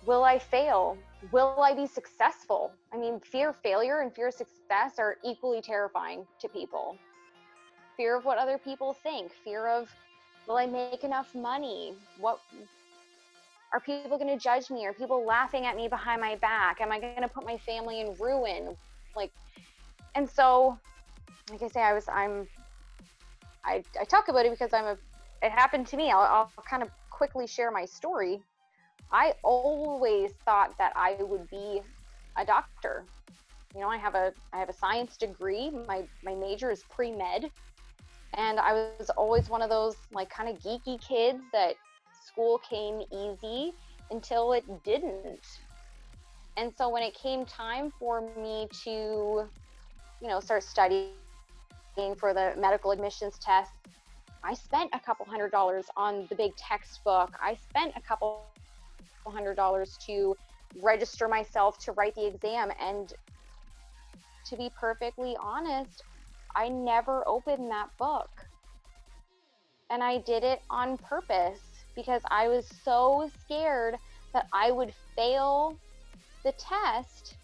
will 0.06 0.23
I 0.23 0.39
fail? 0.39 0.97
Will 1.32 1.60
I 1.62 1.73
be 1.73 1.88
successful? 1.88 2.71
I 2.93 2.97
mean, 2.97 3.19
fear 3.19 3.49
of 3.49 3.58
failure 3.58 4.01
and 4.01 4.13
fear 4.13 4.28
of 4.28 4.34
success 4.34 4.93
are 4.99 5.17
equally 5.23 5.62
terrifying 5.62 6.25
to 6.39 6.47
people. 6.47 6.97
Fear 7.97 8.17
of 8.17 8.25
what 8.25 8.38
other 8.38 8.58
people 8.58 8.93
think, 8.93 9.31
fear 9.43 9.67
of 9.67 9.89
will 10.47 10.58
I 10.58 10.65
make 10.65 11.03
enough 11.03 11.34
money? 11.34 11.93
What 12.19 12.39
are 13.73 13.79
people 13.79 14.17
going 14.17 14.27
to 14.27 14.38
judge 14.38 14.69
me? 14.69 14.86
Are 14.86 14.93
people 14.93 15.25
laughing 15.25 15.65
at 15.65 15.75
me 15.75 15.88
behind 15.88 16.21
my 16.21 16.36
back? 16.36 16.81
Am 16.81 16.91
I 16.91 16.99
going 16.99 17.21
to 17.21 17.27
put 17.27 17.45
my 17.45 17.58
family 17.58 18.01
in 18.01 18.15
ruin? 18.19 18.75
Like, 19.15 19.31
and 20.15 20.29
so, 20.29 20.77
like 21.51 21.62
I 21.62 21.67
say, 21.67 21.81
I 21.81 21.93
was, 21.93 22.08
I'm, 22.08 22.47
I, 23.63 23.84
I 23.99 24.03
talk 24.03 24.27
about 24.27 24.45
it 24.45 24.51
because 24.51 24.73
I'm 24.73 24.86
a, 24.86 24.97
it 25.41 25.51
happened 25.51 25.88
to 25.88 25.97
me. 25.97 26.12
I'll, 26.12 26.21
I'll 26.21 26.51
kind 26.69 26.84
of 26.84 26.89
quickly 27.10 27.47
share 27.47 27.71
my 27.71 27.86
story. 27.86 28.41
I 29.12 29.34
always 29.43 30.31
thought 30.43 30.77
that 30.77 30.93
I 30.95 31.15
would 31.19 31.49
be 31.49 31.81
a 32.38 32.45
doctor. 32.45 33.05
You 33.73 33.81
know, 33.81 33.89
I 33.89 33.97
have 33.97 34.15
a 34.15 34.34
I 34.53 34.60
have 34.60 34.69
a 34.69 34.73
science 34.73 35.17
degree. 35.17 35.69
My 35.69 36.03
my 36.23 36.34
major 36.34 36.71
is 36.71 36.84
pre-med. 36.89 37.51
And 38.38 38.60
I 38.60 38.74
was 39.00 39.10
always 39.12 39.50
one 39.50 39.62
of 39.62 39.69
those 39.69 39.95
like 40.12 40.30
kind 40.30 40.50
of 40.50 40.62
geeky 40.62 41.00
kids 41.02 41.39
that 41.54 41.76
school 42.12 42.60
came 42.69 43.02
easy 43.12 43.74
until 44.12 44.54
it 44.54 44.63
didn't. 44.84 45.45
And 46.58 46.71
so 46.78 46.89
when 46.89 47.04
it 47.04 47.13
came 47.13 47.45
time 47.45 47.91
for 48.00 48.21
me 48.38 48.67
to, 48.84 48.89
you 48.89 50.28
know, 50.28 50.39
start 50.39 50.63
studying 50.63 51.12
for 52.17 52.34
the 52.34 52.54
medical 52.58 52.91
admissions 52.91 53.38
test, 53.39 53.71
I 54.43 54.54
spent 54.54 54.89
a 54.93 55.00
couple 55.00 55.26
hundred 55.26 55.52
dollars 55.52 55.86
on 55.98 56.28
the 56.30 56.36
big 56.36 56.56
textbook. 56.56 57.32
I 57.41 57.56
spent 57.56 57.93
a 57.95 58.02
couple 58.02 58.43
hundred 59.26 59.56
dollars 59.56 59.98
to 60.06 60.36
register 60.82 61.28
myself 61.28 61.80
to 61.80 61.93
write 61.93 62.15
the 62.15 62.28
exam. 62.28 62.71
And 62.80 63.12
to 64.45 64.56
be 64.56 64.69
perfectly 64.80 65.36
honest, 65.41 66.04
I 66.56 66.70
never 66.70 67.28
opened 67.28 67.70
that 67.72 67.89
book. 67.98 68.30
And 69.89 70.04
I 70.04 70.18
did 70.20 70.44
it 70.44 70.62
on 70.70 70.98
purpose 70.98 71.62
because 71.96 72.22
I 72.30 72.48
was 72.48 72.68
so 72.84 73.30
scared 73.41 73.98
that 74.34 74.48
I 74.54 74.72
would 74.72 74.94
fail 75.15 75.78
the 76.44 76.54
test. 76.54 77.38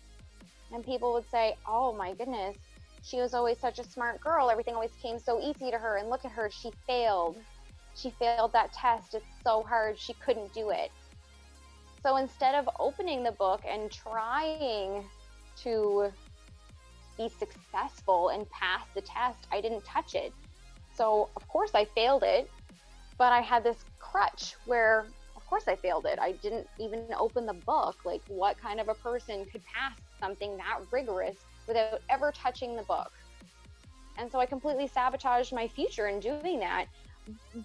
And 0.73 0.83
people 0.83 1.13
would 1.13 1.29
say, 1.29 1.55
oh 1.67 1.93
my 1.93 2.13
goodness, 2.13 2.57
she 3.03 3.19
was 3.19 3.33
always 3.33 3.59
such 3.59 3.79
a 3.79 3.83
smart 3.83 4.21
girl. 4.21 4.49
Everything 4.49 4.75
always 4.75 4.95
came 5.01 5.19
so 5.19 5.39
easy 5.39 5.71
to 5.71 5.77
her. 5.77 5.97
And 5.97 6.09
look 6.09 6.25
at 6.25 6.31
her, 6.31 6.49
she 6.49 6.71
failed. 6.87 7.37
She 7.95 8.11
failed 8.11 8.53
that 8.53 8.73
test. 8.73 9.13
It's 9.13 9.25
so 9.43 9.63
hard. 9.63 9.99
She 9.99 10.13
couldn't 10.13 10.53
do 10.53 10.69
it. 10.71 10.91
So 12.01 12.17
instead 12.17 12.55
of 12.55 12.69
opening 12.79 13.23
the 13.23 13.33
book 13.33 13.61
and 13.67 13.91
trying 13.91 15.05
to 15.63 16.11
be 17.17 17.29
successful 17.29 18.29
and 18.29 18.49
pass 18.49 18.81
the 18.95 19.01
test, 19.01 19.47
I 19.51 19.61
didn't 19.61 19.83
touch 19.85 20.15
it. 20.15 20.33
So, 20.93 21.29
of 21.35 21.47
course, 21.47 21.71
I 21.73 21.85
failed 21.85 22.23
it, 22.23 22.49
but 23.17 23.31
I 23.31 23.41
had 23.41 23.63
this 23.63 23.83
crutch 23.99 24.55
where, 24.65 25.05
of 25.35 25.45
course, 25.47 25.63
I 25.67 25.75
failed 25.75 26.05
it. 26.05 26.19
I 26.19 26.33
didn't 26.33 26.67
even 26.79 27.05
open 27.17 27.45
the 27.45 27.53
book. 27.53 27.95
Like, 28.05 28.21
what 28.27 28.57
kind 28.59 28.79
of 28.79 28.89
a 28.89 28.93
person 28.95 29.45
could 29.51 29.61
pass 29.65 29.97
something 30.19 30.57
that 30.57 30.79
rigorous 30.91 31.37
without 31.67 32.01
ever 32.09 32.31
touching 32.31 32.75
the 32.75 32.83
book? 32.83 33.11
And 34.17 34.31
so 34.31 34.39
I 34.39 34.45
completely 34.45 34.87
sabotaged 34.87 35.53
my 35.53 35.67
future 35.67 36.07
in 36.07 36.19
doing 36.19 36.59
that. 36.59 36.85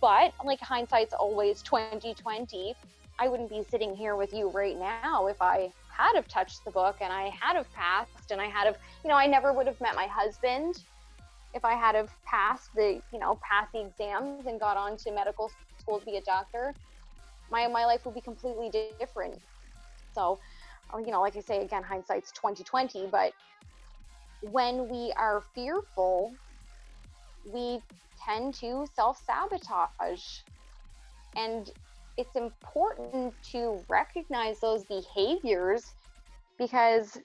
But 0.01 0.33
like 0.45 0.61
hindsight's 0.61 1.15
always 1.15 1.63
2020. 1.63 2.75
I 3.19 3.29
wouldn't 3.29 3.51
be 3.51 3.63
sitting 3.71 3.95
here 3.97 4.15
with 4.17 4.33
you 4.33 4.51
right 4.51 4.77
now 4.79 5.27
if 5.27 5.41
I 5.41 5.73
had 5.97 6.15
have 6.15 6.29
touched 6.29 6.65
the 6.65 6.71
book 6.71 6.97
and 7.01 7.13
I 7.13 7.31
had 7.41 7.57
have 7.57 7.73
passed 7.73 8.31
and 8.31 8.41
I 8.41 8.47
had 8.47 8.67
have, 8.67 8.77
you 9.05 9.09
know, 9.09 9.17
I 9.17 9.27
never 9.27 9.53
would 9.53 9.67
have 9.67 9.81
met 9.81 9.95
my 9.95 10.07
husband 10.07 10.83
if 11.55 11.65
I 11.65 11.75
had 11.75 11.95
have 11.95 12.11
passed 12.25 12.75
the, 12.75 13.01
you 13.13 13.19
know, 13.19 13.39
passed 13.43 13.73
the 13.73 13.81
exams 13.81 14.47
and 14.47 14.61
got 14.61 14.77
on 14.77 14.97
to 14.99 15.13
medical 15.13 15.51
school 15.79 16.01
to 16.01 16.07
be 16.07 16.17
a 16.17 16.23
doctor. 16.23 16.75
My 17.51 17.67
my 17.69 17.85
life 17.85 18.05
would 18.05 18.15
be 18.15 18.21
completely 18.21 18.71
different. 18.99 19.39
So, 20.15 20.39
uh, 20.93 20.99
you 20.99 21.11
know, 21.11 21.21
like 21.21 21.37
I 21.37 21.41
say 21.41 21.63
again, 21.63 21.83
hindsight's 21.83 22.33
2020, 22.33 23.07
but 23.11 23.33
when 24.43 24.89
we 24.89 25.13
are 25.17 25.43
fearful, 25.55 26.33
we 27.53 27.81
tend 28.25 28.55
to 28.55 28.87
self-sabotage. 28.95 30.41
And 31.37 31.71
it's 32.17 32.37
important 32.37 33.35
to 33.53 33.81
recognize 33.89 34.61
those 34.61 34.85
behaviors 34.85 35.95
because 36.59 37.19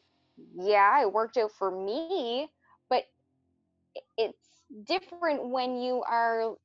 yeah 0.56 1.02
it 1.02 1.12
worked 1.12 1.38
out 1.38 1.52
for 1.52 1.72
me 1.72 2.48
but 2.90 3.04
it's 4.18 4.38
different 4.86 5.50
when 5.50 5.80
you 5.82 6.04
are 6.08 6.56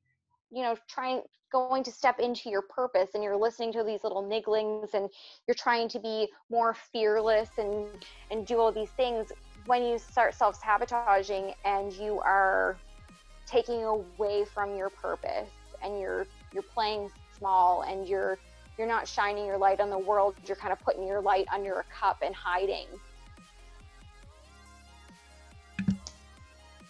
you 0.51 0.63
know 0.63 0.75
trying 0.87 1.21
going 1.51 1.83
to 1.83 1.91
step 1.91 2.19
into 2.19 2.49
your 2.49 2.61
purpose 2.61 3.11
and 3.13 3.23
you're 3.23 3.37
listening 3.37 3.71
to 3.73 3.83
these 3.83 4.03
little 4.03 4.23
nigglings 4.23 4.93
and 4.93 5.09
you're 5.47 5.55
trying 5.55 5.87
to 5.89 5.99
be 5.99 6.27
more 6.49 6.73
fearless 6.91 7.49
and 7.57 7.87
and 8.31 8.45
do 8.45 8.59
all 8.59 8.71
these 8.71 8.89
things. 8.91 9.31
When 9.65 9.83
you 9.83 9.97
start 9.97 10.33
self-sabotaging 10.33 11.53
and 11.65 11.91
you 11.93 12.19
are 12.19 12.77
taking 13.45 13.83
away 13.83 14.45
from 14.45 14.75
your 14.75 14.89
purpose 14.89 15.49
and 15.83 15.99
you're 15.99 16.25
you're 16.53 16.63
playing 16.63 17.09
small 17.37 17.83
and 17.83 18.07
you're 18.07 18.37
you're 18.77 18.87
not 18.87 19.07
shining 19.07 19.45
your 19.45 19.57
light 19.57 19.79
on 19.79 19.89
the 19.89 19.97
world 19.97 20.35
you're 20.45 20.55
kind 20.55 20.71
of 20.71 20.79
putting 20.79 21.07
your 21.07 21.21
light 21.21 21.47
under 21.53 21.79
a 21.79 21.83
cup 21.85 22.17
and 22.21 22.35
hiding. 22.35 22.87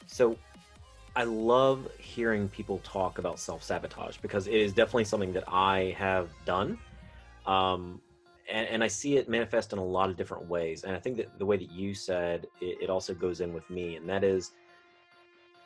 So 0.08 0.38
i 1.16 1.24
love 1.24 1.88
hearing 1.98 2.48
people 2.50 2.80
talk 2.84 3.18
about 3.18 3.40
self-sabotage 3.40 4.18
because 4.18 4.46
it 4.46 4.54
is 4.54 4.72
definitely 4.72 5.04
something 5.06 5.34
that 5.34 5.44
i 5.48 5.96
have 5.98 6.30
done. 6.46 6.78
Um, 7.46 8.02
and, 8.52 8.68
and, 8.68 8.84
i 8.84 8.88
see 8.88 9.18
it 9.18 9.28
manifest 9.30 9.74
in 9.74 9.80
a 9.80 9.84
lot 9.84 10.10
of 10.10 10.18
different 10.18 10.48
ways. 10.48 10.84
And 10.84 10.96
i 10.96 11.00
think 11.00 11.18
that 11.18 11.38
the 11.40 11.46
way 11.46 11.58
that 11.58 11.72
you 11.72 11.94
said 11.94 12.48
it, 12.62 12.78
it 12.82 12.90
also 12.90 13.14
goes 13.14 13.42
in 13.42 13.54
with 13.54 13.68
me 13.70 13.96
and 13.96 14.08
that 14.10 14.24
is 14.24 14.52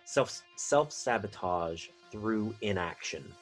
self 0.05 0.41
self-sabotage 0.55 1.87
through 2.11 2.53
inaction 2.61 3.33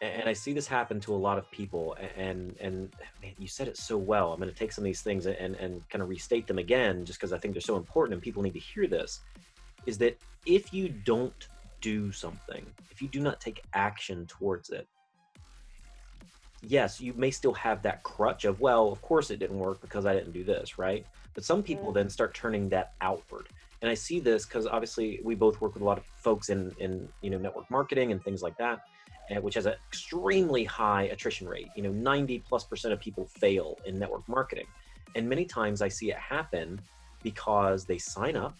and 0.00 0.28
I 0.28 0.32
see 0.32 0.52
this 0.52 0.66
happen 0.66 1.00
to 1.00 1.14
a 1.14 1.16
lot 1.16 1.38
of 1.38 1.50
people. 1.50 1.96
And 2.16 2.54
and 2.60 2.92
man, 3.22 3.32
you 3.38 3.48
said 3.48 3.68
it 3.68 3.76
so 3.76 3.96
well. 3.96 4.32
I'm 4.32 4.38
going 4.38 4.52
to 4.52 4.56
take 4.56 4.72
some 4.72 4.82
of 4.82 4.86
these 4.86 5.02
things 5.02 5.26
and 5.26 5.56
and 5.56 5.88
kind 5.88 6.02
of 6.02 6.08
restate 6.08 6.46
them 6.46 6.58
again, 6.58 7.04
just 7.04 7.18
because 7.18 7.32
I 7.32 7.38
think 7.38 7.54
they're 7.54 7.60
so 7.60 7.76
important 7.76 8.14
and 8.14 8.22
people 8.22 8.42
need 8.42 8.54
to 8.54 8.60
hear 8.60 8.86
this. 8.86 9.20
Is 9.86 9.98
that 9.98 10.18
if 10.46 10.72
you 10.72 10.88
don't 10.88 11.48
do 11.80 12.12
something, 12.12 12.64
if 12.90 13.02
you 13.02 13.08
do 13.08 13.20
not 13.20 13.40
take 13.40 13.62
action 13.74 14.26
towards 14.26 14.70
it, 14.70 14.86
yes, 16.62 17.00
you 17.00 17.12
may 17.14 17.30
still 17.30 17.54
have 17.54 17.82
that 17.82 18.02
crutch 18.02 18.44
of 18.44 18.60
well, 18.60 18.92
of 18.92 19.02
course 19.02 19.30
it 19.30 19.38
didn't 19.38 19.58
work 19.58 19.80
because 19.80 20.06
I 20.06 20.14
didn't 20.14 20.32
do 20.32 20.44
this, 20.44 20.78
right? 20.78 21.06
But 21.34 21.44
some 21.44 21.62
people 21.62 21.92
then 21.92 22.08
start 22.08 22.34
turning 22.34 22.68
that 22.68 22.92
outward. 23.00 23.48
And 23.80 23.88
I 23.90 23.94
see 23.94 24.18
this 24.18 24.44
because 24.44 24.66
obviously 24.66 25.20
we 25.22 25.36
both 25.36 25.60
work 25.60 25.74
with 25.74 25.82
a 25.82 25.86
lot 25.86 25.98
of 25.98 26.04
folks 26.04 26.50
in 26.50 26.72
in 26.78 27.08
you 27.20 27.30
know 27.30 27.38
network 27.38 27.68
marketing 27.68 28.12
and 28.12 28.22
things 28.22 28.42
like 28.42 28.56
that 28.58 28.80
which 29.40 29.54
has 29.54 29.66
an 29.66 29.74
extremely 29.88 30.64
high 30.64 31.04
attrition 31.04 31.48
rate. 31.48 31.68
You 31.76 31.82
know, 31.82 31.92
90 31.92 32.40
plus 32.40 32.64
percent 32.64 32.92
of 32.94 33.00
people 33.00 33.26
fail 33.26 33.78
in 33.86 33.98
network 33.98 34.28
marketing. 34.28 34.66
And 35.14 35.28
many 35.28 35.44
times 35.44 35.82
I 35.82 35.88
see 35.88 36.10
it 36.10 36.16
happen 36.16 36.80
because 37.22 37.84
they 37.84 37.98
sign 37.98 38.36
up 38.36 38.56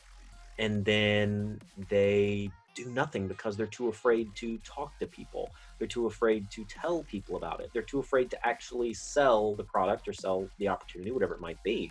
and 0.59 0.85
then 0.85 1.61
they 1.88 2.50
do 2.74 2.90
nothing 2.90 3.26
because 3.26 3.57
they're 3.57 3.66
too 3.66 3.88
afraid 3.88 4.35
to 4.37 4.59
talk 4.59 4.98
to 4.98 5.07
people. 5.07 5.50
They're 5.78 5.88
too 5.88 6.07
afraid 6.07 6.50
to 6.52 6.64
tell 6.64 7.02
people 7.04 7.37
about 7.37 7.61
it. 7.61 7.70
They're 7.72 7.83
too 7.83 7.98
afraid 7.98 8.31
to 8.31 8.46
actually 8.46 8.94
sell 8.94 9.54
the 9.54 9.64
product 9.64 10.07
or 10.09 10.12
sell 10.12 10.48
the 10.59 10.68
opportunity, 10.68 11.11
whatever 11.11 11.35
it 11.35 11.40
might 11.40 11.62
be. 11.62 11.90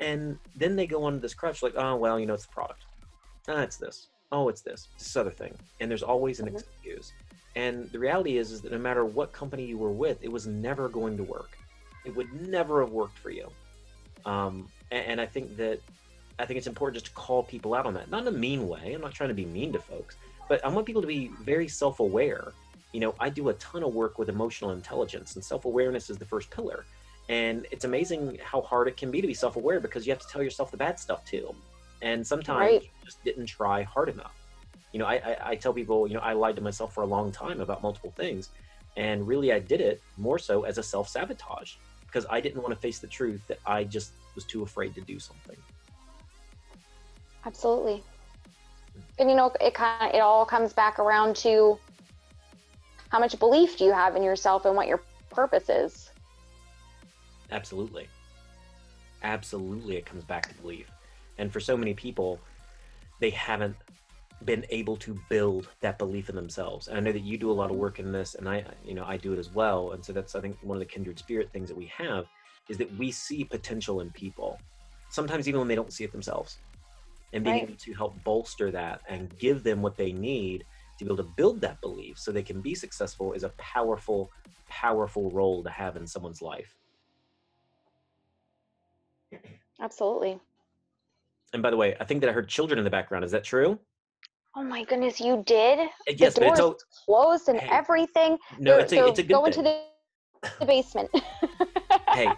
And 0.00 0.38
then 0.56 0.74
they 0.74 0.86
go 0.86 1.04
on 1.04 1.20
this 1.20 1.34
crutch 1.34 1.62
like, 1.62 1.74
oh, 1.76 1.96
well, 1.96 2.18
you 2.18 2.26
know, 2.26 2.34
it's 2.34 2.46
the 2.46 2.52
product. 2.52 2.84
Ah, 3.48 3.62
it's 3.62 3.76
this. 3.76 4.08
Oh, 4.32 4.48
it's 4.48 4.62
this. 4.62 4.88
This 4.98 5.16
other 5.16 5.30
thing. 5.30 5.54
And 5.80 5.90
there's 5.90 6.02
always 6.02 6.40
an 6.40 6.46
mm-hmm. 6.46 6.56
excuse. 6.56 7.12
And 7.54 7.90
the 7.90 7.98
reality 7.98 8.38
is, 8.38 8.50
is 8.50 8.62
that 8.62 8.72
no 8.72 8.78
matter 8.78 9.04
what 9.04 9.32
company 9.32 9.64
you 9.64 9.76
were 9.76 9.90
with, 9.90 10.22
it 10.22 10.32
was 10.32 10.46
never 10.46 10.88
going 10.88 11.16
to 11.18 11.22
work. 11.22 11.58
It 12.04 12.14
would 12.16 12.32
never 12.48 12.80
have 12.80 12.90
worked 12.90 13.18
for 13.18 13.30
you. 13.30 13.48
Um, 14.24 14.68
and, 14.90 15.06
and 15.06 15.20
I 15.20 15.26
think 15.26 15.56
that 15.56 15.80
I 16.38 16.46
think 16.46 16.58
it's 16.58 16.66
important 16.66 16.94
just 16.94 17.06
to 17.06 17.12
call 17.12 17.42
people 17.42 17.74
out 17.74 17.84
on 17.84 17.94
that, 17.94 18.10
not 18.10 18.22
in 18.22 18.28
a 18.28 18.36
mean 18.36 18.66
way. 18.66 18.94
I'm 18.94 19.02
not 19.02 19.12
trying 19.12 19.28
to 19.28 19.34
be 19.34 19.44
mean 19.44 19.72
to 19.74 19.78
folks, 19.78 20.16
but 20.48 20.64
I 20.64 20.68
want 20.68 20.86
people 20.86 21.02
to 21.02 21.08
be 21.08 21.30
very 21.42 21.68
self-aware. 21.68 22.52
You 22.92 23.00
know, 23.00 23.14
I 23.20 23.28
do 23.28 23.50
a 23.50 23.54
ton 23.54 23.82
of 23.82 23.94
work 23.94 24.18
with 24.18 24.28
emotional 24.28 24.70
intelligence, 24.70 25.34
and 25.34 25.44
self-awareness 25.44 26.10
is 26.10 26.16
the 26.16 26.24
first 26.24 26.50
pillar. 26.50 26.84
And 27.28 27.66
it's 27.70 27.84
amazing 27.84 28.38
how 28.42 28.62
hard 28.62 28.88
it 28.88 28.96
can 28.96 29.10
be 29.10 29.20
to 29.20 29.26
be 29.26 29.34
self-aware 29.34 29.78
because 29.78 30.06
you 30.06 30.12
have 30.12 30.20
to 30.20 30.28
tell 30.28 30.42
yourself 30.42 30.70
the 30.70 30.76
bad 30.76 30.98
stuff 30.98 31.24
too. 31.24 31.54
And 32.00 32.26
sometimes 32.26 32.58
right. 32.58 32.82
you 32.82 32.88
just 33.04 33.22
didn't 33.22 33.46
try 33.46 33.82
hard 33.82 34.08
enough 34.08 34.41
you 34.92 34.98
know, 34.98 35.06
I, 35.06 35.14
I, 35.14 35.36
I 35.50 35.56
tell 35.56 35.72
people, 35.72 36.06
you 36.06 36.14
know, 36.14 36.20
I 36.20 36.34
lied 36.34 36.56
to 36.56 36.62
myself 36.62 36.94
for 36.94 37.02
a 37.02 37.06
long 37.06 37.32
time 37.32 37.60
about 37.60 37.82
multiple 37.82 38.12
things. 38.16 38.50
And 38.96 39.26
really, 39.26 39.52
I 39.52 39.58
did 39.58 39.80
it 39.80 40.02
more 40.18 40.38
so 40.38 40.64
as 40.64 40.78
a 40.78 40.82
self 40.82 41.08
sabotage 41.08 41.74
because 42.06 42.26
I 42.28 42.40
didn't 42.40 42.60
want 42.62 42.74
to 42.74 42.80
face 42.80 42.98
the 42.98 43.06
truth 43.06 43.40
that 43.48 43.58
I 43.66 43.84
just 43.84 44.12
was 44.34 44.44
too 44.44 44.62
afraid 44.62 44.94
to 44.94 45.00
do 45.00 45.18
something. 45.18 45.56
Absolutely. 47.46 48.02
And 49.18 49.30
you 49.30 49.36
know, 49.36 49.52
it 49.60 49.74
kind 49.74 50.10
of, 50.10 50.14
it 50.14 50.20
all 50.20 50.44
comes 50.44 50.74
back 50.74 50.98
around 50.98 51.36
to 51.36 51.78
how 53.08 53.18
much 53.18 53.38
belief 53.38 53.78
do 53.78 53.84
you 53.84 53.92
have 53.92 54.14
in 54.14 54.22
yourself 54.22 54.66
and 54.66 54.76
what 54.76 54.88
your 54.88 55.02
purpose 55.30 55.68
is. 55.68 56.10
Absolutely. 57.50 58.08
Absolutely, 59.22 59.96
it 59.96 60.04
comes 60.04 60.24
back 60.24 60.48
to 60.48 60.54
belief. 60.62 60.90
And 61.38 61.52
for 61.52 61.60
so 61.60 61.76
many 61.76 61.94
people, 61.94 62.40
they 63.20 63.30
haven't 63.30 63.76
been 64.44 64.64
able 64.70 64.96
to 64.98 65.18
build 65.28 65.68
that 65.80 65.98
belief 65.98 66.28
in 66.28 66.36
themselves. 66.36 66.88
And 66.88 66.96
I 66.96 67.00
know 67.00 67.12
that 67.12 67.22
you 67.22 67.38
do 67.38 67.50
a 67.50 67.52
lot 67.52 67.66
of 67.66 67.72
mm-hmm. 67.72 67.80
work 67.80 67.98
in 67.98 68.12
this, 68.12 68.34
and 68.34 68.48
I, 68.48 68.64
you 68.84 68.94
know, 68.94 69.04
I 69.04 69.16
do 69.16 69.32
it 69.32 69.38
as 69.38 69.52
well. 69.52 69.92
And 69.92 70.04
so 70.04 70.12
that's 70.12 70.34
I 70.34 70.40
think 70.40 70.56
one 70.62 70.76
of 70.76 70.80
the 70.80 70.86
kindred 70.86 71.18
spirit 71.18 71.50
things 71.52 71.68
that 71.68 71.76
we 71.76 71.86
have 71.86 72.26
is 72.68 72.78
that 72.78 72.96
we 72.96 73.10
see 73.10 73.44
potential 73.44 74.00
in 74.00 74.10
people, 74.10 74.58
sometimes 75.10 75.48
even 75.48 75.60
when 75.60 75.68
they 75.68 75.74
don't 75.74 75.92
see 75.92 76.04
it 76.04 76.12
themselves, 76.12 76.58
and 77.32 77.44
being 77.44 77.56
right. 77.56 77.62
able 77.64 77.76
to 77.76 77.94
help 77.94 78.22
bolster 78.24 78.70
that 78.70 79.00
and 79.08 79.36
give 79.38 79.62
them 79.62 79.82
what 79.82 79.96
they 79.96 80.12
need 80.12 80.64
to 80.98 81.04
be 81.04 81.08
able 81.08 81.16
to 81.16 81.30
build 81.36 81.60
that 81.60 81.80
belief 81.80 82.18
so 82.18 82.30
they 82.30 82.42
can 82.42 82.60
be 82.60 82.74
successful 82.74 83.32
is 83.32 83.42
a 83.42 83.48
powerful, 83.50 84.30
powerful 84.68 85.30
role 85.30 85.62
to 85.62 85.70
have 85.70 85.96
in 85.96 86.06
someone's 86.06 86.42
life. 86.42 86.76
Absolutely. 89.80 90.38
And 91.52 91.62
by 91.62 91.70
the 91.70 91.76
way, 91.76 91.96
I 91.98 92.04
think 92.04 92.20
that 92.20 92.30
I 92.30 92.32
heard 92.32 92.48
children 92.48 92.78
in 92.78 92.84
the 92.84 92.90
background. 92.90 93.24
Is 93.24 93.32
that 93.32 93.44
true? 93.44 93.78
Oh 94.54 94.62
my 94.62 94.84
goodness, 94.84 95.18
you 95.20 95.42
did? 95.46 95.88
Yes, 96.08 96.34
the 96.34 96.40
but 96.40 96.48
it's 96.50 96.60
doors 96.60 96.82
a, 96.82 97.04
closed 97.06 97.48
and 97.48 97.58
Hey, 97.58 97.68
everything. 97.70 98.38
no, 98.58 98.78
it's 98.78 98.92
a, 98.92 99.06
it's 99.06 99.18
a 99.18 99.22
good 99.22 99.32
going 99.32 99.52
thing. 99.52 99.64
to 99.64 99.80
the, 100.42 100.50
the 100.60 100.66
basement. 100.66 101.10
hey, 102.10 102.30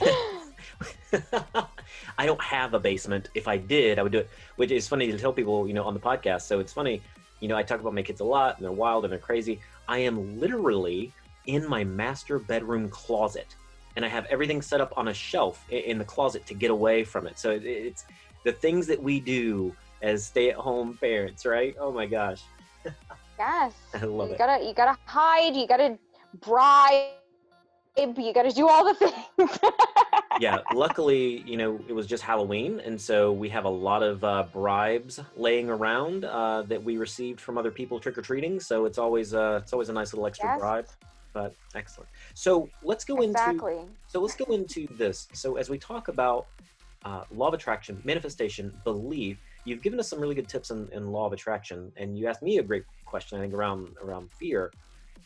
I 2.18 2.26
don't 2.26 2.40
have 2.40 2.74
a 2.74 2.78
basement. 2.78 3.30
If 3.34 3.48
I 3.48 3.56
did, 3.56 3.98
I 3.98 4.02
would 4.04 4.12
do 4.12 4.18
it. 4.18 4.30
Which 4.56 4.70
is 4.70 4.86
funny 4.86 5.10
to 5.10 5.18
tell 5.18 5.32
people, 5.32 5.66
you 5.66 5.74
know, 5.74 5.82
on 5.84 5.94
the 5.94 6.00
podcast. 6.00 6.42
So 6.42 6.60
it's 6.60 6.72
funny, 6.72 7.02
you 7.40 7.48
know, 7.48 7.56
I 7.56 7.62
talk 7.64 7.80
about 7.80 7.94
my 7.94 8.02
kids 8.02 8.20
a 8.20 8.24
lot, 8.24 8.56
and 8.56 8.64
they're 8.64 8.70
wild 8.72 9.04
and 9.04 9.12
they're 9.12 9.18
crazy. 9.18 9.60
I 9.88 9.98
am 9.98 10.38
literally 10.38 11.12
in 11.46 11.68
my 11.68 11.82
master 11.82 12.38
bedroom 12.38 12.88
closet, 12.88 13.56
and 13.96 14.04
I 14.04 14.08
have 14.08 14.26
everything 14.26 14.62
set 14.62 14.80
up 14.80 14.92
on 14.96 15.08
a 15.08 15.14
shelf 15.14 15.64
in 15.70 15.98
the 15.98 16.04
closet 16.04 16.46
to 16.46 16.54
get 16.54 16.70
away 16.70 17.02
from 17.02 17.26
it. 17.26 17.36
So 17.38 17.58
it's 17.60 18.04
the 18.44 18.52
things 18.52 18.86
that 18.86 19.02
we 19.02 19.18
do 19.18 19.74
as 20.02 20.26
stay-at-home 20.26 20.98
parents, 21.00 21.44
right? 21.46 21.74
Oh 21.80 21.92
my 21.92 22.06
gosh, 22.06 22.42
yes. 23.38 23.72
I 23.94 24.04
love 24.04 24.28
you 24.28 24.34
it. 24.34 24.38
gotta 24.38 24.64
you 24.64 24.74
gotta 24.74 24.96
hide, 25.06 25.56
you 25.56 25.66
gotta 25.66 25.98
bribe, 26.40 27.06
you 27.96 28.32
gotta 28.32 28.52
do 28.52 28.68
all 28.68 28.84
the 28.84 28.94
things. 28.94 29.58
yeah 30.40 30.58
luckily 30.72 31.40
you 31.46 31.56
know 31.56 31.80
it 31.88 31.92
was 31.92 32.06
just 32.06 32.22
halloween 32.22 32.80
and 32.84 33.00
so 33.00 33.32
we 33.32 33.48
have 33.48 33.64
a 33.64 33.68
lot 33.68 34.04
of 34.04 34.22
uh, 34.22 34.44
bribes 34.52 35.18
laying 35.36 35.68
around 35.68 36.24
uh, 36.24 36.62
that 36.62 36.80
we 36.82 36.96
received 36.96 37.40
from 37.40 37.58
other 37.58 37.72
people 37.72 37.98
trick-or-treating 37.98 38.60
so 38.60 38.84
it's 38.84 38.98
always 38.98 39.34
uh, 39.34 39.58
it's 39.62 39.72
always 39.72 39.88
a 39.88 39.92
nice 39.92 40.12
little 40.12 40.26
extra 40.26 40.48
Yes. 40.48 40.60
bribe 40.60 40.86
but 41.32 41.54
excellent 41.74 42.08
so 42.34 42.68
let's 42.84 43.04
go 43.04 43.16
into 43.22 43.30
exactly. 43.30 43.78
so 44.06 44.20
let's 44.20 44.36
go 44.36 44.44
into 44.54 44.86
this 44.96 45.26
so 45.32 45.56
as 45.56 45.68
we 45.70 45.78
talk 45.78 46.06
about 46.08 46.46
uh, 47.04 47.24
law 47.32 47.48
of 47.48 47.54
attraction 47.54 48.00
manifestation 48.04 48.72
belief 48.84 49.38
you've 49.64 49.82
given 49.82 49.98
us 50.00 50.08
some 50.08 50.20
really 50.20 50.34
good 50.34 50.48
tips 50.48 50.70
in, 50.70 50.88
in 50.92 51.10
law 51.12 51.26
of 51.26 51.32
attraction 51.32 51.92
and 51.96 52.16
you 52.18 52.26
asked 52.26 52.42
me 52.42 52.58
a 52.58 52.62
great 52.62 52.84
question 53.04 53.38
i 53.38 53.40
think 53.40 53.54
around 53.54 53.88
around 54.02 54.30
fear 54.32 54.72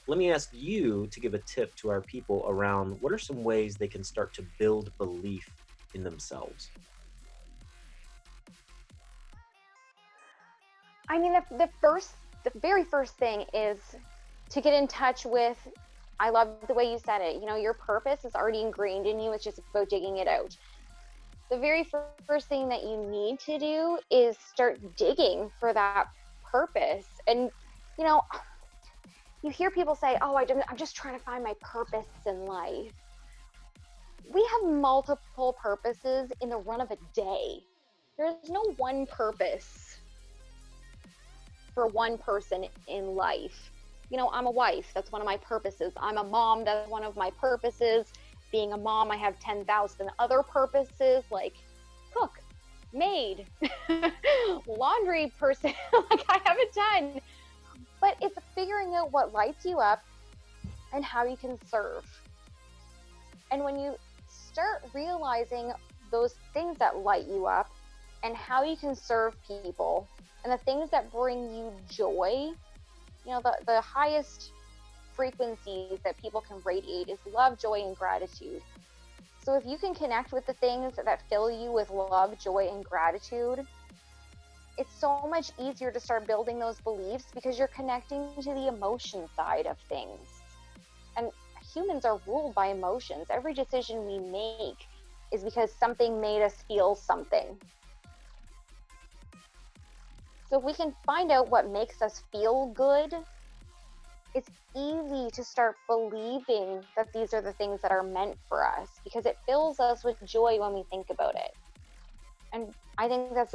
let 0.08 0.18
me 0.18 0.32
ask 0.32 0.50
you 0.52 1.06
to 1.12 1.20
give 1.20 1.34
a 1.34 1.38
tip 1.38 1.74
to 1.76 1.88
our 1.88 2.00
people 2.00 2.44
around 2.48 2.96
what 3.00 3.12
are 3.12 3.18
some 3.18 3.44
ways 3.44 3.76
they 3.76 3.88
can 3.88 4.02
start 4.02 4.34
to 4.34 4.44
build 4.58 4.90
belief 4.98 5.48
in 5.94 6.02
themselves 6.02 6.70
I 11.12 11.18
mean, 11.18 11.34
the, 11.34 11.42
the 11.58 11.68
first, 11.80 12.12
the 12.42 12.52
very 12.58 12.84
first 12.84 13.18
thing 13.18 13.44
is 13.52 13.78
to 14.48 14.60
get 14.62 14.72
in 14.72 14.88
touch 14.88 15.26
with. 15.26 15.58
I 16.18 16.30
love 16.30 16.48
the 16.66 16.74
way 16.74 16.90
you 16.90 16.98
said 16.98 17.20
it. 17.20 17.34
You 17.34 17.46
know, 17.46 17.56
your 17.56 17.74
purpose 17.74 18.24
is 18.24 18.34
already 18.34 18.62
ingrained 18.62 19.06
in 19.06 19.20
you. 19.20 19.32
It's 19.32 19.44
just 19.44 19.60
about 19.74 19.90
digging 19.90 20.16
it 20.18 20.26
out. 20.28 20.56
The 21.52 21.58
very 21.58 21.86
first 22.26 22.48
thing 22.48 22.70
that 22.70 22.82
you 22.82 22.96
need 23.10 23.38
to 23.40 23.58
do 23.58 23.98
is 24.10 24.38
start 24.38 24.78
digging 24.96 25.50
for 25.60 25.74
that 25.74 26.06
purpose. 26.50 27.04
And, 27.26 27.50
you 27.98 28.06
know, 28.06 28.22
you 29.44 29.50
hear 29.50 29.70
people 29.70 29.94
say, 29.94 30.16
oh, 30.22 30.34
I 30.34 30.46
I'm 30.70 30.78
just 30.78 30.96
trying 30.96 31.18
to 31.18 31.22
find 31.22 31.44
my 31.44 31.52
purpose 31.60 32.06
in 32.24 32.46
life. 32.46 32.94
We 34.32 34.48
have 34.50 34.72
multiple 34.72 35.54
purposes 35.62 36.32
in 36.40 36.48
the 36.48 36.56
run 36.56 36.80
of 36.80 36.90
a 36.90 36.96
day. 37.14 37.58
There's 38.16 38.48
no 38.48 38.62
one 38.78 39.04
purpose 39.04 39.98
for 41.74 41.86
one 41.88 42.16
person 42.16 42.64
in 42.88 43.08
life. 43.08 43.70
You 44.08 44.16
know, 44.16 44.30
I'm 44.32 44.46
a 44.46 44.50
wife, 44.50 44.90
that's 44.94 45.12
one 45.12 45.20
of 45.20 45.26
my 45.26 45.36
purposes. 45.36 45.92
I'm 45.98 46.16
a 46.16 46.24
mom, 46.24 46.64
that's 46.64 46.88
one 46.88 47.04
of 47.04 47.14
my 47.14 47.30
purposes. 47.38 48.10
Being 48.52 48.72
a 48.72 48.76
mom, 48.76 49.10
I 49.10 49.16
have 49.16 49.38
10,000 49.40 50.10
other 50.18 50.42
purposes 50.42 51.24
like 51.30 51.54
cook, 52.14 52.38
maid, 52.92 53.46
laundry 54.66 55.32
person. 55.38 55.72
like 56.10 56.24
I 56.28 56.40
have 56.44 56.56
a 56.58 57.00
ton. 57.00 57.20
But 58.00 58.16
it's 58.20 58.36
figuring 58.54 58.94
out 58.94 59.10
what 59.10 59.32
lights 59.32 59.64
you 59.64 59.78
up 59.78 60.02
and 60.92 61.04
how 61.04 61.24
you 61.24 61.36
can 61.36 61.58
serve. 61.66 62.04
And 63.50 63.64
when 63.64 63.78
you 63.78 63.96
start 64.28 64.82
realizing 64.92 65.72
those 66.10 66.34
things 66.52 66.76
that 66.78 66.98
light 66.98 67.26
you 67.26 67.46
up 67.46 67.70
and 68.22 68.36
how 68.36 68.62
you 68.62 68.76
can 68.76 68.94
serve 68.94 69.34
people 69.46 70.06
and 70.44 70.52
the 70.52 70.58
things 70.58 70.90
that 70.90 71.10
bring 71.10 71.54
you 71.54 71.72
joy, 71.88 72.50
you 73.24 73.30
know, 73.30 73.40
the, 73.40 73.56
the 73.66 73.80
highest 73.80 74.50
frequencies 75.14 76.00
that 76.04 76.18
people 76.18 76.40
can 76.40 76.60
radiate 76.64 77.08
is 77.08 77.18
love, 77.26 77.58
joy, 77.58 77.80
and 77.84 77.96
gratitude. 77.96 78.62
So 79.44 79.54
if 79.56 79.64
you 79.66 79.78
can 79.78 79.94
connect 79.94 80.32
with 80.32 80.46
the 80.46 80.54
things 80.54 80.94
that 81.04 81.22
fill 81.28 81.50
you 81.50 81.72
with 81.72 81.90
love, 81.90 82.38
joy, 82.38 82.68
and 82.70 82.84
gratitude, 82.84 83.66
it's 84.78 84.98
so 85.00 85.14
much 85.28 85.50
easier 85.58 85.90
to 85.92 86.00
start 86.00 86.26
building 86.26 86.58
those 86.58 86.80
beliefs 86.80 87.30
because 87.34 87.58
you're 87.58 87.68
connecting 87.68 88.24
to 88.24 88.36
the 88.36 88.52
emotion 88.68 89.10
side 89.14 89.66
of 89.66 89.78
things. 89.88 90.16
And 91.16 91.30
humans 91.74 92.04
are 92.04 92.20
ruled 92.26 92.54
by 92.54 92.66
emotions. 92.68 93.26
Every 93.30 93.54
decision 93.54 94.06
we 94.06 94.18
make 94.18 94.86
is 95.32 95.44
because 95.44 95.72
something 95.72 96.20
made 96.20 96.42
us 96.42 96.62
feel 96.62 96.94
something. 96.94 97.58
So 100.48 100.58
if 100.58 100.64
we 100.64 100.74
can 100.74 100.94
find 101.06 101.30
out 101.32 101.48
what 101.48 101.68
makes 101.70 102.02
us 102.02 102.22
feel 102.30 102.66
good, 102.74 103.12
it's 104.34 104.50
easy 104.76 105.30
to 105.32 105.44
start 105.44 105.76
believing 105.88 106.82
that 106.96 107.08
these 107.12 107.32
are 107.34 107.42
the 107.42 107.52
things 107.52 107.80
that 107.82 107.92
are 107.92 108.02
meant 108.02 108.36
for 108.48 108.66
us 108.66 109.00
because 109.04 109.26
it 109.26 109.36
fills 109.46 109.80
us 109.80 110.04
with 110.04 110.16
joy 110.24 110.58
when 110.58 110.74
we 110.74 110.84
think 110.90 111.06
about 111.10 111.34
it. 111.36 111.52
And 112.52 112.74
I 112.98 113.08
think 113.08 113.34
that's 113.34 113.54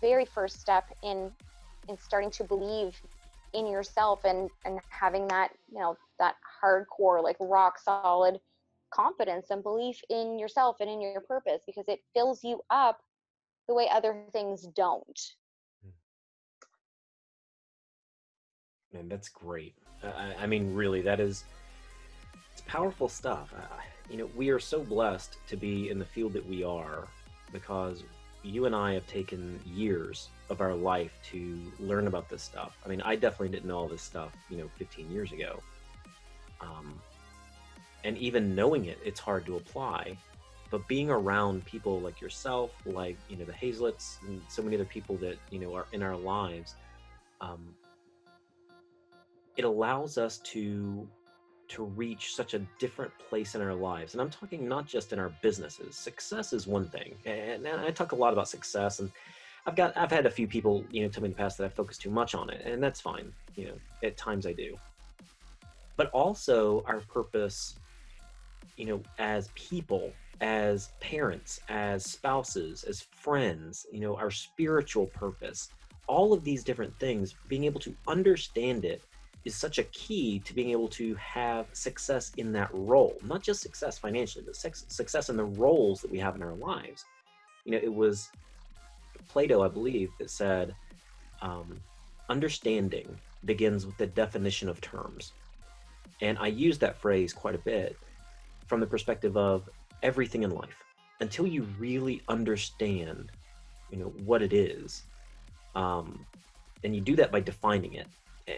very 0.00 0.24
first 0.24 0.60
step 0.60 0.84
in 1.02 1.32
in 1.88 1.96
starting 1.98 2.30
to 2.30 2.44
believe 2.44 3.00
in 3.52 3.66
yourself 3.66 4.20
and 4.24 4.50
and 4.64 4.80
having 4.90 5.28
that, 5.28 5.50
you 5.70 5.78
know, 5.80 5.96
that 6.18 6.36
hardcore 6.62 7.22
like 7.22 7.36
rock 7.40 7.78
solid 7.78 8.40
confidence 8.92 9.50
and 9.50 9.62
belief 9.62 10.00
in 10.10 10.38
yourself 10.38 10.76
and 10.80 10.90
in 10.90 11.00
your 11.00 11.20
purpose 11.20 11.62
because 11.66 11.88
it 11.88 12.00
fills 12.14 12.42
you 12.44 12.60
up 12.70 13.00
the 13.68 13.74
way 13.74 13.88
other 13.90 14.24
things 14.32 14.66
don't. 14.74 15.37
Man, 18.92 19.08
that's 19.08 19.28
great. 19.28 19.74
I, 20.02 20.34
I 20.40 20.46
mean, 20.46 20.74
really, 20.74 21.02
that 21.02 21.20
is 21.20 21.44
it's 22.52 22.62
powerful 22.66 23.08
stuff. 23.08 23.52
I, 23.56 23.84
you 24.10 24.18
know, 24.18 24.30
we 24.34 24.50
are 24.50 24.58
so 24.58 24.82
blessed 24.82 25.36
to 25.48 25.56
be 25.56 25.90
in 25.90 25.98
the 25.98 26.04
field 26.04 26.32
that 26.32 26.46
we 26.46 26.64
are 26.64 27.06
because 27.52 28.02
you 28.42 28.66
and 28.66 28.74
I 28.74 28.94
have 28.94 29.06
taken 29.06 29.60
years 29.66 30.28
of 30.48 30.60
our 30.60 30.74
life 30.74 31.12
to 31.30 31.60
learn 31.78 32.06
about 32.06 32.28
this 32.28 32.42
stuff. 32.42 32.78
I 32.84 32.88
mean, 32.88 33.02
I 33.02 33.16
definitely 33.16 33.50
didn't 33.50 33.66
know 33.66 33.76
all 33.76 33.88
this 33.88 34.02
stuff, 34.02 34.32
you 34.48 34.56
know, 34.56 34.68
15 34.78 35.10
years 35.10 35.32
ago. 35.32 35.60
Um, 36.60 37.00
and 38.04 38.16
even 38.18 38.54
knowing 38.54 38.86
it, 38.86 38.98
it's 39.04 39.20
hard 39.20 39.44
to 39.46 39.56
apply. 39.56 40.16
But 40.70 40.86
being 40.86 41.10
around 41.10 41.64
people 41.64 42.00
like 42.00 42.20
yourself, 42.20 42.70
like 42.84 43.16
you 43.28 43.36
know 43.36 43.46
the 43.46 43.52
Hazlets, 43.52 44.18
and 44.26 44.42
so 44.48 44.62
many 44.62 44.76
other 44.76 44.84
people 44.84 45.16
that 45.16 45.38
you 45.50 45.58
know 45.58 45.74
are 45.74 45.86
in 45.92 46.02
our 46.02 46.16
lives, 46.16 46.74
um, 47.40 47.74
it 49.58 49.64
allows 49.64 50.16
us 50.16 50.38
to 50.38 51.06
to 51.66 51.84
reach 51.84 52.34
such 52.34 52.54
a 52.54 52.60
different 52.78 53.12
place 53.28 53.54
in 53.54 53.60
our 53.60 53.74
lives. 53.74 54.14
And 54.14 54.22
i'm 54.22 54.30
talking 54.30 54.66
not 54.66 54.86
just 54.86 55.12
in 55.12 55.18
our 55.18 55.30
businesses. 55.42 55.94
Success 55.96 56.54
is 56.54 56.66
one 56.66 56.86
thing 56.86 57.14
and, 57.26 57.66
and 57.66 57.80
i 57.80 57.90
talk 57.90 58.12
a 58.12 58.16
lot 58.16 58.32
about 58.32 58.48
success 58.48 59.00
and 59.00 59.10
i've 59.66 59.76
got 59.76 59.94
i've 59.96 60.10
had 60.10 60.24
a 60.24 60.30
few 60.30 60.46
people 60.46 60.84
you 60.90 61.02
know 61.02 61.08
tell 61.08 61.22
me 61.22 61.26
in 61.26 61.32
the 61.32 61.36
past 61.36 61.58
that 61.58 61.64
i 61.64 61.68
focus 61.68 61.98
too 61.98 62.10
much 62.10 62.34
on 62.34 62.48
it 62.48 62.62
and 62.64 62.82
that's 62.82 63.00
fine 63.00 63.30
you 63.56 63.66
know 63.66 63.74
at 64.02 64.16
times 64.16 64.46
i 64.46 64.52
do. 64.52 64.74
But 65.96 66.10
also 66.10 66.84
our 66.86 67.00
purpose 67.00 67.74
you 68.76 68.86
know 68.86 69.02
as 69.18 69.50
people 69.56 70.12
as 70.40 70.92
parents 71.00 71.60
as 71.68 72.04
spouses 72.04 72.84
as 72.84 73.02
friends 73.10 73.86
you 73.92 73.98
know 73.98 74.14
our 74.16 74.30
spiritual 74.30 75.06
purpose 75.06 75.70
all 76.06 76.32
of 76.32 76.44
these 76.44 76.62
different 76.64 76.96
things 76.98 77.34
being 77.48 77.64
able 77.64 77.80
to 77.80 77.94
understand 78.06 78.84
it 78.84 79.02
is 79.48 79.56
such 79.56 79.78
a 79.78 79.84
key 79.84 80.38
to 80.40 80.54
being 80.54 80.70
able 80.70 80.88
to 80.88 81.14
have 81.14 81.66
success 81.72 82.32
in 82.36 82.52
that 82.52 82.68
role. 82.72 83.16
Not 83.24 83.42
just 83.42 83.62
success 83.62 83.96
financially 83.98 84.44
but 84.44 84.54
success 84.54 85.30
in 85.30 85.36
the 85.38 85.44
roles 85.64 86.02
that 86.02 86.10
we 86.10 86.18
have 86.18 86.36
in 86.36 86.42
our 86.42 86.54
lives. 86.54 87.06
You 87.64 87.72
know 87.72 87.80
it 87.82 87.92
was 87.92 88.30
plato 89.26 89.62
i 89.62 89.68
believe 89.68 90.10
that 90.18 90.30
said 90.30 90.74
um, 91.42 91.78
understanding 92.30 93.18
begins 93.44 93.84
with 93.84 93.96
the 93.96 94.06
definition 94.06 94.68
of 94.68 94.80
terms. 94.82 95.32
And 96.20 96.36
i 96.38 96.48
use 96.48 96.76
that 96.78 97.00
phrase 97.00 97.32
quite 97.32 97.54
a 97.54 97.64
bit 97.72 97.96
from 98.66 98.80
the 98.80 98.86
perspective 98.86 99.34
of 99.36 99.68
everything 100.02 100.42
in 100.42 100.50
life. 100.50 100.78
Until 101.20 101.46
you 101.46 101.62
really 101.78 102.20
understand 102.28 103.32
you 103.90 103.98
know 103.98 104.12
what 104.26 104.42
it 104.42 104.52
is 104.52 105.04
um, 105.74 106.26
and 106.84 106.94
you 106.94 107.00
do 107.00 107.16
that 107.16 107.32
by 107.32 107.40
defining 107.40 107.94
it 107.94 108.08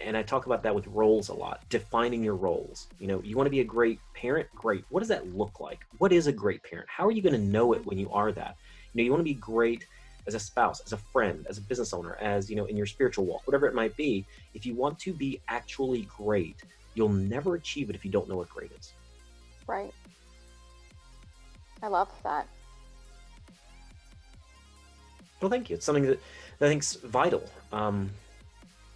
and 0.05 0.15
I 0.15 0.23
talk 0.23 0.45
about 0.45 0.63
that 0.63 0.73
with 0.73 0.87
roles 0.87 1.29
a 1.29 1.33
lot, 1.33 1.61
defining 1.69 2.23
your 2.23 2.35
roles. 2.35 2.87
You 2.99 3.07
know, 3.07 3.21
you 3.23 3.35
want 3.35 3.47
to 3.47 3.51
be 3.51 3.59
a 3.59 3.65
great 3.65 3.99
parent, 4.13 4.47
great. 4.55 4.85
What 4.89 5.01
does 5.01 5.09
that 5.09 5.35
look 5.35 5.59
like? 5.59 5.85
What 5.97 6.13
is 6.13 6.27
a 6.27 6.31
great 6.31 6.63
parent? 6.63 6.87
How 6.89 7.05
are 7.05 7.11
you 7.11 7.21
going 7.21 7.35
to 7.35 7.41
know 7.41 7.73
it 7.73 7.85
when 7.85 7.97
you 7.97 8.09
are 8.11 8.31
that? 8.31 8.55
You 8.93 9.01
know, 9.01 9.05
you 9.05 9.11
want 9.11 9.19
to 9.21 9.25
be 9.25 9.33
great 9.33 9.85
as 10.27 10.35
a 10.35 10.39
spouse, 10.39 10.81
as 10.85 10.93
a 10.93 10.97
friend, 10.97 11.45
as 11.49 11.57
a 11.57 11.61
business 11.61 11.93
owner, 11.93 12.15
as, 12.21 12.49
you 12.49 12.55
know, 12.55 12.65
in 12.65 12.77
your 12.77 12.85
spiritual 12.85 13.25
walk, 13.25 13.45
whatever 13.45 13.67
it 13.67 13.73
might 13.73 13.95
be. 13.97 14.25
If 14.53 14.65
you 14.65 14.75
want 14.75 14.99
to 14.99 15.13
be 15.13 15.41
actually 15.47 16.03
great, 16.03 16.63
you'll 16.93 17.09
never 17.09 17.55
achieve 17.55 17.89
it 17.89 17.95
if 17.95 18.05
you 18.05 18.11
don't 18.11 18.29
know 18.29 18.37
what 18.37 18.49
great 18.49 18.71
is. 18.79 18.93
Right. 19.67 19.93
I 21.83 21.87
love 21.87 22.09
that. 22.23 22.47
Well, 25.41 25.49
thank 25.49 25.69
you. 25.69 25.75
It's 25.75 25.85
something 25.85 26.05
that, 26.05 26.19
that 26.59 26.67
I 26.67 26.69
think's 26.69 26.95
vital. 26.95 27.43
Um, 27.71 28.11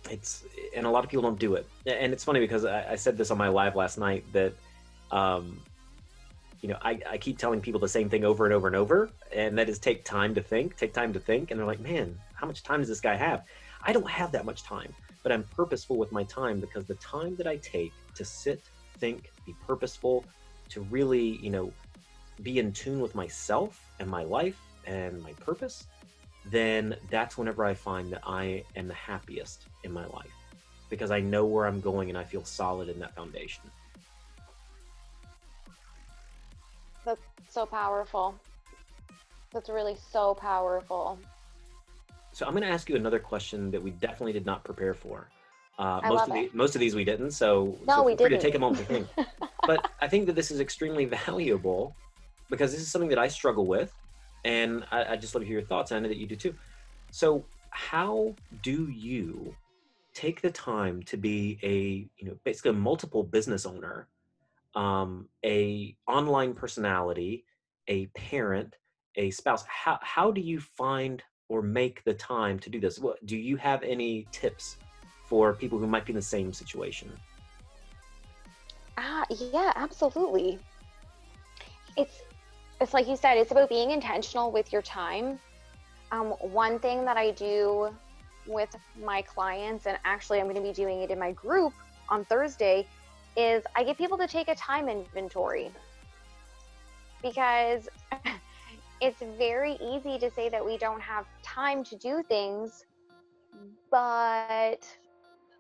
it's 0.10 0.44
and 0.76 0.86
a 0.86 0.90
lot 0.90 1.04
of 1.04 1.10
people 1.10 1.24
don't 1.24 1.40
do 1.40 1.56
it. 1.56 1.68
And 1.86 2.14
it's 2.14 2.24
funny 2.24 2.40
because 2.40 2.66
i, 2.66 2.92
I 2.92 2.96
said 2.96 3.18
this 3.18 3.32
on 3.32 3.38
my 3.38 3.48
live 3.48 3.76
last 3.76 3.98
night 3.98 4.24
that 4.34 4.54
um, 5.12 5.60
you 6.62 6.70
know 6.70 6.78
I, 6.82 7.00
I 7.10 7.18
keep 7.18 7.38
telling 7.38 7.62
people 7.62 7.80
the 7.80 7.88
same 7.88 8.10
thing 8.10 8.26
over 8.26 8.46
and 8.46 8.54
over 8.54 8.68
and 8.68 8.76
over 8.76 9.10
and 9.34 9.58
that 9.58 9.70
is 9.70 9.80
take 9.80 10.04
time 10.04 10.34
to 10.36 10.42
think 10.42 10.78
take 10.78 10.94
time 10.94 11.14
to 11.14 11.20
think 11.20 11.52
and 11.52 11.60
they're 11.60 11.68
like 11.68 11.80
man 11.80 12.18
how 12.34 12.48
much 12.48 12.64
time 12.64 12.80
does 12.80 12.90
this 12.90 13.02
guy 13.02 13.16
have? 13.16 13.44
I 13.88 13.94
don't 13.94 14.10
have 14.10 14.32
that 14.32 14.46
much 14.46 14.64
time 14.64 14.94
but 15.22 15.32
i'm 15.32 15.44
purposeful 15.56 15.98
with 15.98 16.12
my 16.12 16.24
time 16.24 16.60
because 16.60 16.86
the 16.86 16.96
time 16.96 17.36
that 17.36 17.48
i 17.48 17.58
take 17.58 17.94
to 18.16 18.24
sit 18.24 18.62
think 19.00 19.32
be 19.46 19.54
purposeful 19.68 20.26
to 20.70 20.82
really 20.82 21.38
you 21.42 21.50
know 21.50 21.72
be 22.44 22.60
in 22.60 22.72
tune 22.72 23.00
with 23.00 23.16
myself 23.16 23.80
and 24.00 24.10
my 24.10 24.24
life 24.24 24.60
and 24.86 25.22
my 25.22 25.34
purpose 25.34 25.88
then 26.50 26.96
that's 27.10 27.38
whenever 27.38 27.66
I 27.66 27.74
find 27.74 28.12
that 28.14 28.22
I 28.26 28.64
am 28.76 28.88
the 28.88 28.94
happiest 28.94 29.66
in 29.84 29.92
my 29.92 30.06
life 30.08 30.32
because 30.90 31.12
I 31.12 31.20
know 31.20 31.46
where 31.46 31.66
I'm 31.66 31.82
going 31.82 32.10
and 32.10 32.18
I 32.18 32.24
feel 32.24 32.44
solid 32.44 32.90
in 32.90 33.00
that 33.00 33.16
foundation. 33.16 33.64
That's 37.04 37.22
so 37.50 37.66
powerful. 37.66 38.36
That's 39.52 39.70
really 39.70 39.96
so 40.12 40.36
powerful. 40.36 41.20
So 42.34 42.46
I'm 42.46 42.52
going 42.52 42.64
to 42.64 42.70
ask 42.70 42.90
you 42.90 42.96
another 42.96 43.20
question 43.20 43.72
that 43.72 43.82
we 43.82 43.92
definitely 43.92 44.34
did 44.34 44.46
not 44.46 44.64
prepare 44.64 44.94
for. 44.94 45.30
Uh, 45.78 46.02
most 46.08 46.28
of 46.28 46.34
the, 46.34 46.50
most 46.54 46.76
of 46.76 46.80
these 46.80 46.96
we 46.96 47.04
didn't, 47.04 47.32
so 47.32 47.78
no, 47.86 47.98
so 47.98 48.04
we 48.04 48.16
didn't. 48.16 48.32
to 48.32 48.38
take 48.40 48.56
a 48.56 48.60
moment 48.60 48.88
to 48.88 48.94
think. 48.94 49.08
but 49.68 49.90
I 50.02 50.08
think 50.08 50.26
that 50.28 50.34
this 50.34 50.52
is 50.52 50.60
extremely 50.60 51.06
valuable 51.26 51.96
because 52.50 52.72
this 52.72 52.82
is 52.82 52.90
something 52.90 53.10
that 53.10 53.20
I 53.20 53.28
struggle 53.28 53.66
with 53.66 53.94
and 54.46 54.86
I, 54.92 55.14
I 55.14 55.16
just 55.18 55.36
love 55.36 55.42
to 55.42 55.48
hear 55.48 55.60
your 55.60 55.68
thoughts. 55.68 55.92
I 55.92 56.00
know 56.00 56.08
that 56.08 56.18
you 56.18 56.28
do 56.28 56.36
too. 56.36 56.56
So, 57.12 57.44
how 57.72 58.34
do 58.64 58.90
you 58.90 59.54
take 60.14 60.42
the 60.42 60.52
time 60.52 61.04
to 61.04 61.18
be 61.18 61.60
a 61.62 62.08
you 62.22 62.30
know 62.30 62.38
basically 62.46 62.72
a 62.72 62.76
multiple 62.76 63.24
business 63.24 63.66
owner, 63.66 64.08
um, 64.76 65.28
a 65.44 65.98
online 66.08 66.54
personality, 66.54 67.44
a 67.90 68.06
parent, 68.08 68.76
a 69.16 69.32
spouse? 69.32 69.66
How 69.68 70.00
how 70.02 70.32
do 70.32 70.40
you 70.40 70.60
find 70.60 71.22
or 71.50 71.62
make 71.62 72.04
the 72.06 72.14
time 72.14 72.60
to 72.60 72.70
do 72.70 72.80
this? 72.80 73.00
What 73.00 73.26
do 73.26 73.36
you 73.36 73.58
have 73.58 73.84
any 73.84 74.28
tips 74.32 74.78
for 75.28 75.54
people 75.54 75.80
who 75.80 75.88
might 75.88 76.06
be 76.06 76.12
in 76.12 76.16
the 76.16 76.22
same 76.22 76.54
situation? 76.54 77.12
Ah, 78.98 79.26
yeah, 79.52 79.74
absolutely. 79.76 80.60
It's 81.98 82.22
it's 82.82 82.94
like 82.94 83.08
you 83.08 83.16
said, 83.16 83.38
it's 83.38 83.52
about 83.52 83.70
being 83.70 83.92
intentional 83.92 84.52
with 84.52 84.72
your 84.74 84.82
time. 84.82 85.40
Um, 86.12 86.28
one 86.42 86.80
thing 86.80 87.06
that 87.06 87.18
I 87.18 87.32
do 87.32 87.90
with 88.48 88.76
my 89.04 89.22
clients, 89.22 89.86
and 89.86 89.98
actually 90.04 90.40
I'm 90.40 90.46
going 90.46 90.56
to 90.56 90.62
be 90.62 90.74
doing 90.74 91.02
it 91.02 91.10
in 91.10 91.20
my 91.20 91.32
group 91.32 91.74
on 92.10 92.26
Thursday, 92.26 92.86
is 93.38 93.64
I 93.76 93.84
get 93.84 93.98
people 93.98 94.18
to 94.18 94.28
take 94.28 94.48
a 94.48 94.56
time 94.56 94.88
inventory 94.88 95.72
because 97.22 97.90
it's 99.02 99.22
very 99.38 99.78
easy 99.82 100.20
to 100.20 100.30
say 100.32 100.50
that 100.50 100.64
we 100.64 100.78
don't 100.78 101.02
have 101.02 101.26
time 101.44 101.84
to 101.86 101.96
do 101.96 102.24
things, 102.28 102.86
but 103.90 104.86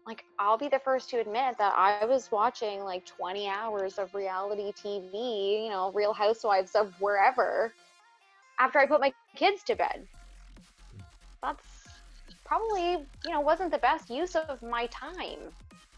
like 0.05 0.23
I'll 0.37 0.57
be 0.57 0.67
the 0.67 0.79
first 0.79 1.09
to 1.11 1.19
admit 1.19 1.57
that 1.57 1.73
I 1.75 2.05
was 2.05 2.31
watching 2.31 2.83
like 2.83 3.05
20 3.05 3.47
hours 3.47 3.97
of 3.97 4.13
reality 4.13 4.71
TV, 4.71 5.63
you 5.63 5.69
know, 5.69 5.91
Real 5.93 6.13
Housewives 6.13 6.75
of 6.75 6.93
wherever 7.01 7.73
after 8.59 8.79
I 8.79 8.85
put 8.85 9.01
my 9.01 9.11
kids 9.35 9.63
to 9.63 9.75
bed. 9.75 10.07
That's 11.41 11.63
probably, 12.43 13.05
you 13.25 13.31
know, 13.31 13.41
wasn't 13.41 13.71
the 13.71 13.79
best 13.79 14.09
use 14.09 14.35
of 14.35 14.61
my 14.61 14.87
time. 14.87 15.39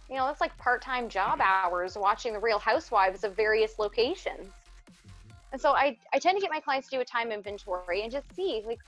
You 0.10 0.16
know, 0.16 0.26
that's 0.26 0.40
like 0.40 0.58
part-time 0.58 1.10
job 1.10 1.40
hours 1.42 1.98
watching 1.98 2.32
the 2.32 2.40
Real 2.40 2.60
Housewives 2.60 3.26
of 3.26 3.36
various 3.36 3.78
locations. 3.78 4.48
And 5.52 5.60
so 5.60 5.72
I, 5.72 5.98
I 6.14 6.20
tend 6.20 6.38
to 6.38 6.42
get 6.42 6.50
my 6.50 6.62
clients 6.62 6.90
to 6.90 6.98
do 6.98 7.02
a 7.02 7.06
time 7.06 7.32
inventory 7.32 8.04
and 8.04 8.12
just 8.12 8.34
see 8.36 8.64
like 8.66 8.80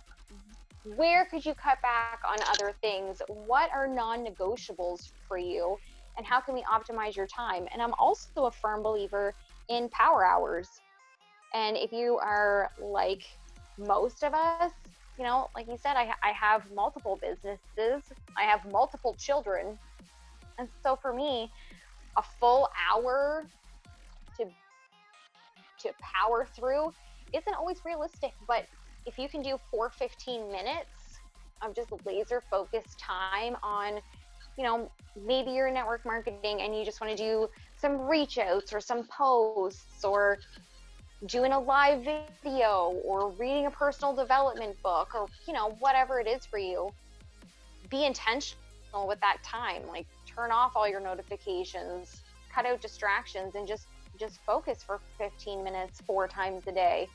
where 0.84 1.26
could 1.26 1.46
you 1.46 1.54
cut 1.54 1.82
back 1.82 2.20
on 2.28 2.38
other 2.50 2.74
things? 2.82 3.22
What 3.28 3.70
are 3.72 3.88
non 3.88 4.26
negotiables 4.26 5.12
for 5.28 5.38
you? 5.38 5.78
And 6.18 6.26
how 6.26 6.40
can 6.42 6.54
we 6.54 6.64
optimize 6.64 7.16
your 7.16 7.28
time? 7.28 7.68
And 7.72 7.82
I'm 7.82 7.94
also 8.00 8.46
a 8.46 8.52
firm 8.52 8.84
believer 8.84 9.34
in 9.70 9.90
power 9.90 10.26
hours. 10.26 10.68
And 11.54 11.78
if 11.78 11.92
you 11.92 12.18
are 12.18 12.72
like 12.82 13.24
most 13.78 14.24
of 14.24 14.34
us, 14.34 14.72
you 15.18 15.24
know, 15.24 15.50
like 15.56 15.68
you 15.68 15.78
said, 15.78 15.96
I, 15.96 16.14
I 16.24 16.32
have 16.32 16.64
multiple 16.74 17.20
businesses, 17.22 18.04
I 18.38 18.44
have 18.44 18.70
multiple 18.72 19.16
children. 19.18 19.78
And 20.58 20.68
so 20.84 20.96
for 20.96 21.14
me, 21.14 21.52
a 22.18 22.24
full 22.40 22.70
hour 22.92 23.46
to 24.38 24.46
to 25.80 25.94
power 26.02 26.46
through 26.54 26.92
isn't 27.34 27.54
always 27.54 27.80
realistic, 27.86 28.34
but 28.48 28.66
if 29.10 29.18
you 29.18 29.28
can 29.28 29.42
do 29.42 29.58
four 29.72 29.90
15 29.90 30.52
minutes 30.52 31.20
of 31.64 31.76
just 31.76 31.90
laser 32.06 32.42
focused 32.50 33.00
time 33.00 33.58
on, 33.64 34.00
you 34.56 34.64
know, 34.64 34.92
maybe 35.26 35.50
you're 35.50 35.72
network 35.72 36.06
marketing 36.06 36.62
and 36.62 36.78
you 36.78 36.86
just 36.86 37.02
want 37.02 37.16
to 37.16 37.22
do 37.22 37.48
some 37.76 38.00
reach 38.08 38.38
outs 38.38 38.72
or 38.72 38.80
some 38.80 39.04
posts 39.06 40.06
or 40.06 40.38
doing 41.26 41.52
a 41.52 41.60
live 41.60 42.08
video 42.44 43.02
or 43.04 43.32
reading 43.32 43.66
a 43.66 43.72
personal 43.72 44.16
development 44.16 44.76
book 44.84 45.10
or, 45.16 45.26
you 45.48 45.54
know, 45.54 45.76
whatever 45.80 46.20
it 46.20 46.28
is 46.28 46.46
for 46.46 46.60
you, 46.60 46.90
be 47.90 48.06
intentional 48.06 49.08
with 49.08 49.20
that 49.22 49.38
time. 49.44 49.82
Like 49.88 50.06
turn 50.28 50.52
off 50.52 50.74
all 50.76 50.88
your 50.88 51.02
notifications, 51.02 52.22
cut 52.54 52.68
out 52.68 52.80
distractions 52.80 53.56
and 53.56 53.68
just 53.68 53.88
just 54.20 54.40
focus 54.46 54.84
for 54.84 55.00
15 55.18 55.64
minutes 55.64 56.02
four 56.06 56.28
times 56.28 56.64
a 56.68 56.72
day 56.72 57.08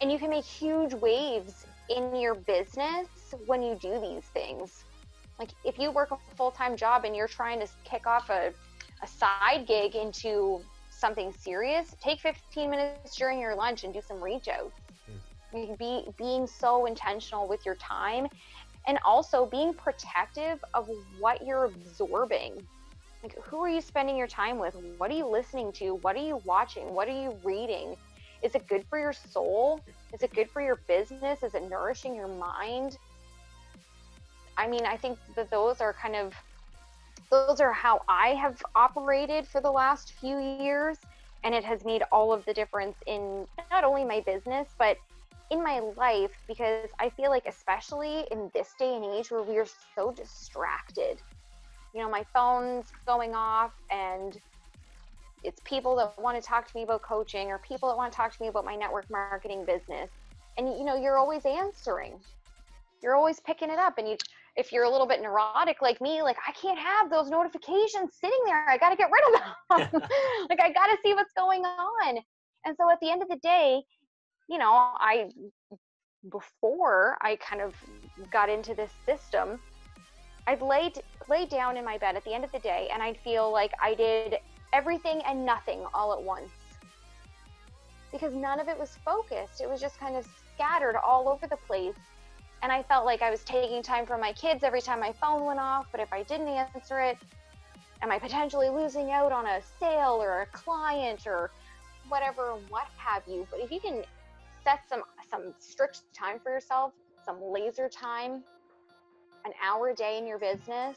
and 0.00 0.10
you 0.10 0.18
can 0.18 0.30
make 0.30 0.44
huge 0.44 0.94
waves 0.94 1.66
in 1.88 2.16
your 2.16 2.34
business 2.34 3.08
when 3.46 3.62
you 3.62 3.76
do 3.80 4.00
these 4.00 4.24
things. 4.32 4.84
Like 5.38 5.50
if 5.64 5.78
you 5.78 5.90
work 5.90 6.10
a 6.10 6.16
full-time 6.36 6.76
job 6.76 7.04
and 7.04 7.14
you're 7.14 7.28
trying 7.28 7.60
to 7.60 7.66
kick 7.84 8.06
off 8.06 8.30
a, 8.30 8.52
a 9.02 9.06
side 9.06 9.66
gig 9.66 9.94
into 9.94 10.60
something 10.90 11.32
serious, 11.32 11.94
take 12.00 12.20
15 12.20 12.70
minutes 12.70 13.16
during 13.16 13.40
your 13.40 13.54
lunch 13.54 13.84
and 13.84 13.92
do 13.92 14.00
some 14.06 14.22
reach 14.22 14.48
outs. 14.48 14.74
Mm. 15.54 15.78
Be 15.78 16.04
being 16.18 16.46
so 16.46 16.86
intentional 16.86 17.48
with 17.48 17.64
your 17.66 17.76
time 17.76 18.26
and 18.86 18.98
also 19.04 19.46
being 19.46 19.74
protective 19.74 20.58
of 20.74 20.88
what 21.18 21.44
you're 21.44 21.64
absorbing. 21.64 22.62
Like 23.22 23.36
who 23.42 23.58
are 23.58 23.68
you 23.68 23.80
spending 23.80 24.16
your 24.16 24.26
time 24.26 24.58
with? 24.58 24.76
What 24.98 25.10
are 25.10 25.14
you 25.14 25.26
listening 25.26 25.72
to? 25.74 25.94
What 25.96 26.16
are 26.16 26.24
you 26.24 26.40
watching? 26.44 26.92
What 26.92 27.08
are 27.08 27.22
you 27.22 27.36
reading? 27.42 27.96
Is 28.44 28.54
it 28.54 28.68
good 28.68 28.84
for 28.90 28.98
your 28.98 29.14
soul? 29.14 29.80
Is 30.12 30.22
it 30.22 30.34
good 30.34 30.50
for 30.50 30.60
your 30.60 30.76
business? 30.86 31.42
Is 31.42 31.54
it 31.54 31.68
nourishing 31.68 32.14
your 32.14 32.28
mind? 32.28 32.98
I 34.58 34.68
mean, 34.68 34.84
I 34.84 34.98
think 34.98 35.18
that 35.34 35.50
those 35.50 35.80
are 35.80 35.94
kind 35.94 36.14
of 36.14 36.34
those 37.30 37.58
are 37.60 37.72
how 37.72 38.02
I 38.06 38.28
have 38.34 38.62
operated 38.74 39.48
for 39.48 39.62
the 39.62 39.70
last 39.70 40.12
few 40.12 40.38
years 40.38 40.98
and 41.42 41.54
it 41.54 41.64
has 41.64 41.84
made 41.84 42.02
all 42.12 42.32
of 42.34 42.44
the 42.44 42.52
difference 42.52 42.96
in 43.06 43.46
not 43.70 43.82
only 43.82 44.04
my 44.04 44.20
business 44.20 44.68
but 44.78 44.98
in 45.50 45.62
my 45.62 45.80
life 45.96 46.32
because 46.46 46.90
I 47.00 47.08
feel 47.08 47.30
like 47.30 47.46
especially 47.46 48.26
in 48.30 48.50
this 48.54 48.74
day 48.78 48.94
and 48.94 49.04
age 49.04 49.30
where 49.30 49.42
we 49.42 49.56
are 49.56 49.66
so 49.94 50.12
distracted. 50.12 51.20
You 51.94 52.02
know, 52.02 52.10
my 52.10 52.24
phone's 52.34 52.92
going 53.06 53.34
off 53.34 53.72
and 53.90 54.38
it's 55.44 55.60
people 55.64 55.94
that 55.96 56.20
want 56.20 56.40
to 56.40 56.46
talk 56.46 56.66
to 56.66 56.76
me 56.76 56.82
about 56.82 57.02
coaching 57.02 57.48
or 57.48 57.58
people 57.58 57.88
that 57.88 57.96
want 57.96 58.12
to 58.12 58.16
talk 58.16 58.32
to 58.34 58.42
me 58.42 58.48
about 58.48 58.64
my 58.64 58.74
network 58.74 59.08
marketing 59.10 59.64
business. 59.64 60.10
And 60.56 60.68
you 60.68 60.84
know 60.84 60.96
you're 60.96 61.18
always 61.18 61.44
answering. 61.44 62.18
You're 63.02 63.14
always 63.14 63.40
picking 63.40 63.70
it 63.70 63.78
up. 63.78 63.98
And 63.98 64.08
you 64.08 64.16
if 64.56 64.72
you're 64.72 64.84
a 64.84 64.90
little 64.90 65.06
bit 65.06 65.20
neurotic 65.20 65.82
like 65.82 66.00
me 66.00 66.22
like 66.22 66.36
i 66.46 66.52
can't 66.52 66.78
have 66.78 67.10
those 67.10 67.28
notifications 67.28 68.14
sitting 68.20 68.38
there. 68.46 68.68
I 68.68 68.78
got 68.78 68.90
to 68.90 68.96
get 68.96 69.10
rid 69.10 69.34
of 69.34 69.92
them. 69.92 70.02
Like 70.48 70.60
i 70.60 70.72
got 70.72 70.86
to 70.86 70.96
see 71.04 71.14
what's 71.14 71.32
going 71.36 71.64
on. 71.64 72.18
And 72.64 72.76
so 72.80 72.90
at 72.90 72.98
the 73.00 73.10
end 73.10 73.22
of 73.22 73.28
the 73.28 73.36
day 73.36 73.82
you 74.48 74.58
know 74.58 74.70
i 74.72 75.30
before 76.30 77.16
i 77.20 77.36
kind 77.36 77.60
of 77.62 77.74
got 78.30 78.48
into 78.48 78.74
this 78.74 78.90
system 79.06 79.58
I'd 80.46 80.60
lay 80.60 80.92
lay 81.28 81.46
down 81.46 81.76
in 81.76 81.84
my 81.84 81.98
bed 81.98 82.16
at 82.16 82.24
the 82.24 82.34
end 82.34 82.44
of 82.44 82.52
the 82.52 82.58
day 82.58 82.88
and 82.92 83.02
I'd 83.02 83.18
feel 83.18 83.50
like 83.50 83.72
I 83.82 83.94
did 83.94 84.36
everything 84.74 85.22
and 85.26 85.46
nothing 85.46 85.84
all 85.94 86.12
at 86.12 86.22
once. 86.22 86.50
Because 88.12 88.34
none 88.34 88.60
of 88.60 88.68
it 88.68 88.78
was 88.78 88.98
focused. 89.04 89.60
It 89.60 89.70
was 89.70 89.80
just 89.80 89.98
kind 89.98 90.16
of 90.16 90.26
scattered 90.54 90.96
all 90.96 91.28
over 91.28 91.46
the 91.46 91.56
place. 91.56 91.94
And 92.62 92.72
I 92.72 92.82
felt 92.82 93.04
like 93.04 93.22
I 93.22 93.30
was 93.30 93.44
taking 93.44 93.82
time 93.82 94.06
from 94.06 94.20
my 94.20 94.32
kids 94.32 94.64
every 94.64 94.80
time 94.80 95.00
my 95.00 95.12
phone 95.12 95.44
went 95.44 95.60
off, 95.60 95.86
but 95.92 96.00
if 96.00 96.12
I 96.12 96.22
didn't 96.22 96.48
answer 96.48 97.00
it, 97.00 97.18
am 98.02 98.10
I 98.10 98.18
potentially 98.18 98.68
losing 98.68 99.10
out 99.12 99.32
on 99.32 99.46
a 99.46 99.60
sale 99.78 100.18
or 100.20 100.42
a 100.42 100.46
client 100.46 101.26
or 101.26 101.50
whatever, 102.08 102.54
what 102.68 102.86
have 102.96 103.22
you? 103.26 103.46
But 103.50 103.60
if 103.60 103.70
you 103.70 103.80
can 103.80 104.02
set 104.62 104.80
some 104.88 105.02
some 105.30 105.54
strict 105.58 106.02
time 106.14 106.38
for 106.42 106.50
yourself, 106.50 106.92
some 107.24 107.38
laser 107.42 107.88
time, 107.88 108.44
an 109.44 109.52
hour 109.62 109.88
a 109.88 109.94
day 109.94 110.18
in 110.18 110.26
your 110.26 110.38
business, 110.38 110.96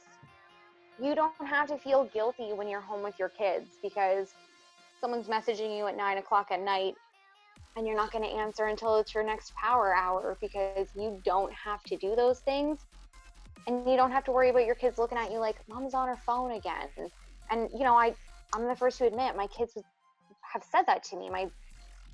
you 1.02 1.16
don't 1.16 1.34
have 1.46 1.68
to 1.68 1.78
feel 1.78 2.06
guilty 2.14 2.54
when 2.54 2.68
you're 2.68 2.82
home 2.82 3.04
with 3.04 3.18
your 3.20 3.30
kids 3.30 3.68
because 3.82 4.34
someone's 5.00 5.28
messaging 5.28 5.78
you 5.78 5.88
at 5.88 5.96
nine 5.96 6.18
o'clock 6.18 6.48
at 6.52 6.62
night 6.62 6.96
and 7.76 7.86
you're 7.86 7.96
not 7.96 8.12
going 8.12 8.24
to 8.24 8.30
answer 8.30 8.66
until 8.66 8.98
it's 8.98 9.14
your 9.14 9.24
next 9.24 9.54
power 9.56 9.96
hour 9.96 10.38
because 10.42 10.88
you 10.96 11.22
don't 11.24 11.54
have 11.54 11.84
to 11.84 11.96
do 11.98 12.16
those 12.16 12.40
things. 12.40 12.80
And 13.68 13.88
you 13.88 13.98
don't 13.98 14.12
have 14.12 14.24
to 14.26 14.32
worry 14.32 14.50
about 14.50 14.66
your 14.66 14.76
kids 14.76 14.98
looking 14.98 15.18
at 15.18 15.32
you 15.32 15.40
like 15.40 15.58
mom's 15.70 15.94
on 15.94 16.08
her 16.08 16.18
phone 16.26 16.54
again. 16.54 16.88
And 17.52 17.70
you 17.74 17.84
know 17.84 17.96
i 17.96 18.14
i'm 18.54 18.68
the 18.68 18.76
first 18.76 18.98
to 19.00 19.06
admit 19.06 19.36
my 19.36 19.48
kids 19.48 19.78
have 20.42 20.64
said 20.64 20.84
that 20.88 21.04
to 21.04 21.18
me. 21.18 21.30
My 21.30 21.48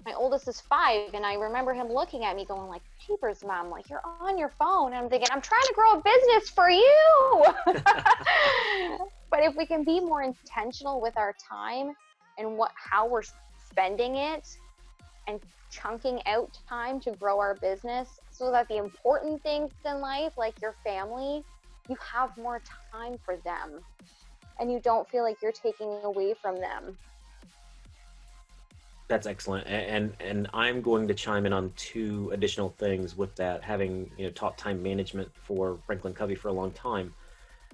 my 0.06 0.14
oldest 0.14 0.47
is 0.47 0.62
five 0.62 1.14
and 1.14 1.26
i 1.26 1.34
remember 1.36 1.74
him 1.74 1.88
looking 1.88 2.26
at 2.26 2.36
me 2.36 2.45
going 2.45 2.68
like 2.68 2.82
jeepers 3.06 3.43
mom 3.45 3.70
like 3.70 3.89
you're 3.89 4.01
on 4.22 4.38
your 4.38 4.49
phone. 4.49 4.93
And 4.93 4.95
i'm 4.95 5.10
thinking 5.10 5.28
i'm 5.32 5.41
trying 5.41 5.62
to 5.66 5.74
grow 5.74 5.93
a 5.93 6.01
business 6.04 6.49
for 6.49 6.70
you. 6.70 7.45
But 9.34 9.41
if 9.41 9.56
we 9.56 9.66
can 9.66 9.84
be 9.84 9.99
more 9.99 10.22
intentional 10.22 11.01
with 11.01 11.18
our 11.18 11.34
time 11.49 11.95
and 12.38 12.56
what 12.56 12.72
how 12.76 13.08
we're 13.08 13.24
spending 13.68 14.16
it 14.16 14.47
and 15.28 15.39
chunking 15.72 16.22
out 16.28 16.56
time 16.70 16.99
to 16.99 17.14
grow 17.14 17.39
our 17.39 17.56
business 17.56 18.20
so 18.30 18.51
that 18.51 18.68
the 18.68 18.78
important 18.78 19.41
things 19.41 19.72
in 19.86 20.01
life 20.01 20.34
like 20.38 20.54
your 20.62 20.76
family 20.84 21.43
you 21.89 21.95
have 21.99 22.38
more 22.38 22.62
time 22.93 23.16
for 23.26 23.38
them 23.38 23.80
and 24.60 24.72
you 24.72 24.80
don't 24.80 25.10
feel 25.10 25.24
like 25.24 25.38
you're 25.41 25.51
taking 25.51 25.89
away 26.04 26.36
from 26.39 26.60
them 26.60 26.95
that's 29.08 29.28
excellent, 29.28 29.68
and 29.68 30.14
and 30.20 30.47
I'm 30.54 30.82
going 30.82 31.08
to 31.08 31.14
chime 31.14 31.45
in 31.45 31.54
on 31.54 31.72
two 31.76 32.32
additional 32.34 32.70
things 32.70 33.18
with 33.18 33.36
that. 33.36 33.64
Having 33.64 34.12
you 34.18 34.26
know 34.26 34.32
taught 34.32 34.58
time 34.58 34.82
management 34.82 35.30
for 35.36 35.78
Franklin 35.86 36.14
Covey 36.14 36.36
for 36.36 36.47
a 36.47 36.54
long 36.54 36.72
time, 36.72 37.14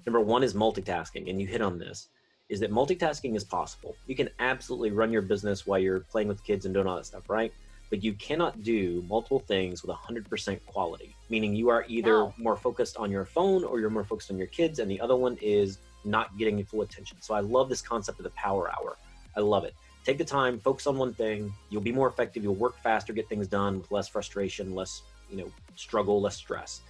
number 0.05 0.19
one 0.19 0.43
is 0.43 0.53
multitasking, 0.53 1.29
and 1.29 1.39
you 1.39 1.47
hit 1.47 1.61
on 1.61 1.77
this. 1.77 2.09
Is 2.49 2.59
that 2.61 2.71
multitasking 2.71 3.35
is 3.35 3.43
possible? 3.43 3.95
You 4.07 4.15
can 4.15 4.29
absolutely 4.39 4.89
run 4.89 5.11
your 5.11 5.21
business 5.21 5.67
while 5.67 5.77
you're 5.77 5.99
playing 5.99 6.27
with 6.27 6.43
kids 6.43 6.65
and 6.65 6.73
doing 6.73 6.87
all 6.87 6.95
that 6.95 7.05
stuff, 7.05 7.29
right? 7.29 7.53
But 7.91 8.03
you 8.03 8.13
cannot 8.13 8.63
do 8.63 9.03
multiple 9.07 9.39
things 9.39 9.83
with 9.83 9.95
100% 9.95 10.59
quality. 10.65 11.15
Meaning 11.29 11.55
you 11.55 11.69
are 11.69 11.85
either 11.87 12.11
no. 12.11 12.33
more 12.37 12.55
focused 12.55 12.97
on 12.97 13.11
your 13.11 13.25
phone 13.25 13.63
or 13.63 13.79
you're 13.79 13.91
more 13.91 14.03
focused 14.03 14.31
on 14.31 14.37
your 14.39 14.47
kids, 14.47 14.79
and 14.79 14.89
the 14.89 14.99
other 14.99 15.15
one 15.15 15.37
is 15.41 15.77
not 16.05 16.35
getting 16.39 16.63
full 16.65 16.81
attention. 16.81 17.17
So 17.21 17.35
I 17.35 17.41
love 17.41 17.69
this 17.69 17.83
concept 17.83 18.19
of 18.19 18.23
the 18.23 18.31
power 18.31 18.71
hour. 18.71 18.97
I 19.37 19.41
love 19.41 19.63
it 19.63 19.75
take 20.09 20.17
the 20.17 20.25
time, 20.25 20.59
focus 20.59 20.87
on 20.87 20.97
one 20.97 21.13
thing. 21.13 21.53
You'll 21.69 21.81
be 21.81 21.91
more 21.91 22.07
effective. 22.07 22.43
You'll 22.43 22.55
work 22.55 22.77
faster, 22.81 23.13
get 23.13 23.29
things 23.29 23.47
done 23.47 23.79
with 23.79 23.91
less 23.91 24.07
frustration, 24.07 24.73
less 24.73 25.03
you 25.29 25.37
know 25.37 25.51
struggle, 25.75 26.19
less 26.19 26.35
stress. 26.35 26.81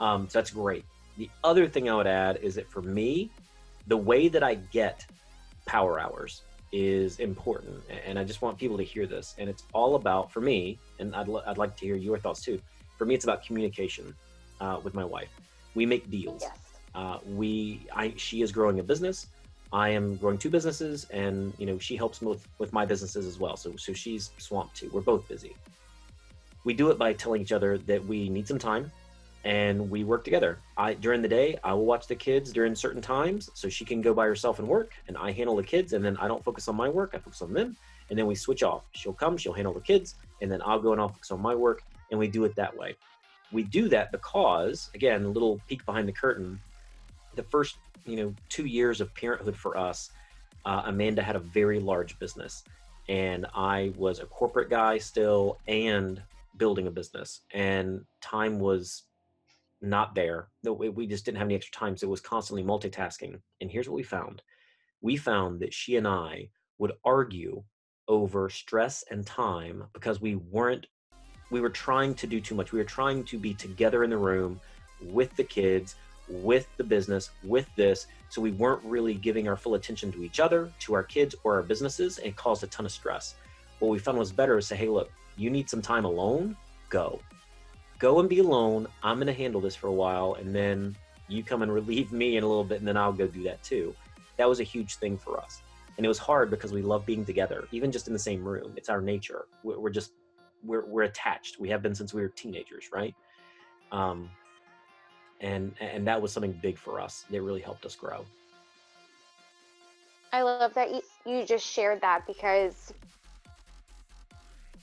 Um, 0.00 0.28
so 0.28 0.38
that's 0.38 0.50
great. 0.50 0.84
The 1.18 1.30
other 1.44 1.68
thing 1.68 1.88
I 1.88 1.94
would 1.94 2.06
add 2.06 2.38
is 2.38 2.54
that 2.56 2.68
for 2.68 2.82
me, 2.82 3.30
the 3.86 3.96
way 3.96 4.28
that 4.28 4.42
I 4.42 4.54
get 4.54 5.06
power 5.66 6.00
hours 6.00 6.42
is 6.72 7.20
important, 7.20 7.82
and 8.06 8.18
I 8.18 8.24
just 8.24 8.42
want 8.42 8.58
people 8.58 8.78
to 8.78 8.82
hear 8.82 9.06
this. 9.06 9.34
And 9.38 9.48
it's 9.48 9.64
all 9.72 9.94
about 9.94 10.32
for 10.32 10.40
me, 10.40 10.78
and 10.98 11.14
I'd 11.14 11.28
I'd 11.46 11.58
like 11.58 11.76
to 11.76 11.86
hear 11.86 11.96
your 11.96 12.18
thoughts 12.18 12.40
too. 12.40 12.60
For 12.98 13.04
me, 13.04 13.14
it's 13.14 13.24
about 13.24 13.44
communication 13.44 14.14
uh, 14.60 14.80
with 14.82 14.94
my 14.94 15.04
wife. 15.04 15.28
We 15.74 15.84
make 15.86 16.10
deals. 16.10 16.42
Yes. 16.42 16.58
Uh, 16.94 17.18
we 17.26 17.86
I 17.94 18.14
she 18.16 18.40
is 18.40 18.50
growing 18.52 18.80
a 18.80 18.82
business. 18.82 19.26
I 19.74 19.88
am 19.88 20.14
growing 20.18 20.38
two 20.38 20.50
businesses, 20.50 21.04
and 21.10 21.52
you 21.58 21.66
know 21.66 21.78
she 21.80 21.96
helps 21.96 22.22
with, 22.22 22.46
with 22.58 22.72
my 22.72 22.86
businesses 22.86 23.26
as 23.26 23.40
well. 23.40 23.56
So 23.56 23.74
so 23.74 23.92
she's 23.92 24.30
swamped 24.38 24.76
too. 24.76 24.88
We're 24.92 25.00
both 25.00 25.26
busy. 25.26 25.56
We 26.62 26.74
do 26.74 26.90
it 26.90 26.96
by 26.96 27.12
telling 27.12 27.42
each 27.42 27.50
other 27.50 27.76
that 27.78 28.02
we 28.06 28.28
need 28.28 28.46
some 28.46 28.58
time, 28.58 28.92
and 29.42 29.90
we 29.90 30.04
work 30.04 30.22
together. 30.22 30.60
I 30.76 30.94
during 30.94 31.22
the 31.22 31.28
day 31.28 31.58
I 31.64 31.74
will 31.74 31.86
watch 31.86 32.06
the 32.06 32.14
kids 32.14 32.52
during 32.52 32.76
certain 32.76 33.02
times, 33.02 33.50
so 33.54 33.68
she 33.68 33.84
can 33.84 34.00
go 34.00 34.14
by 34.14 34.26
herself 34.26 34.60
and 34.60 34.68
work, 34.68 34.92
and 35.08 35.16
I 35.16 35.32
handle 35.32 35.56
the 35.56 35.64
kids, 35.64 35.92
and 35.92 36.04
then 36.04 36.16
I 36.18 36.28
don't 36.28 36.44
focus 36.44 36.68
on 36.68 36.76
my 36.76 36.88
work. 36.88 37.10
I 37.12 37.18
focus 37.18 37.42
on 37.42 37.52
them, 37.52 37.76
and 38.10 38.16
then 38.16 38.28
we 38.28 38.36
switch 38.36 38.62
off. 38.62 38.84
She'll 38.92 39.12
come, 39.12 39.36
she'll 39.36 39.52
handle 39.52 39.74
the 39.74 39.80
kids, 39.80 40.14
and 40.40 40.52
then 40.52 40.62
I'll 40.64 40.80
go 40.80 40.92
and 40.92 41.00
I'll 41.00 41.08
focus 41.08 41.32
on 41.32 41.42
my 41.42 41.54
work, 41.56 41.82
and 42.12 42.20
we 42.20 42.28
do 42.28 42.44
it 42.44 42.54
that 42.54 42.76
way. 42.76 42.94
We 43.50 43.64
do 43.64 43.88
that 43.88 44.12
because, 44.12 44.90
again, 44.94 45.24
a 45.24 45.28
little 45.28 45.60
peek 45.68 45.84
behind 45.84 46.06
the 46.06 46.12
curtain. 46.12 46.60
The 47.36 47.42
first 47.42 47.76
you 48.06 48.16
know 48.16 48.34
two 48.48 48.66
years 48.66 49.00
of 49.00 49.14
parenthood 49.14 49.56
for 49.56 49.76
us, 49.76 50.10
uh, 50.64 50.82
Amanda 50.86 51.22
had 51.22 51.36
a 51.36 51.40
very 51.40 51.80
large 51.80 52.18
business, 52.18 52.64
and 53.08 53.46
I 53.54 53.92
was 53.96 54.20
a 54.20 54.26
corporate 54.26 54.70
guy 54.70 54.98
still 54.98 55.58
and 55.66 56.22
building 56.56 56.86
a 56.86 56.90
business, 56.90 57.40
and 57.52 58.04
time 58.20 58.58
was 58.58 59.02
not 59.80 60.14
there. 60.14 60.48
We 60.62 61.06
just 61.06 61.24
didn't 61.24 61.38
have 61.38 61.46
any 61.46 61.54
extra 61.54 61.72
time, 61.72 61.96
so 61.96 62.06
it 62.06 62.10
was 62.10 62.20
constantly 62.20 62.64
multitasking. 62.64 63.40
And 63.60 63.70
here's 63.70 63.88
what 63.88 63.96
we 63.96 64.02
found: 64.02 64.42
we 65.00 65.16
found 65.16 65.60
that 65.60 65.74
she 65.74 65.96
and 65.96 66.06
I 66.06 66.50
would 66.78 66.92
argue 67.04 67.62
over 68.08 68.50
stress 68.50 69.04
and 69.10 69.26
time 69.26 69.84
because 69.92 70.20
we 70.20 70.34
weren't 70.34 70.86
we 71.50 71.60
were 71.60 71.70
trying 71.70 72.14
to 72.14 72.26
do 72.26 72.40
too 72.40 72.54
much. 72.54 72.72
We 72.72 72.78
were 72.78 72.84
trying 72.84 73.24
to 73.24 73.38
be 73.38 73.54
together 73.54 74.02
in 74.02 74.10
the 74.10 74.16
room 74.16 74.60
with 75.02 75.34
the 75.36 75.44
kids 75.44 75.96
with 76.28 76.68
the 76.76 76.84
business, 76.84 77.30
with 77.42 77.68
this. 77.76 78.06
So 78.28 78.40
we 78.40 78.52
weren't 78.52 78.82
really 78.84 79.14
giving 79.14 79.48
our 79.48 79.56
full 79.56 79.74
attention 79.74 80.10
to 80.12 80.24
each 80.24 80.40
other, 80.40 80.70
to 80.80 80.94
our 80.94 81.02
kids, 81.02 81.34
or 81.44 81.54
our 81.54 81.62
businesses, 81.62 82.18
and 82.18 82.34
caused 82.36 82.62
a 82.64 82.66
ton 82.66 82.86
of 82.86 82.92
stress. 82.92 83.34
What 83.78 83.88
we 83.90 83.98
found 83.98 84.18
was 84.18 84.32
better 84.32 84.58
is 84.58 84.66
say, 84.66 84.76
hey, 84.76 84.88
look, 84.88 85.10
you 85.36 85.50
need 85.50 85.68
some 85.68 85.82
time 85.82 86.04
alone, 86.04 86.56
go. 86.88 87.20
Go 87.98 88.20
and 88.20 88.28
be 88.28 88.38
alone. 88.38 88.86
I'm 89.02 89.16
going 89.16 89.26
to 89.26 89.32
handle 89.32 89.60
this 89.60 89.76
for 89.76 89.88
a 89.88 89.92
while, 89.92 90.34
and 90.34 90.54
then 90.54 90.96
you 91.28 91.42
come 91.42 91.62
and 91.62 91.72
relieve 91.80 92.12
me 92.12 92.36
in 92.36 92.44
a 92.44 92.46
little 92.46 92.64
bit, 92.64 92.78
and 92.78 92.88
then 92.88 92.96
I'll 92.96 93.12
go 93.12 93.26
do 93.26 93.42
that 93.44 93.62
too. 93.62 93.94
That 94.36 94.48
was 94.48 94.60
a 94.60 94.64
huge 94.64 94.96
thing 94.96 95.16
for 95.16 95.38
us. 95.38 95.62
And 95.96 96.04
it 96.04 96.08
was 96.08 96.18
hard 96.18 96.50
because 96.50 96.72
we 96.72 96.82
love 96.82 97.06
being 97.06 97.24
together, 97.24 97.68
even 97.70 97.92
just 97.92 98.08
in 98.08 98.12
the 98.12 98.18
same 98.18 98.44
room. 98.44 98.72
It's 98.76 98.88
our 98.88 99.00
nature. 99.00 99.46
We're, 99.62 99.90
just, 99.90 100.12
we're, 100.64 100.84
we're 100.86 101.04
attached. 101.04 101.60
We 101.60 101.68
have 101.68 101.82
been 101.82 101.94
since 101.94 102.12
we 102.12 102.20
were 102.20 102.28
teenagers, 102.28 102.86
right? 102.92 103.14
Um, 103.92 104.28
and 105.40 105.74
and 105.80 106.06
that 106.06 106.20
was 106.20 106.32
something 106.32 106.52
big 106.62 106.78
for 106.78 107.00
us 107.00 107.24
that 107.30 107.42
really 107.42 107.60
helped 107.60 107.84
us 107.84 107.94
grow. 107.94 108.24
I 110.32 110.42
love 110.42 110.74
that 110.74 110.90
you, 110.90 111.02
you 111.26 111.44
just 111.44 111.66
shared 111.66 112.00
that 112.00 112.26
because 112.26 112.92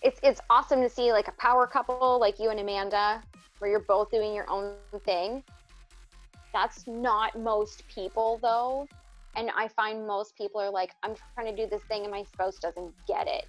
it's 0.02 0.20
it's 0.24 0.41
awesome 0.49 0.82
to 0.82 0.89
see 0.89 1.12
like 1.12 1.28
a 1.28 1.34
power 1.34 1.68
couple 1.68 2.20
like 2.20 2.39
you 2.39 2.49
and 2.49 2.60
amanda 2.60 3.22
where 3.60 3.70
you're 3.70 3.80
both 3.80 4.12
doing 4.12 4.34
your 4.34 4.49
own 4.49 4.74
thing. 5.06 5.43
That's 6.54 6.88
not 6.88 7.38
most 7.39 7.88
people 7.88 8.39
though 8.41 8.88
and 9.36 9.49
i 9.56 9.68
find 9.68 10.06
most 10.06 10.36
people 10.38 10.60
are 10.60 10.70
like 10.70 10.91
i'm 11.04 11.14
trying 11.36 11.54
to 11.54 11.64
do 11.64 11.70
this 11.70 11.82
thing 11.84 12.04
and 12.04 12.12
my 12.12 12.24
spouse 12.24 12.58
doesn't 12.58 12.93
get 13.08 13.28
it. 13.28 13.45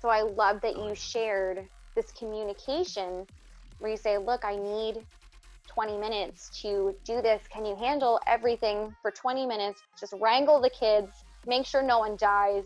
So 0.00 0.08
i 0.08 0.22
love 0.22 0.60
that 0.62 0.76
you 0.76 0.94
shared 0.94 1.66
this 1.94 2.10
communication 2.12 3.26
where 3.78 3.90
you 3.90 3.96
say 3.96 4.18
look 4.18 4.44
i 4.44 4.56
need 4.56 5.04
20 5.68 5.96
minutes 5.96 6.50
to 6.62 6.94
do 7.04 7.22
this. 7.22 7.42
Can 7.48 7.64
you 7.64 7.76
handle 7.76 8.20
everything 8.26 8.94
for 9.02 9.10
20 9.10 9.46
minutes? 9.46 9.82
Just 9.98 10.14
wrangle 10.20 10.60
the 10.60 10.70
kids, 10.70 11.24
make 11.46 11.66
sure 11.66 11.82
no 11.82 11.98
one 11.98 12.16
dies. 12.16 12.64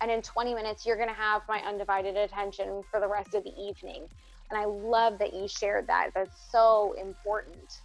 And 0.00 0.10
in 0.10 0.22
20 0.22 0.54
minutes, 0.54 0.86
you're 0.86 0.96
going 0.96 1.08
to 1.08 1.14
have 1.14 1.42
my 1.48 1.60
undivided 1.60 2.16
attention 2.16 2.82
for 2.90 3.00
the 3.00 3.08
rest 3.08 3.34
of 3.34 3.44
the 3.44 3.52
evening. 3.60 4.08
And 4.50 4.58
I 4.58 4.64
love 4.64 5.18
that 5.18 5.34
you 5.34 5.46
shared 5.46 5.86
that. 5.88 6.10
That's 6.14 6.50
so 6.50 6.94
important. 7.00 7.82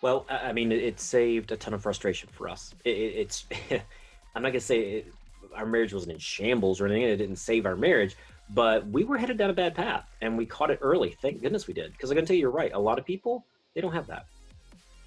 Well, 0.00 0.26
I 0.30 0.52
mean, 0.52 0.70
it 0.70 1.00
saved 1.00 1.50
a 1.50 1.56
ton 1.56 1.74
of 1.74 1.82
frustration 1.82 2.28
for 2.32 2.48
us. 2.48 2.74
It, 2.84 2.90
it's, 2.90 3.46
I'm 4.34 4.42
not 4.42 4.50
going 4.50 4.52
to 4.52 4.60
say 4.60 4.80
it, 4.80 5.12
our 5.54 5.66
marriage 5.66 5.92
wasn't 5.92 6.12
in 6.12 6.18
shambles 6.18 6.80
or 6.80 6.86
anything. 6.86 7.02
It 7.02 7.16
didn't 7.16 7.36
save 7.36 7.66
our 7.66 7.76
marriage, 7.76 8.16
but 8.50 8.86
we 8.86 9.04
were 9.04 9.18
headed 9.18 9.36
down 9.36 9.50
a 9.50 9.54
bad 9.54 9.74
path 9.74 10.06
and 10.20 10.36
we 10.36 10.46
caught 10.46 10.70
it 10.70 10.78
early. 10.80 11.16
Thank 11.20 11.42
goodness 11.42 11.66
we 11.66 11.74
did 11.74 11.92
because 11.92 12.10
i'm 12.10 12.14
going 12.14 12.24
to 12.24 12.28
tell 12.28 12.36
you 12.36 12.42
you're 12.42 12.50
right. 12.50 12.72
A 12.72 12.78
lot 12.78 12.98
of 12.98 13.04
people 13.04 13.44
they 13.74 13.80
don't 13.80 13.92
have 13.92 14.06
that. 14.06 14.26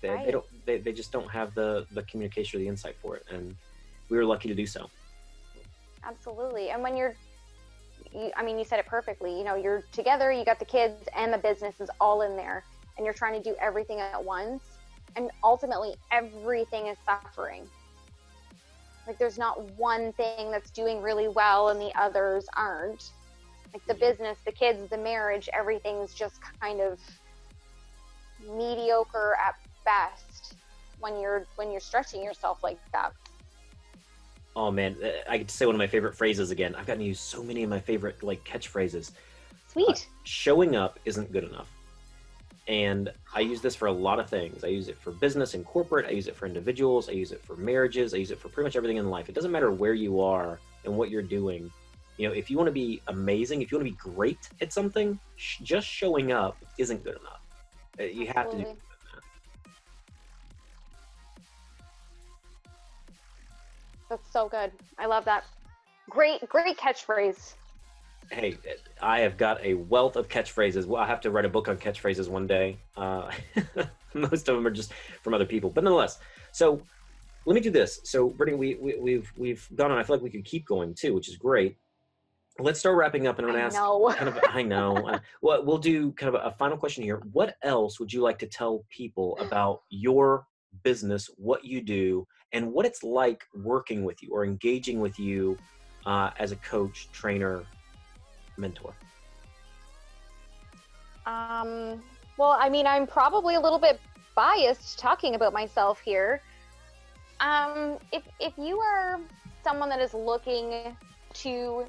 They, 0.01 0.09
right. 0.09 0.25
they 0.25 0.31
don't 0.31 0.45
they, 0.65 0.77
they 0.77 0.93
just 0.93 1.11
don't 1.11 1.29
have 1.29 1.53
the 1.53 1.85
the 1.91 2.03
communication 2.03 2.59
or 2.59 2.63
the 2.63 2.67
insight 2.67 2.95
for 3.01 3.15
it 3.15 3.25
and 3.31 3.55
we 4.09 4.17
were 4.17 4.25
lucky 4.25 4.49
to 4.49 4.55
do 4.55 4.65
so. 4.65 4.89
Absolutely. 6.03 6.69
And 6.69 6.81
when 6.81 6.95
you're 6.95 7.15
you, 8.13 8.29
i 8.35 8.43
mean 8.43 8.59
you 8.59 8.65
said 8.65 8.77
it 8.77 8.85
perfectly 8.87 9.37
you 9.37 9.45
know 9.45 9.55
you're 9.55 9.83
together 9.93 10.33
you 10.33 10.43
got 10.43 10.59
the 10.59 10.65
kids 10.65 11.07
and 11.15 11.31
the 11.31 11.37
business 11.37 11.79
is 11.79 11.89
all 12.01 12.23
in 12.23 12.35
there 12.35 12.65
and 12.97 13.05
you're 13.05 13.13
trying 13.13 13.41
to 13.41 13.49
do 13.49 13.55
everything 13.61 14.01
at 14.01 14.21
once 14.21 14.61
and 15.15 15.31
ultimately 15.43 15.95
everything 16.11 16.87
is 16.87 16.97
suffering. 17.05 17.67
Like 19.07 19.17
there's 19.17 19.37
not 19.37 19.59
one 19.71 20.13
thing 20.13 20.51
that's 20.51 20.69
doing 20.71 21.01
really 21.01 21.27
well 21.27 21.69
and 21.69 21.81
the 21.81 21.91
others 21.99 22.45
aren't 22.55 23.11
like 23.73 23.85
the 23.87 23.93
business 23.93 24.37
the 24.45 24.51
kids 24.51 24.89
the 24.89 24.97
marriage 24.97 25.49
everything's 25.53 26.13
just 26.13 26.39
kind 26.59 26.81
of 26.81 26.99
mediocre 28.55 29.37
at 29.43 29.55
best 29.85 30.55
when 30.99 31.19
you're 31.19 31.45
when 31.55 31.71
you're 31.71 31.79
stretching 31.79 32.23
yourself 32.23 32.63
like 32.63 32.79
that 32.91 33.13
oh 34.55 34.71
man 34.71 34.95
i 35.29 35.37
get 35.37 35.47
to 35.47 35.53
say 35.53 35.65
one 35.65 35.75
of 35.75 35.79
my 35.79 35.87
favorite 35.87 36.15
phrases 36.15 36.51
again 36.51 36.75
i've 36.75 36.85
gotten 36.85 36.99
to 37.01 37.07
use 37.07 37.19
so 37.19 37.43
many 37.43 37.63
of 37.63 37.69
my 37.69 37.79
favorite 37.79 38.21
like 38.23 38.43
catchphrases 38.43 39.11
sweet 39.67 39.87
uh, 39.89 39.95
showing 40.23 40.75
up 40.75 40.99
isn't 41.05 41.31
good 41.31 41.43
enough 41.43 41.69
and 42.67 43.11
I 43.33 43.41
use 43.41 43.59
this 43.59 43.75
for 43.75 43.87
a 43.87 43.91
lot 43.91 44.19
of 44.19 44.29
things. 44.29 44.63
I 44.63 44.67
use 44.67 44.87
it 44.87 44.97
for 44.97 45.11
business 45.11 45.55
and 45.55 45.65
corporate. 45.65 46.05
I 46.05 46.11
use 46.11 46.27
it 46.27 46.35
for 46.35 46.45
individuals. 46.45 47.09
I 47.09 47.13
use 47.13 47.31
it 47.31 47.43
for 47.43 47.55
marriages. 47.55 48.13
I 48.13 48.17
use 48.17 48.31
it 48.31 48.39
for 48.39 48.49
pretty 48.49 48.67
much 48.67 48.75
everything 48.75 48.97
in 48.97 49.09
life. 49.09 49.29
It 49.29 49.35
doesn't 49.35 49.51
matter 49.51 49.71
where 49.71 49.93
you 49.93 50.21
are 50.21 50.59
and 50.85 50.95
what 50.95 51.09
you're 51.09 51.21
doing. 51.21 51.71
You 52.21 52.27
know, 52.27 52.35
if 52.35 52.51
you 52.51 52.57
want 52.57 52.67
to 52.67 52.71
be 52.71 53.01
amazing, 53.07 53.63
if 53.63 53.71
you 53.71 53.79
want 53.79 53.87
to 53.87 53.93
be 53.93 54.13
great 54.15 54.47
at 54.61 54.71
something, 54.71 55.19
sh- 55.37 55.57
just 55.63 55.87
showing 55.87 56.31
up 56.31 56.55
isn't 56.77 57.03
good 57.03 57.17
enough. 57.19 57.41
Uh, 57.99 58.03
you 58.03 58.27
have 58.27 58.45
Absolutely. 58.45 58.65
to 58.65 58.71
do 58.73 58.77
That's 64.07 64.31
so 64.31 64.47
good. 64.47 64.71
I 64.99 65.07
love 65.07 65.25
that. 65.25 65.45
Great, 66.11 66.47
great 66.47 66.77
catchphrase 66.77 67.55
hey, 68.29 68.57
I 69.01 69.19
have 69.21 69.35
got 69.35 69.61
a 69.61 69.73
wealth 69.73 70.15
of 70.15 70.29
catchphrases. 70.29 70.85
Well, 70.85 71.01
I 71.01 71.07
have 71.07 71.19
to 71.21 71.31
write 71.31 71.43
a 71.43 71.49
book 71.49 71.67
on 71.67 71.75
catchphrases 71.75 72.29
one 72.29 72.47
day. 72.47 72.77
Uh, 72.95 73.29
most 74.13 74.47
of 74.47 74.55
them 74.55 74.65
are 74.65 74.71
just 74.71 74.93
from 75.21 75.33
other 75.33 75.43
people, 75.43 75.69
but 75.69 75.83
nonetheless. 75.83 76.19
So 76.53 76.81
let 77.45 77.55
me 77.55 77.59
do 77.59 77.71
this. 77.71 77.99
So, 78.05 78.29
Brittany, 78.29 78.57
we, 78.57 78.75
we, 78.75 78.91
have 78.91 79.01
we've, 79.01 79.33
we've 79.35 79.67
gone 79.75 79.91
on. 79.91 79.97
I 79.97 80.03
feel 80.03 80.15
like 80.15 80.23
we 80.23 80.29
could 80.29 80.45
keep 80.45 80.65
going 80.65 80.93
too, 80.93 81.13
which 81.13 81.27
is 81.27 81.35
great. 81.35 81.75
Let's 82.61 82.79
start 82.79 82.95
wrapping 82.95 83.25
up, 83.25 83.39
and 83.39 83.47
I'm 83.47 83.53
going 83.53 83.61
to 83.61 83.65
ask. 83.65 83.75
Know. 83.75 84.13
Kind 84.15 84.29
of, 84.29 84.39
I 84.49 84.61
know. 84.73 84.95
uh, 85.07 85.19
well, 85.41 85.65
we'll 85.65 85.79
do 85.79 86.11
kind 86.11 86.35
of 86.35 86.35
a, 86.35 86.47
a 86.47 86.51
final 86.51 86.77
question 86.77 87.03
here. 87.03 87.21
What 87.31 87.55
else 87.63 87.99
would 87.99 88.13
you 88.13 88.21
like 88.21 88.37
to 88.39 88.45
tell 88.45 88.85
people 88.89 89.37
about 89.39 89.81
your 89.89 90.45
business, 90.83 91.29
what 91.37 91.65
you 91.65 91.81
do, 91.81 92.27
and 92.53 92.71
what 92.71 92.85
it's 92.85 93.03
like 93.03 93.43
working 93.55 94.03
with 94.03 94.21
you 94.21 94.29
or 94.31 94.45
engaging 94.45 94.99
with 94.99 95.19
you 95.19 95.57
uh, 96.05 96.29
as 96.37 96.51
a 96.51 96.55
coach, 96.57 97.09
trainer, 97.11 97.63
mentor? 98.57 98.93
Um, 101.25 102.01
well, 102.37 102.57
I 102.59 102.69
mean, 102.69 102.85
I'm 102.85 103.07
probably 103.07 103.55
a 103.55 103.59
little 103.59 103.79
bit 103.79 103.99
biased 104.35 104.99
talking 104.99 105.33
about 105.33 105.51
myself 105.51 105.99
here. 105.99 106.41
Um, 107.39 107.97
if 108.11 108.21
if 108.39 108.53
you 108.55 108.79
are 108.79 109.19
someone 109.63 109.89
that 109.89 109.99
is 109.99 110.13
looking 110.13 110.95
to 111.33 111.85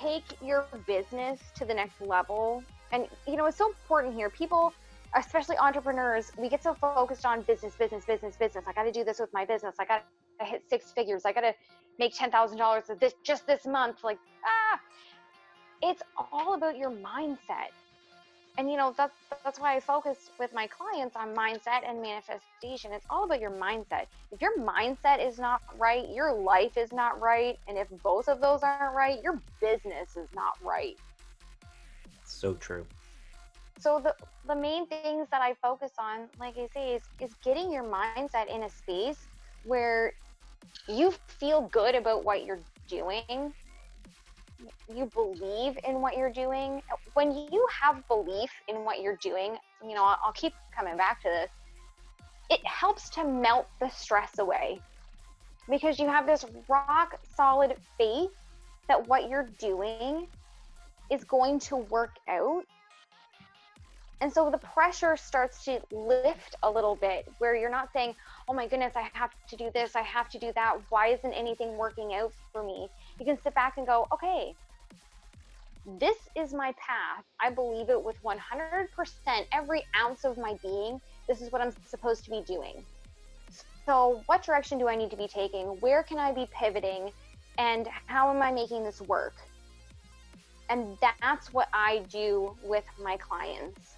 take 0.00 0.24
your 0.42 0.66
business 0.86 1.40
to 1.56 1.64
the 1.64 1.74
next 1.74 2.00
level, 2.00 2.62
and 2.92 3.06
you 3.26 3.36
know, 3.36 3.46
it's 3.46 3.58
so 3.58 3.68
important 3.68 4.14
here. 4.14 4.30
People, 4.30 4.72
especially 5.14 5.56
entrepreneurs, 5.58 6.32
we 6.38 6.48
get 6.48 6.62
so 6.62 6.74
focused 6.74 7.24
on 7.26 7.42
business, 7.42 7.74
business, 7.74 8.04
business, 8.04 8.36
business. 8.36 8.64
I 8.66 8.72
got 8.72 8.84
to 8.84 8.92
do 8.92 9.04
this 9.04 9.18
with 9.18 9.32
my 9.32 9.44
business. 9.44 9.76
I 9.78 9.84
got 9.84 10.04
to 10.40 10.46
hit 10.46 10.62
six 10.68 10.92
figures. 10.92 11.22
I 11.24 11.32
got 11.32 11.42
to 11.42 11.54
make 11.98 12.16
ten 12.16 12.30
thousand 12.30 12.58
dollars 12.58 12.84
this 13.00 13.14
just 13.22 13.46
this 13.46 13.66
month. 13.66 14.04
Like 14.04 14.18
ah, 14.44 14.80
it's 15.82 16.02
all 16.32 16.54
about 16.54 16.76
your 16.76 16.90
mindset 16.90 17.72
and 18.58 18.70
you 18.70 18.76
know 18.76 18.94
that's 18.96 19.14
that's 19.44 19.60
why 19.60 19.76
i 19.76 19.80
focus 19.80 20.30
with 20.38 20.52
my 20.54 20.66
clients 20.66 21.16
on 21.16 21.34
mindset 21.34 21.88
and 21.88 22.00
manifestation. 22.00 22.92
It's 22.92 23.06
all 23.10 23.24
about 23.24 23.40
your 23.40 23.50
mindset. 23.50 24.06
If 24.32 24.40
your 24.40 24.58
mindset 24.58 25.26
is 25.26 25.38
not 25.38 25.60
right 25.78 26.08
your 26.12 26.32
life 26.32 26.76
is 26.76 26.92
not 26.92 27.20
right 27.20 27.58
and 27.68 27.76
if 27.76 27.88
both 28.02 28.28
of 28.28 28.40
those 28.40 28.62
aren't 28.62 28.94
right 28.94 29.22
your 29.22 29.40
business 29.60 30.16
is 30.16 30.28
not 30.34 30.58
right. 30.64 30.96
So 32.24 32.54
true. 32.54 32.86
So 33.78 34.00
the 34.02 34.14
the 34.46 34.54
main 34.54 34.86
things 34.86 35.28
that 35.30 35.42
i 35.42 35.54
focus 35.54 35.92
on 35.98 36.28
like 36.38 36.56
i 36.56 36.66
say 36.72 36.94
is 36.94 37.02
is 37.20 37.34
getting 37.44 37.72
your 37.72 37.84
mindset 37.84 38.54
in 38.54 38.62
a 38.62 38.70
space 38.70 39.26
where 39.64 40.12
you 40.88 41.12
feel 41.26 41.62
good 41.72 41.94
about 41.94 42.24
what 42.24 42.44
you're 42.44 42.60
doing 42.88 43.52
you 44.92 45.06
believe 45.06 45.78
in 45.86 46.00
what 46.00 46.16
you're 46.16 46.32
doing, 46.32 46.82
when 47.14 47.32
you 47.32 47.66
have 47.82 48.06
belief 48.08 48.50
in 48.68 48.84
what 48.84 49.00
you're 49.00 49.16
doing, 49.16 49.56
you 49.82 49.94
know, 49.94 50.04
I'll, 50.04 50.32
keep 50.32 50.52
coming 50.76 50.96
back 50.96 51.22
to 51.22 51.28
this, 51.28 51.50
it 52.50 52.64
helps 52.66 53.10
to 53.10 53.24
melt 53.24 53.66
the 53.80 53.88
stress 53.88 54.38
away 54.38 54.80
because 55.68 55.98
you 55.98 56.06
have 56.06 56.26
this 56.26 56.44
rock 56.68 57.18
solid 57.34 57.74
faith 57.98 58.30
that 58.88 59.06
what 59.08 59.28
you're 59.28 59.48
doing 59.58 60.26
is 61.10 61.24
going 61.24 61.58
to 61.60 61.76
work 61.76 62.16
out. 62.28 62.62
And 64.20 64.32
so 64.32 64.50
the 64.50 64.58
pressure 64.58 65.16
starts 65.16 65.64
to 65.64 65.80
lift 65.92 66.54
a 66.62 66.70
little 66.70 66.96
bit 66.96 67.28
where 67.38 67.54
you're 67.54 67.70
not 67.70 67.92
saying, 67.92 68.14
oh 68.48 68.54
my 68.54 68.66
goodness, 68.66 68.94
I 68.96 69.10
have 69.12 69.30
to 69.48 69.56
do 69.56 69.70
this, 69.74 69.94
I 69.94 70.02
have 70.02 70.30
to 70.30 70.38
do 70.38 70.52
that. 70.54 70.78
Why 70.88 71.08
isn't 71.08 71.32
anything 71.32 71.76
working 71.76 72.14
out 72.14 72.32
for 72.52 72.62
me? 72.62 72.88
You 73.18 73.24
can 73.24 73.40
sit 73.42 73.54
back 73.54 73.74
and 73.76 73.86
go, 73.86 74.06
okay, 74.12 74.54
this 75.98 76.16
is 76.34 76.52
my 76.52 76.74
path. 76.78 77.24
I 77.40 77.50
believe 77.50 77.88
it 77.88 78.02
with 78.02 78.16
100%, 78.22 79.46
every 79.52 79.84
ounce 79.96 80.24
of 80.24 80.36
my 80.36 80.56
being. 80.62 81.00
This 81.28 81.40
is 81.40 81.50
what 81.52 81.62
I'm 81.62 81.72
supposed 81.86 82.24
to 82.24 82.30
be 82.30 82.42
doing. 82.46 82.84
So, 83.86 84.20
what 84.26 84.42
direction 84.42 84.78
do 84.78 84.88
I 84.88 84.96
need 84.96 85.10
to 85.10 85.16
be 85.16 85.28
taking? 85.28 85.66
Where 85.80 86.02
can 86.02 86.18
I 86.18 86.32
be 86.32 86.48
pivoting? 86.52 87.10
And 87.58 87.88
how 88.06 88.34
am 88.34 88.42
I 88.42 88.50
making 88.50 88.82
this 88.82 89.00
work? 89.00 89.34
And 90.68 90.98
that's 91.00 91.52
what 91.52 91.68
I 91.72 92.02
do 92.10 92.56
with 92.64 92.84
my 93.02 93.16
clients. 93.16 93.94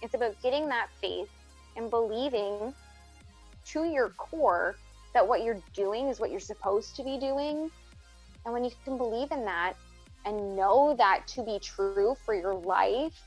It's 0.00 0.14
about 0.14 0.40
getting 0.42 0.68
that 0.68 0.86
faith 1.00 1.28
and 1.76 1.90
believing 1.90 2.72
to 3.66 3.84
your 3.84 4.10
core 4.10 4.76
that 5.14 5.26
what 5.26 5.42
you're 5.42 5.60
doing 5.74 6.08
is 6.08 6.20
what 6.20 6.30
you're 6.30 6.40
supposed 6.40 6.96
to 6.96 7.04
be 7.04 7.18
doing. 7.18 7.70
And 8.44 8.52
when 8.54 8.64
you 8.64 8.70
can 8.84 8.98
believe 8.98 9.30
in 9.30 9.44
that, 9.44 9.74
and 10.24 10.56
know 10.56 10.94
that 10.98 11.26
to 11.28 11.42
be 11.42 11.58
true 11.58 12.16
for 12.24 12.34
your 12.34 12.54
life, 12.54 13.20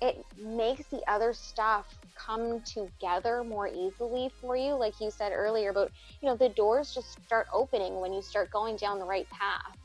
it 0.00 0.24
makes 0.40 0.86
the 0.86 1.00
other 1.08 1.32
stuff 1.32 1.86
come 2.14 2.60
together 2.62 3.44
more 3.44 3.68
easily 3.68 4.30
for 4.40 4.56
you. 4.56 4.74
Like 4.74 5.00
you 5.00 5.10
said 5.10 5.32
earlier 5.32 5.70
about, 5.70 5.90
you 6.20 6.28
know, 6.28 6.36
the 6.36 6.48
doors 6.50 6.92
just 6.94 7.20
start 7.24 7.46
opening 7.52 8.00
when 8.00 8.12
you 8.12 8.22
start 8.22 8.50
going 8.50 8.76
down 8.76 8.98
the 8.98 9.04
right 9.04 9.28
path. 9.30 9.76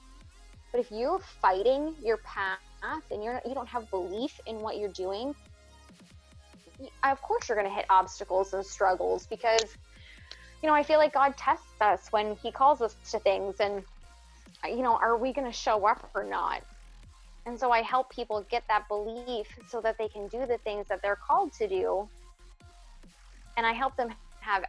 But 0.71 0.81
if 0.81 0.91
you're 0.91 1.19
fighting 1.41 1.95
your 2.03 2.17
path 2.17 2.59
and 3.11 3.23
you're 3.23 3.39
you 3.45 3.53
don't 3.53 3.69
have 3.69 3.89
belief 3.91 4.39
in 4.47 4.57
what 4.57 4.77
you're 4.77 4.89
doing, 4.89 5.33
of 7.03 7.21
course 7.21 7.47
you're 7.47 7.57
going 7.57 7.69
to 7.69 7.73
hit 7.73 7.85
obstacles 7.89 8.53
and 8.53 8.65
struggles 8.65 9.27
because 9.27 9.63
you 10.63 10.69
know, 10.69 10.75
I 10.75 10.83
feel 10.83 10.97
like 10.97 11.13
God 11.13 11.35
tests 11.37 11.81
us 11.81 12.07
when 12.11 12.37
he 12.41 12.49
calls 12.49 12.81
us 12.81 12.95
to 13.11 13.19
things 13.19 13.55
and 13.59 13.83
you 14.69 14.81
know, 14.81 14.95
are 14.95 15.17
we 15.17 15.33
going 15.33 15.47
to 15.47 15.57
show 15.57 15.85
up 15.85 16.09
or 16.15 16.23
not? 16.23 16.63
And 17.45 17.59
so 17.59 17.71
I 17.71 17.81
help 17.81 18.09
people 18.09 18.45
get 18.49 18.63
that 18.69 18.87
belief 18.87 19.47
so 19.67 19.81
that 19.81 19.97
they 19.97 20.07
can 20.07 20.27
do 20.27 20.45
the 20.45 20.57
things 20.59 20.87
that 20.87 21.01
they're 21.01 21.17
called 21.17 21.51
to 21.53 21.67
do. 21.67 22.07
And 23.57 23.65
I 23.65 23.73
help 23.73 23.95
them 23.97 24.09
have 24.39 24.63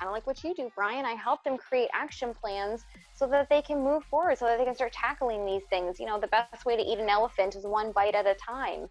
kind 0.00 0.08
of 0.08 0.12
like 0.12 0.26
what 0.26 0.42
you 0.44 0.54
do, 0.54 0.70
Brian. 0.74 1.04
I 1.04 1.12
help 1.12 1.42
them 1.44 1.56
create 1.56 1.88
action 1.92 2.34
plans 2.34 2.84
so 3.14 3.26
that 3.26 3.48
they 3.48 3.62
can 3.62 3.82
move 3.82 4.04
forward, 4.04 4.38
so 4.38 4.46
that 4.46 4.58
they 4.58 4.64
can 4.64 4.74
start 4.74 4.92
tackling 4.92 5.44
these 5.44 5.62
things. 5.68 5.98
You 5.98 6.06
know, 6.06 6.18
the 6.20 6.28
best 6.28 6.64
way 6.64 6.76
to 6.76 6.82
eat 6.82 6.98
an 6.98 7.08
elephant 7.08 7.54
is 7.54 7.64
one 7.64 7.92
bite 7.92 8.14
at 8.14 8.26
a 8.26 8.34
time. 8.34 8.88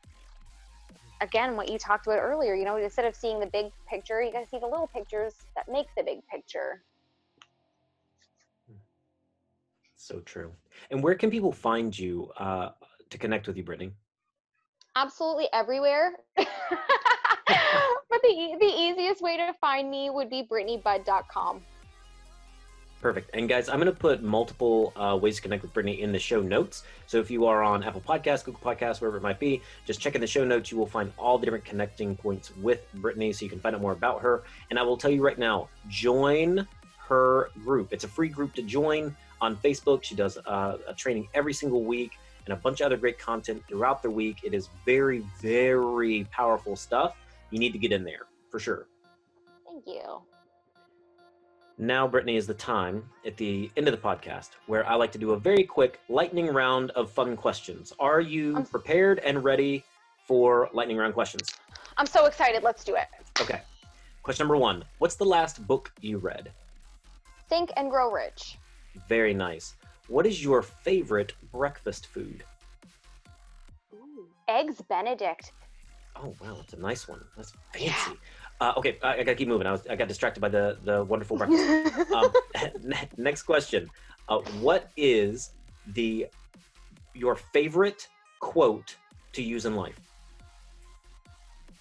Again, 1.22 1.56
what 1.56 1.70
you 1.70 1.78
talked 1.78 2.08
about 2.08 2.20
earlier, 2.20 2.56
you 2.56 2.64
know, 2.64 2.78
instead 2.78 3.06
of 3.06 3.16
seeing 3.16 3.39
the 3.39 3.47
big 3.47 3.72
picture, 3.89 4.22
you 4.22 4.32
got 4.32 4.43
to 4.43 4.50
see 4.50 4.60
the 4.60 4.68
little 4.68 4.88
pictures 4.88 5.34
that 5.56 5.70
make 5.70 5.88
the 5.97 6.04
big 6.04 6.20
picture. 6.28 6.82
So 10.00 10.22
true. 10.22 10.54
And 10.91 11.04
where 11.04 11.14
can 11.14 11.30
people 11.30 11.52
find 11.52 11.97
you 11.97 12.32
uh, 12.38 12.70
to 13.10 13.18
connect 13.18 13.47
with 13.47 13.58
you, 13.58 13.64
Brittany? 13.64 13.91
Absolutely 14.95 15.47
everywhere. 15.52 16.14
but 16.38 16.47
the, 18.24 18.56
the 18.60 18.66
easiest 18.66 19.22
way 19.22 19.36
to 19.36 19.54
find 19.60 19.91
me 19.91 20.10
would 20.10 20.30
be 20.30 20.47
brittanybudd.com. 20.50 21.62
Perfect. 23.02 23.30
And 23.34 23.50
guys, 23.50 23.68
I'm 23.68 23.76
going 23.76 23.91
to 23.91 23.97
put 23.97 24.24
multiple 24.24 24.93
uh, 24.95 25.18
ways 25.22 25.36
to 25.36 25.41
connect 25.41 25.64
with 25.64 25.74
Brittany 25.74 26.02
in 26.02 26.14
the 26.14 26.20
show 26.20 26.41
notes. 26.41 26.84
So 27.06 27.20
if 27.20 27.30
you 27.30 27.45
are 27.45 27.62
on 27.62 27.84
Apple 27.84 28.02
Podcasts, 28.02 28.45
Google 28.45 28.62
Podcasts, 28.62 29.02
wherever 29.02 29.18
it 29.18 29.24
might 29.24 29.39
be, 29.39 29.62
just 29.86 30.00
check 30.00 30.16
in 30.16 30.22
the 30.22 30.28
show 30.28 30.45
notes. 30.45 30.72
You 30.72 30.78
will 30.78 30.88
find 30.88 31.12
all 31.18 31.38
the 31.38 31.45
different 31.45 31.66
connecting 31.66 32.16
points 32.16 32.56
with 32.58 32.86
Brittany 32.95 33.34
so 33.34 33.43
you 33.43 33.50
can 33.50 33.60
find 33.60 33.76
out 33.76 33.82
more 33.82 33.93
about 33.93 34.22
her. 34.22 34.43
And 34.70 34.80
I 34.80 34.84
will 34.84 34.97
tell 34.97 35.12
you 35.12 35.22
right 35.22 35.38
now, 35.38 35.68
join 35.89 36.66
her 37.10 37.50
group. 37.66 37.91
It's 37.91 38.06
a 38.06 38.08
free 38.08 38.30
group 38.30 38.54
to 38.56 38.62
join 38.62 39.16
on 39.42 39.56
Facebook. 39.58 40.04
She 40.04 40.16
does 40.16 40.38
uh, 40.38 40.78
a 40.88 40.94
training 40.94 41.28
every 41.34 41.54
single 41.54 41.84
week. 41.84 42.12
and 42.46 42.54
a 42.54 42.62
bunch 42.62 42.82
of 42.82 42.86
other 42.88 42.98
great 42.98 43.20
content 43.20 43.62
throughout 43.68 44.02
the 44.02 44.10
week. 44.10 44.38
It 44.44 44.54
is 44.54 44.70
very, 44.86 45.24
very 45.42 46.26
powerful 46.32 46.76
stuff. 46.76 47.16
You 47.52 47.60
need 47.60 47.74
to 47.74 47.78
get 47.80 47.92
in 47.92 48.04
there 48.04 48.26
for 48.50 48.60
sure. 48.60 48.88
Thank 49.66 49.86
you. 49.86 50.22
Now, 51.78 52.08
Brittany, 52.08 52.36
is 52.36 52.46
the 52.46 52.54
time 52.54 53.04
at 53.26 53.38
the 53.38 53.72
end 53.78 53.88
of 53.88 53.94
the 53.94 54.02
podcast 54.02 54.50
where 54.68 54.86
I 54.86 54.96
like 54.96 55.12
to 55.14 55.18
do 55.18 55.32
a 55.32 55.40
very 55.40 55.64
quick 55.64 56.00
lightning 56.10 56.48
round 56.48 56.92
of 56.92 57.10
fun 57.12 57.38
questions. 57.38 57.94
Are 58.00 58.20
you 58.20 58.56
I'm- 58.56 58.66
prepared 58.66 59.20
and 59.20 59.44
ready 59.44 59.84
for 60.28 60.70
lightning 60.74 60.98
round 60.98 61.14
questions? 61.14 61.50
I'm 61.98 62.06
so 62.06 62.26
excited. 62.26 62.64
Let's 62.64 62.84
do 62.84 62.96
it. 62.96 63.08
Okay. 63.42 63.62
Question 64.24 64.44
number 64.46 64.58
one 64.58 64.84
What's 64.98 65.16
the 65.16 65.26
last 65.26 65.66
book 65.68 65.92
you 66.02 66.18
read? 66.18 66.52
Think 67.48 67.72
and 67.78 67.90
grow 67.90 68.12
rich. 68.12 68.59
Very 69.08 69.34
nice. 69.34 69.76
What 70.08 70.26
is 70.26 70.44
your 70.44 70.62
favorite 70.62 71.34
breakfast 71.52 72.08
food? 72.08 72.44
Eggs 74.48 74.82
Benedict. 74.90 75.52
Oh 76.16 76.34
wow, 76.42 76.56
that's 76.58 76.74
a 76.74 76.80
nice 76.80 77.08
one. 77.08 77.24
That's 77.38 77.54
fancy. 77.74 78.12
Yeah. 78.12 78.14
Uh, 78.60 78.74
okay, 78.78 78.98
I, 79.04 79.14
I 79.14 79.18
gotta 79.18 79.36
keep 79.36 79.48
moving. 79.48 79.68
I 79.68 79.72
was 79.72 79.86
I 79.88 79.96
got 79.96 80.08
distracted 80.08 80.42
by 80.42 80.50
the 80.50 80.78
the 80.84 81.04
wonderful 81.04 81.38
breakfast. 81.38 81.70
um, 82.14 82.32
ne- 82.84 83.10
next 83.18 83.44
question. 83.44 83.90
Uh, 84.28 84.40
what 84.60 84.90
is 84.98 85.52
the 85.94 86.28
your 87.14 87.36
favorite 87.36 88.08
quote 88.40 88.96
to 89.34 89.44
use 89.44 89.66
in 89.66 89.76
life? 89.76 90.00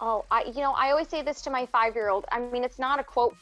oh, 0.01 0.25
I 0.31 0.45
you 0.45 0.61
know 0.61 0.73
I 0.73 0.91
always 0.91 1.09
say 1.09 1.23
this 1.23 1.41
to 1.43 1.51
my 1.51 1.67
five 1.67 1.95
year 1.95 2.11
old. 2.11 2.27
I 2.31 2.39
mean, 2.39 2.65
it's 2.65 2.79
not 2.79 3.01
a 3.01 3.05
quote 3.05 3.35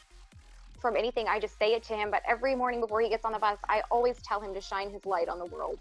from 0.79 0.95
anything. 0.95 1.27
I 1.27 1.39
just 1.39 1.57
say 1.57 1.73
it 1.73 1.83
to 1.83 1.95
him. 1.95 2.11
But 2.11 2.23
every 2.27 2.55
morning 2.55 2.79
before 2.81 3.01
he 3.01 3.09
gets 3.09 3.25
on 3.25 3.31
the 3.31 3.39
bus, 3.39 3.57
I 3.69 3.81
always 3.91 4.17
tell 4.23 4.39
him 4.39 4.53
to 4.53 4.61
shine 4.61 4.89
his 4.89 5.05
light 5.05 5.29
on 5.29 5.39
the 5.39 5.45
world. 5.45 5.79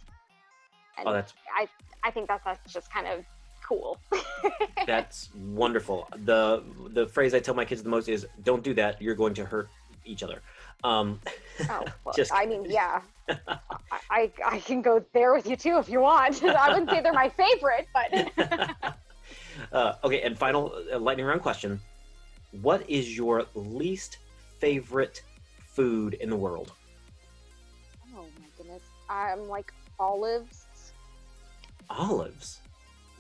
And 0.99 1.09
Oh, 1.09 1.13
that's 1.13 1.35
I 1.55 1.69
I 2.03 2.11
think 2.11 2.29
that's 2.29 2.45
that's 2.45 2.73
just 2.73 2.91
kind 2.93 3.07
of 3.07 3.25
cool. 3.67 3.99
that's 4.87 5.29
wonderful. 5.35 6.09
The 6.25 6.63
the 6.91 7.07
phrase 7.07 7.35
I 7.35 7.41
tell 7.41 7.55
my 7.55 7.65
kids 7.65 7.83
the 7.83 7.89
most 7.91 8.09
is 8.09 8.27
"Don't 8.43 8.63
do 8.63 8.75
that. 8.75 9.01
You're 9.01 9.15
going 9.15 9.35
to 9.35 9.45
hurt 9.45 9.69
each 10.05 10.23
other." 10.23 10.41
Um, 10.85 11.21
Oh, 11.71 11.85
well, 12.05 12.15
Just 12.17 12.33
I 12.33 12.47
mean, 12.47 12.67
yeah. 12.69 13.01
I, 14.11 14.31
I 14.45 14.61
can 14.61 14.83
go 14.83 15.05
there 15.13 15.33
with 15.33 15.47
you 15.49 15.57
too 15.57 15.79
if 15.79 15.89
you 15.89 16.01
want. 16.01 16.43
I 16.45 16.69
wouldn't 16.69 16.91
say 16.91 17.01
they're 17.01 17.13
my 17.13 17.29
favorite, 17.31 17.89
but 17.93 18.95
uh, 19.73 19.95
okay, 20.05 20.21
and 20.23 20.39
final 20.39 20.73
uh, 20.93 20.99
lightning 20.99 21.27
round 21.27 21.43
question: 21.43 21.81
What 22.63 22.89
is 22.89 23.17
your 23.17 23.47
least 23.55 24.19
favorite 24.59 25.23
food 25.67 26.15
in 26.15 26.31
the 26.31 26.37
world? 26.37 26.73
oh 28.17 28.25
my 28.41 28.47
goodness, 28.57 28.83
I'm 29.11 29.49
like 29.49 29.73
olives. 29.99 30.65
Olives. 31.91 32.61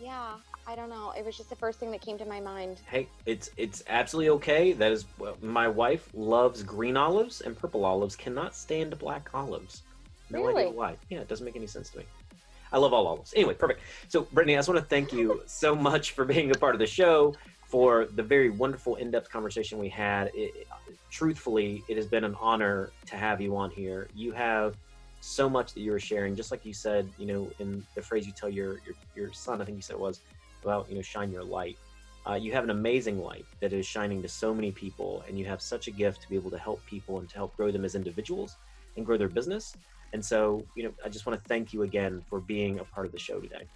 Yeah, 0.00 0.34
I 0.66 0.74
don't 0.74 0.90
know. 0.90 1.12
It 1.16 1.24
was 1.24 1.36
just 1.36 1.48
the 1.48 1.56
first 1.56 1.78
thing 1.78 1.90
that 1.92 2.00
came 2.02 2.18
to 2.18 2.24
my 2.26 2.40
mind. 2.40 2.80
Hey, 2.86 3.08
it's 3.24 3.50
it's 3.56 3.82
absolutely 3.88 4.30
okay. 4.30 4.72
That 4.72 4.92
is, 4.92 5.04
my 5.40 5.68
wife 5.68 6.08
loves 6.14 6.62
green 6.62 6.96
olives 6.96 7.40
and 7.40 7.56
purple 7.56 7.84
olives. 7.84 8.16
Cannot 8.16 8.54
stand 8.54 8.98
black 8.98 9.30
olives. 9.32 9.82
No 10.30 10.40
idea 10.40 10.48
Really? 10.64 10.66
why. 10.72 10.96
Yeah, 11.08 11.20
it 11.20 11.28
doesn't 11.28 11.44
make 11.44 11.56
any 11.56 11.66
sense 11.68 11.90
to 11.90 11.98
me. 11.98 12.04
I 12.72 12.78
love 12.78 12.92
all 12.92 13.06
olives. 13.06 13.32
Anyway, 13.36 13.54
perfect. 13.54 13.80
So, 14.08 14.22
Brittany, 14.32 14.54
I 14.56 14.58
just 14.58 14.68
want 14.68 14.80
to 14.80 14.86
thank 14.86 15.12
you 15.12 15.40
so 15.46 15.74
much 15.74 16.10
for 16.12 16.24
being 16.24 16.50
a 16.50 16.54
part 16.54 16.74
of 16.74 16.80
the 16.80 16.86
show, 16.86 17.34
for 17.66 18.06
the 18.14 18.22
very 18.22 18.50
wonderful, 18.50 18.96
in-depth 18.96 19.30
conversation 19.30 19.78
we 19.78 19.88
had. 19.88 20.30
It, 20.34 20.66
truthfully, 21.10 21.82
it 21.88 21.96
has 21.96 22.06
been 22.06 22.24
an 22.24 22.36
honor 22.40 22.90
to 23.06 23.16
have 23.16 23.40
you 23.40 23.56
on 23.56 23.70
here. 23.70 24.08
You 24.14 24.32
have 24.32 24.76
so 25.20 25.48
much 25.48 25.74
that 25.74 25.80
you 25.80 25.90
were 25.90 25.98
sharing, 25.98 26.36
just 26.36 26.50
like 26.50 26.64
you 26.64 26.72
said, 26.72 27.08
you 27.18 27.26
know, 27.26 27.50
in 27.58 27.84
the 27.94 28.02
phrase 28.02 28.26
you 28.26 28.32
tell 28.32 28.48
your 28.48 28.80
your, 28.86 28.94
your 29.16 29.32
son, 29.32 29.60
I 29.60 29.64
think 29.64 29.76
you 29.76 29.82
said 29.82 29.94
it 29.94 30.00
was 30.00 30.20
about, 30.62 30.88
you 30.88 30.96
know, 30.96 31.02
shine 31.02 31.32
your 31.32 31.44
light. 31.44 31.76
Uh, 32.28 32.34
you 32.34 32.52
have 32.52 32.64
an 32.64 32.70
amazing 32.70 33.20
light 33.20 33.46
that 33.60 33.72
is 33.72 33.86
shining 33.86 34.20
to 34.22 34.28
so 34.28 34.54
many 34.54 34.72
people, 34.72 35.24
and 35.26 35.38
you 35.38 35.44
have 35.44 35.60
such 35.60 35.86
a 35.86 35.90
gift 35.90 36.22
to 36.22 36.28
be 36.28 36.36
able 36.36 36.50
to 36.50 36.58
help 36.58 36.84
people 36.86 37.18
and 37.20 37.28
to 37.28 37.36
help 37.36 37.56
grow 37.56 37.70
them 37.70 37.84
as 37.84 37.94
individuals 37.94 38.56
and 38.96 39.06
grow 39.06 39.16
their 39.16 39.28
business. 39.28 39.74
And 40.12 40.24
so, 40.24 40.64
you 40.76 40.84
know, 40.84 40.92
I 41.04 41.08
just 41.08 41.26
want 41.26 41.40
to 41.40 41.48
thank 41.48 41.72
you 41.72 41.82
again 41.82 42.22
for 42.28 42.40
being 42.40 42.78
a 42.78 42.84
part 42.84 43.06
of 43.06 43.12
the 43.12 43.18
show 43.18 43.40
today. 43.40 43.66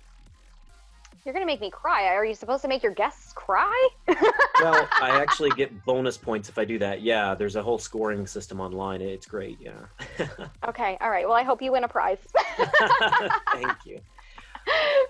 You're 1.24 1.34
gonna 1.34 1.46
make 1.46 1.60
me 1.60 1.70
cry. 1.70 2.06
Are 2.06 2.24
you 2.24 2.34
supposed 2.34 2.62
to 2.62 2.68
make 2.68 2.82
your 2.82 2.94
guests 2.94 3.32
cry? 3.32 3.88
Well, 4.60 4.86
I 5.00 5.18
actually 5.22 5.48
get 5.52 5.86
bonus 5.86 6.18
points 6.18 6.50
if 6.50 6.58
I 6.58 6.66
do 6.66 6.78
that. 6.80 7.00
Yeah, 7.00 7.34
there's 7.34 7.56
a 7.56 7.62
whole 7.62 7.78
scoring 7.78 8.26
system 8.26 8.60
online. 8.60 9.00
It's 9.00 9.24
great. 9.24 9.56
Yeah. 9.58 9.86
okay, 10.68 10.98
all 11.00 11.08
right. 11.08 11.26
Well, 11.26 11.36
I 11.36 11.42
hope 11.42 11.62
you 11.62 11.72
win 11.72 11.84
a 11.84 11.88
prize. 11.88 12.18
thank 13.54 13.86
you. 13.86 14.00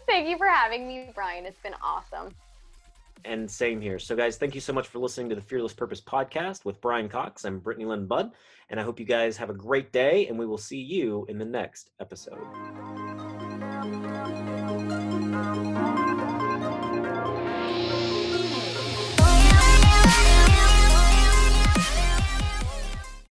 Thank 0.06 0.28
you 0.28 0.38
for 0.38 0.46
having 0.46 0.86
me, 0.86 1.10
Brian. 1.16 1.46
It's 1.46 1.58
been 1.64 1.74
awesome. 1.82 2.32
And 3.24 3.50
same 3.50 3.80
here. 3.80 3.98
So, 3.98 4.14
guys, 4.14 4.36
thank 4.36 4.54
you 4.54 4.60
so 4.60 4.72
much 4.72 4.86
for 4.86 5.00
listening 5.00 5.28
to 5.30 5.34
the 5.34 5.42
Fearless 5.42 5.72
Purpose 5.72 6.00
podcast 6.00 6.64
with 6.64 6.80
Brian 6.80 7.08
Cox. 7.08 7.44
I'm 7.44 7.58
Brittany 7.58 7.86
Lynn 7.86 8.06
Budd, 8.06 8.30
and 8.68 8.78
I 8.78 8.84
hope 8.84 9.00
you 9.00 9.06
guys 9.06 9.36
have 9.36 9.50
a 9.50 9.54
great 9.54 9.90
day, 9.92 10.28
and 10.28 10.38
we 10.38 10.46
will 10.46 10.58
see 10.58 10.80
you 10.80 11.26
in 11.28 11.38
the 11.38 11.44
next 11.44 11.90
episode. 11.98 12.46